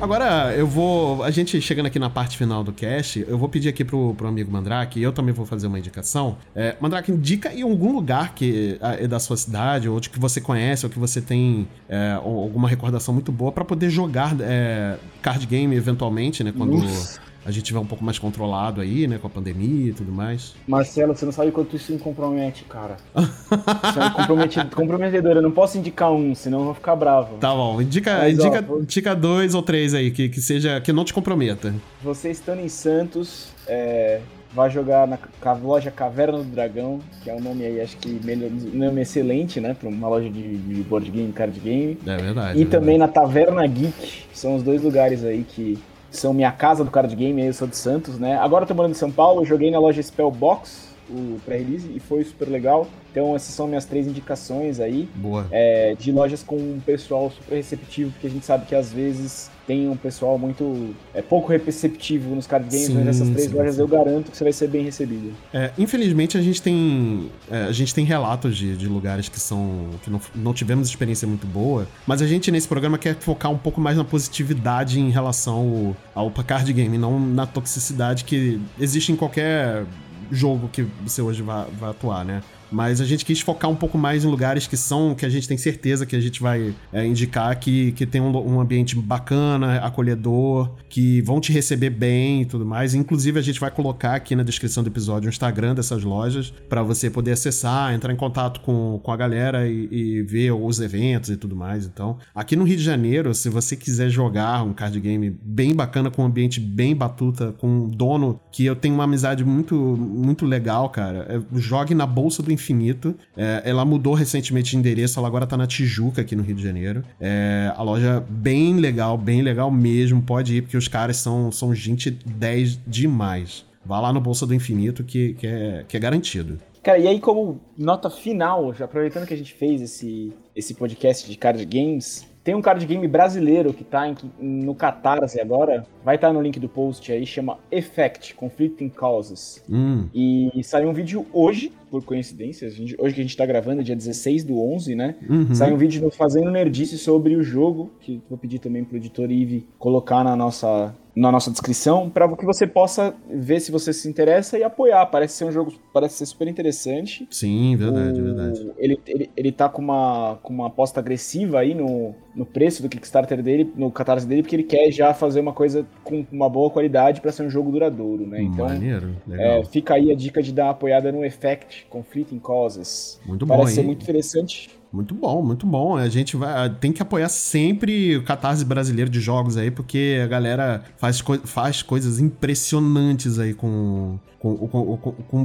Agora, 0.00 0.54
eu 0.54 0.66
vou. 0.66 1.24
A 1.24 1.30
gente 1.30 1.60
chegando 1.60 1.86
aqui 1.86 1.98
na 1.98 2.08
parte 2.08 2.36
final 2.36 2.62
do 2.62 2.72
cast, 2.72 3.24
eu 3.26 3.36
vou 3.36 3.48
pedir 3.48 3.68
aqui 3.68 3.84
pro, 3.84 4.14
pro 4.14 4.28
amigo 4.28 4.50
Mandrake, 4.50 5.02
eu 5.02 5.12
também 5.12 5.34
vou 5.34 5.44
fazer 5.44 5.66
uma 5.66 5.78
indicação. 5.78 6.36
É, 6.54 6.76
Mandrake, 6.80 7.10
indica 7.10 7.52
em 7.52 7.62
algum 7.62 7.92
lugar 7.92 8.32
que 8.32 8.78
é 8.80 9.08
da 9.08 9.18
sua 9.18 9.36
cidade, 9.36 9.88
ou 9.88 9.98
de 9.98 10.08
que 10.08 10.18
você 10.18 10.40
conhece, 10.40 10.86
ou 10.86 10.90
que 10.90 10.98
você 10.98 11.20
tem 11.20 11.66
é, 11.88 12.12
alguma 12.12 12.68
recordação 12.68 13.12
muito 13.12 13.32
boa 13.32 13.50
para 13.50 13.64
poder 13.64 13.90
jogar 13.90 14.36
é, 14.40 14.98
card 15.20 15.44
game 15.46 15.74
eventualmente, 15.74 16.44
né? 16.44 16.52
Quando. 16.56 16.76
Nossa 16.76 17.27
a 17.48 17.50
gente 17.50 17.64
tiver 17.64 17.78
um 17.78 17.86
pouco 17.86 18.04
mais 18.04 18.18
controlado 18.18 18.82
aí, 18.82 19.06
né, 19.06 19.16
com 19.16 19.26
a 19.26 19.30
pandemia 19.30 19.88
e 19.88 19.92
tudo 19.94 20.12
mais. 20.12 20.54
Marcelo, 20.66 21.16
você 21.16 21.24
não 21.24 21.32
sabe 21.32 21.50
quanto 21.50 21.74
isso 21.74 21.90
me 21.90 21.98
compromete, 21.98 22.62
cara. 22.64 22.98
isso 23.16 24.60
é 24.60 24.64
comprometedor. 24.68 25.36
Eu 25.36 25.40
não 25.40 25.50
posso 25.50 25.78
indicar 25.78 26.12
um, 26.12 26.34
senão 26.34 26.58
eu 26.58 26.64
vou 26.66 26.74
ficar 26.74 26.94
bravo. 26.94 27.38
Tá 27.38 27.54
bom, 27.54 27.80
indica, 27.80 28.18
Mas, 28.18 28.38
indica, 28.38 28.62
ó, 28.68 28.78
indica 28.80 29.16
dois 29.16 29.54
ou 29.54 29.62
três 29.62 29.94
aí, 29.94 30.10
que, 30.10 30.28
que 30.28 30.42
seja, 30.42 30.78
que 30.82 30.92
não 30.92 31.06
te 31.06 31.14
comprometa. 31.14 31.74
Você 32.02 32.30
estando 32.30 32.60
em 32.60 32.68
Santos, 32.68 33.48
é, 33.66 34.20
vai 34.52 34.68
jogar 34.68 35.06
na 35.06 35.18
loja 35.54 35.90
Caverna 35.90 36.38
do 36.38 36.44
Dragão, 36.44 37.00
que 37.22 37.30
é 37.30 37.34
um 37.34 37.40
nome 37.40 37.64
aí, 37.64 37.80
acho 37.80 37.96
que 37.96 38.20
melhor, 38.22 38.50
nome 38.50 39.00
excelente, 39.00 39.58
né? 39.58 39.72
Para 39.72 39.88
uma 39.88 40.06
loja 40.06 40.28
de, 40.28 40.58
de, 40.58 40.82
board 40.82 41.10
game, 41.10 41.32
card 41.32 41.58
game. 41.60 41.98
É 42.06 42.16
verdade. 42.18 42.58
E 42.58 42.62
é 42.62 42.66
também 42.66 42.98
verdade. 42.98 42.98
na 42.98 43.08
Taverna 43.08 43.66
Geek, 43.66 44.24
são 44.34 44.56
os 44.56 44.62
dois 44.62 44.82
lugares 44.82 45.24
aí 45.24 45.46
que 45.48 45.78
são 46.10 46.32
minha 46.32 46.50
casa 46.50 46.84
do 46.84 46.90
card 46.90 47.14
game, 47.14 47.44
eu 47.44 47.52
sou 47.52 47.68
de 47.68 47.76
Santos, 47.76 48.18
né? 48.18 48.36
Agora 48.38 48.64
eu 48.64 48.68
tô 48.68 48.74
morando 48.74 48.92
em 48.92 48.94
São 48.94 49.10
Paulo, 49.10 49.44
joguei 49.44 49.70
na 49.70 49.78
loja 49.78 50.02
Spellbox, 50.02 50.87
o 51.10 51.38
pré-release, 51.44 51.90
e 51.94 52.00
foi 52.00 52.24
super 52.24 52.48
legal. 52.48 52.88
Então 53.10 53.34
essas 53.34 53.54
são 53.54 53.66
minhas 53.66 53.84
três 53.84 54.06
indicações 54.06 54.80
aí. 54.80 55.08
Boa. 55.14 55.46
É, 55.50 55.94
de 55.98 56.12
lojas 56.12 56.42
com 56.42 56.56
um 56.56 56.80
pessoal 56.84 57.30
super 57.30 57.56
receptivo, 57.56 58.10
porque 58.12 58.26
a 58.26 58.30
gente 58.30 58.44
sabe 58.44 58.66
que 58.66 58.74
às 58.74 58.92
vezes 58.92 59.50
tem 59.66 59.86
um 59.86 59.96
pessoal 59.96 60.38
muito 60.38 60.94
é, 61.12 61.20
pouco 61.20 61.52
receptivo 61.52 62.34
nos 62.34 62.46
card 62.46 62.70
games, 62.70 62.86
sim, 62.86 62.94
mas 62.94 63.04
nessas 63.04 63.28
três 63.28 63.50
sim, 63.50 63.54
lojas 63.54 63.74
sim. 63.74 63.82
eu 63.82 63.86
garanto 63.86 64.30
que 64.30 64.36
você 64.36 64.44
vai 64.44 64.52
ser 64.52 64.66
bem 64.66 64.82
recebido. 64.82 65.34
É, 65.52 65.70
infelizmente 65.76 66.38
a 66.38 66.40
gente 66.40 66.62
tem 66.62 67.30
é, 67.50 67.64
a 67.64 67.72
gente 67.72 67.94
tem 67.94 68.04
relatos 68.04 68.56
de, 68.56 68.76
de 68.76 68.86
lugares 68.86 69.28
que 69.28 69.38
são 69.38 69.90
que 70.02 70.10
não, 70.10 70.20
não 70.34 70.54
tivemos 70.54 70.88
experiência 70.88 71.28
muito 71.28 71.46
boa, 71.46 71.86
mas 72.06 72.22
a 72.22 72.26
gente 72.26 72.50
nesse 72.50 72.66
programa 72.66 72.96
quer 72.96 73.14
focar 73.16 73.50
um 73.52 73.58
pouco 73.58 73.78
mais 73.78 73.96
na 73.96 74.04
positividade 74.04 74.98
em 74.98 75.10
relação 75.10 75.96
ao, 76.14 76.24
ao 76.24 76.30
card 76.30 76.72
game, 76.72 76.96
não 76.96 77.20
na 77.20 77.46
toxicidade 77.46 78.24
que 78.24 78.58
existe 78.80 79.12
em 79.12 79.16
qualquer 79.16 79.84
jogo 80.30 80.68
que 80.68 80.82
você 81.04 81.22
hoje 81.22 81.42
vai, 81.42 81.66
vai 81.78 81.90
atuar, 81.90 82.24
né? 82.24 82.42
Mas 82.70 83.00
a 83.00 83.04
gente 83.04 83.24
quis 83.24 83.40
focar 83.40 83.70
um 83.70 83.76
pouco 83.76 83.96
mais 83.96 84.24
em 84.24 84.28
lugares 84.28 84.66
que 84.66 84.76
são, 84.76 85.14
que 85.14 85.24
a 85.24 85.28
gente 85.28 85.48
tem 85.48 85.56
certeza 85.56 86.06
que 86.06 86.16
a 86.16 86.20
gente 86.20 86.40
vai 86.40 86.74
é, 86.92 87.06
indicar 87.06 87.58
que, 87.58 87.92
que 87.92 88.06
tem 88.06 88.20
um, 88.20 88.36
um, 88.36 88.60
ambiente 88.60 88.96
bacana, 88.96 89.78
acolhedor, 89.78 90.70
que 90.88 91.20
vão 91.22 91.40
te 91.40 91.52
receber 91.52 91.90
bem 91.90 92.42
e 92.42 92.44
tudo 92.44 92.64
mais. 92.66 92.94
Inclusive, 92.94 93.38
a 93.38 93.42
gente 93.42 93.60
vai 93.60 93.70
colocar 93.70 94.14
aqui 94.14 94.34
na 94.36 94.42
descrição 94.42 94.82
do 94.82 94.88
episódio 94.88 95.28
o 95.28 95.30
Instagram 95.30 95.74
dessas 95.74 96.02
lojas 96.02 96.52
para 96.68 96.82
você 96.82 97.10
poder 97.10 97.32
acessar, 97.32 97.94
entrar 97.94 98.12
em 98.12 98.16
contato 98.16 98.60
com, 98.60 99.00
com 99.02 99.12
a 99.12 99.16
galera 99.16 99.68
e, 99.68 99.88
e, 99.90 100.22
ver 100.22 100.52
os 100.52 100.80
eventos 100.80 101.30
e 101.30 101.36
tudo 101.36 101.56
mais. 101.56 101.86
Então, 101.86 102.18
aqui 102.34 102.56
no 102.56 102.64
Rio 102.64 102.76
de 102.76 102.82
Janeiro, 102.82 103.34
se 103.34 103.48
você 103.48 103.76
quiser 103.76 104.10
jogar 104.10 104.62
um 104.62 104.72
card 104.72 104.98
game 105.00 105.30
bem 105.42 105.74
bacana, 105.74 106.10
com 106.10 106.22
um 106.22 106.26
ambiente 106.26 106.60
bem 106.60 106.94
batuta, 106.94 107.52
com 107.58 107.68
um 107.68 107.88
dono 107.88 108.40
que 108.52 108.64
eu 108.64 108.76
tenho 108.76 108.94
uma 108.94 109.04
amizade 109.04 109.44
muito, 109.44 109.74
muito 109.74 110.44
legal, 110.44 110.88
cara, 110.90 111.26
é, 111.28 111.58
jogue 111.58 111.94
na 111.94 112.06
Bolsa 112.06 112.42
do 112.42 112.52
Infinito. 112.58 113.14
É, 113.36 113.62
ela 113.64 113.84
mudou 113.84 114.14
recentemente 114.14 114.72
de 114.72 114.76
endereço, 114.76 115.18
ela 115.18 115.28
agora 115.28 115.46
tá 115.46 115.56
na 115.56 115.66
Tijuca, 115.66 116.20
aqui 116.20 116.34
no 116.34 116.42
Rio 116.42 116.56
de 116.56 116.62
Janeiro. 116.62 117.04
É, 117.20 117.72
a 117.76 117.82
loja 117.82 118.24
bem 118.28 118.76
legal, 118.76 119.16
bem 119.16 119.42
legal 119.42 119.70
mesmo. 119.70 120.20
Pode 120.20 120.56
ir, 120.56 120.62
porque 120.62 120.76
os 120.76 120.88
caras 120.88 121.16
são, 121.16 121.50
são 121.50 121.74
gente 121.74 122.10
10 122.10 122.80
demais. 122.86 123.64
Vá 123.84 124.00
lá 124.00 124.12
no 124.12 124.20
Bolsa 124.20 124.46
do 124.46 124.54
Infinito, 124.54 125.02
que, 125.02 125.34
que, 125.34 125.46
é, 125.46 125.84
que 125.88 125.96
é 125.96 126.00
garantido. 126.00 126.58
Cara, 126.82 126.98
e 126.98 127.08
aí, 127.08 127.20
como 127.20 127.60
nota 127.76 128.10
final, 128.10 128.74
aproveitando 128.80 129.26
que 129.26 129.34
a 129.34 129.36
gente 129.36 129.52
fez 129.52 129.80
esse, 129.80 130.32
esse 130.54 130.74
podcast 130.74 131.28
de 131.28 131.36
card 131.36 131.64
games, 131.64 132.27
tem 132.48 132.54
um 132.54 132.62
card 132.62 132.86
game 132.86 133.06
brasileiro 133.06 133.74
que 133.74 133.84
tá 133.84 134.08
em, 134.08 134.16
no 134.40 134.74
Catarse 134.74 135.38
agora, 135.38 135.86
vai 136.02 136.14
estar 136.14 136.28
tá 136.28 136.32
no 136.32 136.40
link 136.40 136.58
do 136.58 136.66
post 136.66 137.12
aí, 137.12 137.26
chama 137.26 137.58
Effect, 137.70 138.34
Conflicting 138.34 138.88
Causes. 138.88 139.62
Hum. 139.68 140.08
E 140.14 140.58
saiu 140.64 140.88
um 140.88 140.94
vídeo 140.94 141.26
hoje, 141.30 141.70
por 141.90 142.02
coincidência, 142.02 142.70
gente, 142.70 142.96
hoje 142.98 143.14
que 143.14 143.20
a 143.20 143.24
gente 143.24 143.36
tá 143.36 143.44
gravando, 143.44 143.82
dia 143.82 143.94
16 143.94 144.44
do 144.44 144.58
11, 144.58 144.94
né? 144.94 145.16
Uhum. 145.28 145.54
Saiu 145.54 145.74
um 145.74 145.76
vídeo 145.76 146.10
fazendo 146.10 146.50
nerdice 146.50 146.96
sobre 146.96 147.36
o 147.36 147.42
jogo, 147.42 147.90
que 148.00 148.22
vou 148.30 148.38
pedir 148.38 148.60
também 148.60 148.82
pro 148.82 148.96
editor 148.96 149.30
Ive 149.30 149.68
colocar 149.78 150.24
na 150.24 150.34
nossa 150.34 150.94
na 151.18 151.32
nossa 151.32 151.50
descrição 151.50 152.08
para 152.08 152.28
que 152.36 152.44
você 152.44 152.64
possa 152.64 153.12
ver 153.28 153.58
se 153.60 153.72
você 153.72 153.92
se 153.92 154.08
interessa 154.08 154.56
e 154.56 154.62
apoiar. 154.62 155.04
Parece 155.06 155.34
ser 155.34 155.44
um 155.46 155.52
jogo, 155.52 155.72
parece 155.92 156.14
ser 156.18 156.26
super 156.26 156.46
interessante. 156.46 157.26
Sim, 157.28 157.76
verdade, 157.76 158.20
o, 158.20 158.24
verdade. 158.24 158.70
Ele, 158.78 159.00
ele, 159.04 159.30
ele 159.36 159.52
tá 159.52 159.68
com 159.68 159.82
uma, 159.82 160.38
com 160.42 160.52
uma 160.52 160.68
aposta 160.68 161.00
agressiva 161.00 161.58
aí 161.58 161.74
no, 161.74 162.14
no 162.34 162.46
preço 162.46 162.82
do 162.82 162.88
Kickstarter 162.88 163.42
dele, 163.42 163.72
no 163.74 163.90
Catarse 163.90 164.26
dele, 164.26 164.42
porque 164.42 164.54
ele 164.54 164.62
quer 164.62 164.92
já 164.92 165.12
fazer 165.12 165.40
uma 165.40 165.52
coisa 165.52 165.84
com 166.04 166.24
uma 166.30 166.48
boa 166.48 166.70
qualidade 166.70 167.20
para 167.20 167.32
ser 167.32 167.42
um 167.42 167.50
jogo 167.50 167.72
duradouro, 167.72 168.24
né? 168.24 168.40
Então, 168.40 168.66
Maneiro, 168.66 169.16
legal. 169.26 169.60
É, 169.60 169.64
fica 169.64 169.94
aí 169.94 170.12
a 170.12 170.14
dica 170.14 170.40
de 170.40 170.52
dar 170.52 170.66
uma 170.66 170.70
apoiada 170.70 171.10
no 171.10 171.24
Effect 171.24 171.86
Conflicting 171.90 172.38
Causes. 172.38 173.20
Muito 173.26 173.44
Parece 173.44 173.58
bom, 173.58 173.64
Parece 173.64 173.74
ser 173.74 173.82
muito 173.82 174.02
interessante. 174.02 174.77
Muito 174.92 175.14
bom, 175.14 175.42
muito 175.42 175.66
bom. 175.66 175.96
A 175.96 176.08
gente 176.08 176.36
vai, 176.36 176.70
tem 176.70 176.92
que 176.92 177.02
apoiar 177.02 177.28
sempre 177.28 178.16
o 178.16 178.24
catarse 178.24 178.64
brasileiro 178.64 179.10
de 179.10 179.20
jogos 179.20 179.56
aí, 179.56 179.70
porque 179.70 180.20
a 180.22 180.26
galera 180.26 180.82
faz, 180.96 181.22
faz 181.44 181.82
coisas 181.82 182.18
impressionantes 182.18 183.38
aí 183.38 183.52
com, 183.52 184.18
com, 184.38 184.56
com, 184.56 184.96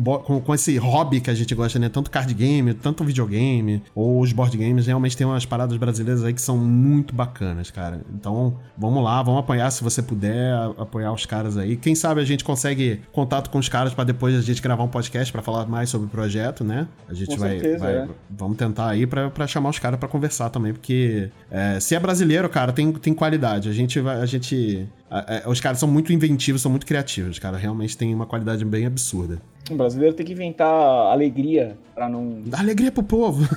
com, 0.01 0.41
com, 0.41 0.53
esse 0.53 0.77
hobby 0.77 1.19
que 1.19 1.29
a 1.29 1.33
gente 1.33 1.53
gosta, 1.55 1.79
né? 1.79 1.89
Tanto 1.89 2.11
card 2.11 2.31
game, 2.33 2.73
tanto 2.73 3.03
videogame, 3.03 3.81
ou 3.95 4.21
os 4.21 4.31
board 4.31 4.55
games, 4.55 4.85
realmente 4.85 5.17
tem 5.17 5.25
umas 5.25 5.45
paradas 5.45 5.75
brasileiras 5.77 6.23
aí 6.23 6.33
que 6.33 6.41
são 6.41 6.57
muito 6.57 7.13
bacanas, 7.13 7.71
cara. 7.71 8.01
Então, 8.13 8.55
vamos 8.77 9.03
lá, 9.03 9.21
vamos 9.23 9.39
apoiar 9.39 9.71
se 9.71 9.83
você 9.83 10.01
puder, 10.01 10.53
apoiar 10.77 11.11
os 11.11 11.25
caras 11.25 11.57
aí. 11.57 11.75
Quem 11.75 11.95
sabe 11.95 12.21
a 12.21 12.25
gente 12.25 12.43
consegue 12.43 13.01
contato 13.11 13.49
com 13.49 13.57
os 13.57 13.67
caras 13.67 13.93
para 13.93 14.03
depois 14.03 14.35
a 14.35 14.41
gente 14.41 14.61
gravar 14.61 14.83
um 14.83 14.87
podcast 14.87 15.31
para 15.31 15.41
falar 15.41 15.65
mais 15.65 15.89
sobre 15.89 16.07
o 16.07 16.09
projeto, 16.09 16.63
né? 16.63 16.87
A 17.09 17.13
gente 17.13 17.37
vai, 17.37 17.59
certeza, 17.59 17.79
vai 17.79 17.95
é. 17.95 18.07
vamos 18.29 18.57
tentar 18.57 18.89
aí 18.89 19.07
para 19.07 19.47
chamar 19.47 19.69
os 19.69 19.79
caras 19.79 19.99
para 19.99 20.07
conversar 20.07 20.49
também, 20.49 20.71
porque 20.71 21.29
é, 21.49 21.79
se 21.79 21.95
é 21.95 21.99
brasileiro, 21.99 22.47
cara, 22.47 22.71
tem, 22.71 22.91
tem 22.93 23.13
qualidade. 23.13 23.69
A 23.69 23.73
gente 23.73 23.99
vai, 23.99 24.21
a 24.21 24.25
gente 24.25 24.87
é, 25.27 25.43
os 25.47 25.59
caras 25.59 25.79
são 25.79 25.89
muito 25.89 26.11
inventivos, 26.11 26.61
são 26.61 26.71
muito 26.71 26.85
criativos, 26.85 27.37
cara. 27.39 27.57
Realmente 27.57 27.97
tem 27.97 28.13
uma 28.13 28.25
qualidade 28.25 28.65
bem 28.65 28.85
absurda. 28.85 29.39
O 29.71 29.75
brasileiro 29.75 30.13
tem 30.13 30.25
que 30.25 30.33
inventar 30.33 30.67
alegria 30.67 31.77
para 31.95 32.09
não. 32.09 32.41
Alegria 32.51 32.91
pro 32.91 33.03
povo. 33.03 33.47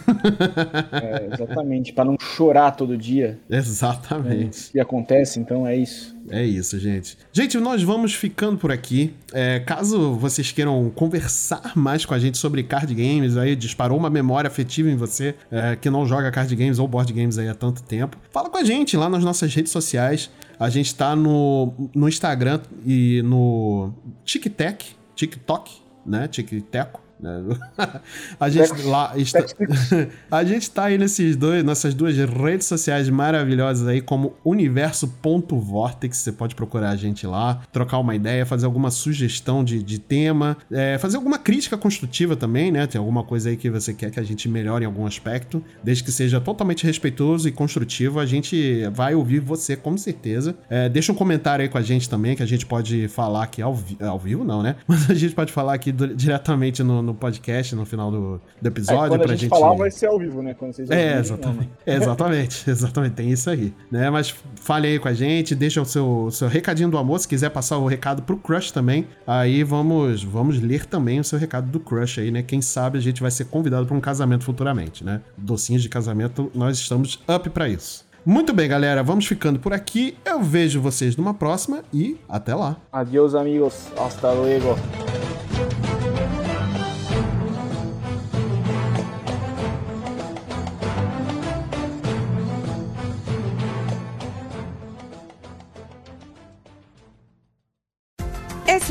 é, 0.92 1.34
exatamente, 1.34 1.92
para 1.92 2.04
não 2.04 2.16
chorar 2.20 2.72
todo 2.72 2.96
dia. 2.96 3.40
Exatamente. 3.50 4.68
É, 4.68 4.72
que 4.72 4.80
acontece, 4.80 5.40
então 5.40 5.66
é 5.66 5.76
isso. 5.76 6.14
É 6.30 6.44
isso, 6.44 6.78
gente. 6.78 7.16
Gente, 7.32 7.58
nós 7.58 7.82
vamos 7.82 8.14
ficando 8.14 8.56
por 8.56 8.70
aqui. 8.70 9.14
É, 9.32 9.60
caso 9.60 10.14
vocês 10.14 10.52
queiram 10.52 10.90
conversar 10.90 11.72
mais 11.74 12.04
com 12.04 12.14
a 12.14 12.18
gente 12.18 12.38
sobre 12.38 12.62
card 12.62 12.94
games, 12.94 13.36
aí 13.36 13.56
disparou 13.56 13.98
uma 13.98 14.10
memória 14.10 14.48
afetiva 14.48 14.88
em 14.88 14.96
você 14.96 15.34
é, 15.50 15.74
que 15.74 15.90
não 15.90 16.06
joga 16.06 16.30
card 16.30 16.54
games 16.54 16.78
ou 16.78 16.86
board 16.86 17.12
games 17.12 17.38
aí 17.38 17.48
há 17.48 17.54
tanto 17.54 17.82
tempo, 17.82 18.16
fala 18.30 18.48
com 18.48 18.58
a 18.58 18.64
gente 18.64 18.96
lá 18.96 19.08
nas 19.08 19.24
nossas 19.24 19.52
redes 19.54 19.72
sociais. 19.72 20.30
A 20.58 20.70
gente 20.70 20.94
tá 20.94 21.14
no, 21.14 21.72
no 21.94 22.08
Instagram 22.08 22.60
e 22.84 23.20
no 23.22 23.92
TikTok, 24.24 24.96
TikTok, 25.14 25.82
né? 26.04 26.28
TikTok. 26.28 27.05
Né? 27.18 27.42
a 28.38 28.48
gente 28.48 28.82
lá 28.82 29.12
está, 29.16 29.44
a 30.30 30.44
gente 30.44 30.70
tá 30.70 30.84
aí 30.84 30.98
nesses 30.98 31.36
dois, 31.36 31.64
nessas 31.64 31.94
duas 31.94 32.16
redes 32.16 32.66
sociais 32.66 33.08
maravilhosas 33.08 33.86
aí 33.86 34.00
como 34.00 34.34
universo.vortex, 34.44 36.18
você 36.18 36.32
pode 36.32 36.54
procurar 36.54 36.90
a 36.90 36.96
gente 36.96 37.26
lá, 37.26 37.62
trocar 37.72 37.98
uma 37.98 38.14
ideia, 38.14 38.44
fazer 38.44 38.66
alguma 38.66 38.90
sugestão 38.90 39.64
de, 39.64 39.82
de 39.82 39.98
tema, 39.98 40.56
é, 40.70 40.98
fazer 40.98 41.16
alguma 41.16 41.38
crítica 41.38 41.76
construtiva 41.76 42.36
também, 42.36 42.70
né? 42.70 42.86
Tem 42.86 42.98
alguma 42.98 43.22
coisa 43.22 43.50
aí 43.50 43.56
que 43.56 43.70
você 43.70 43.94
quer 43.94 44.10
que 44.10 44.20
a 44.20 44.22
gente 44.22 44.48
melhore 44.48 44.84
em 44.84 44.86
algum 44.86 45.06
aspecto, 45.06 45.62
desde 45.82 46.04
que 46.04 46.12
seja 46.12 46.40
totalmente 46.40 46.84
respeitoso 46.84 47.48
e 47.48 47.52
construtivo, 47.52 48.20
a 48.20 48.26
gente 48.26 48.86
vai 48.92 49.14
ouvir 49.14 49.40
você 49.40 49.76
com 49.76 49.96
certeza. 49.96 50.56
É, 50.68 50.88
deixa 50.88 51.12
um 51.12 51.14
comentário 51.14 51.62
aí 51.62 51.68
com 51.68 51.78
a 51.78 51.82
gente 51.82 52.08
também, 52.08 52.36
que 52.36 52.42
a 52.42 52.46
gente 52.46 52.66
pode 52.66 53.08
falar 53.08 53.44
aqui 53.44 53.62
ao, 53.62 53.74
vi 53.74 53.96
ao 54.00 54.18
vivo, 54.18 54.44
não, 54.44 54.62
né? 54.62 54.76
Mas 54.86 55.10
a 55.10 55.14
gente 55.14 55.34
pode 55.34 55.52
falar 55.52 55.74
aqui 55.74 55.92
do, 55.92 56.14
diretamente 56.14 56.82
no, 56.82 57.05
no 57.06 57.14
podcast 57.14 57.74
no 57.74 57.86
final 57.86 58.10
do, 58.10 58.40
do 58.60 58.68
episódio. 58.68 59.04
É, 59.04 59.08
quando 59.08 59.20
pra 59.20 59.32
a 59.32 59.36
gente, 59.36 59.40
gente 59.42 59.50
falar, 59.50 59.74
vai 59.74 59.90
ser 59.90 60.06
ao 60.06 60.18
vivo, 60.18 60.42
né? 60.42 60.54
Quando 60.54 60.74
vocês 60.74 60.90
é, 60.90 61.18
exatamente. 61.18 61.68
Né? 61.68 61.76
exatamente, 61.94 62.70
exatamente. 62.70 63.12
Tem 63.14 63.30
isso 63.30 63.48
aí. 63.48 63.72
Né? 63.90 64.10
Mas 64.10 64.34
fale 64.56 64.88
aí 64.88 64.98
com 64.98 65.08
a 65.08 65.14
gente, 65.14 65.54
deixa 65.54 65.80
o 65.80 65.84
seu, 65.84 66.28
seu 66.30 66.48
recadinho 66.48 66.90
do 66.90 66.98
amor. 66.98 67.18
Se 67.20 67.28
quiser 67.28 67.50
passar 67.50 67.78
o 67.78 67.86
recado 67.86 68.22
pro 68.22 68.36
Crush 68.36 68.70
também, 68.70 69.06
aí 69.26 69.62
vamos, 69.62 70.22
vamos 70.22 70.60
ler 70.60 70.84
também 70.86 71.20
o 71.20 71.24
seu 71.24 71.38
recado 71.38 71.70
do 71.70 71.80
Crush 71.80 72.20
aí, 72.20 72.30
né? 72.30 72.42
Quem 72.42 72.60
sabe 72.60 72.98
a 72.98 73.00
gente 73.00 73.22
vai 73.22 73.30
ser 73.30 73.46
convidado 73.46 73.86
para 73.86 73.96
um 73.96 74.00
casamento 74.00 74.44
futuramente, 74.44 75.04
né? 75.04 75.22
Docinhos 75.36 75.82
de 75.82 75.88
casamento, 75.88 76.50
nós 76.54 76.78
estamos 76.78 77.22
up 77.28 77.48
para 77.50 77.68
isso. 77.68 78.06
Muito 78.28 78.52
bem, 78.52 78.68
galera, 78.68 79.04
vamos 79.04 79.24
ficando 79.24 79.60
por 79.60 79.72
aqui. 79.72 80.18
Eu 80.24 80.42
vejo 80.42 80.80
vocês 80.80 81.16
numa 81.16 81.32
próxima 81.32 81.84
e 81.94 82.18
até 82.28 82.56
lá. 82.56 82.76
Adiós, 82.92 83.36
amigos. 83.36 83.86
Hasta 83.96 84.32
luego. 84.32 84.74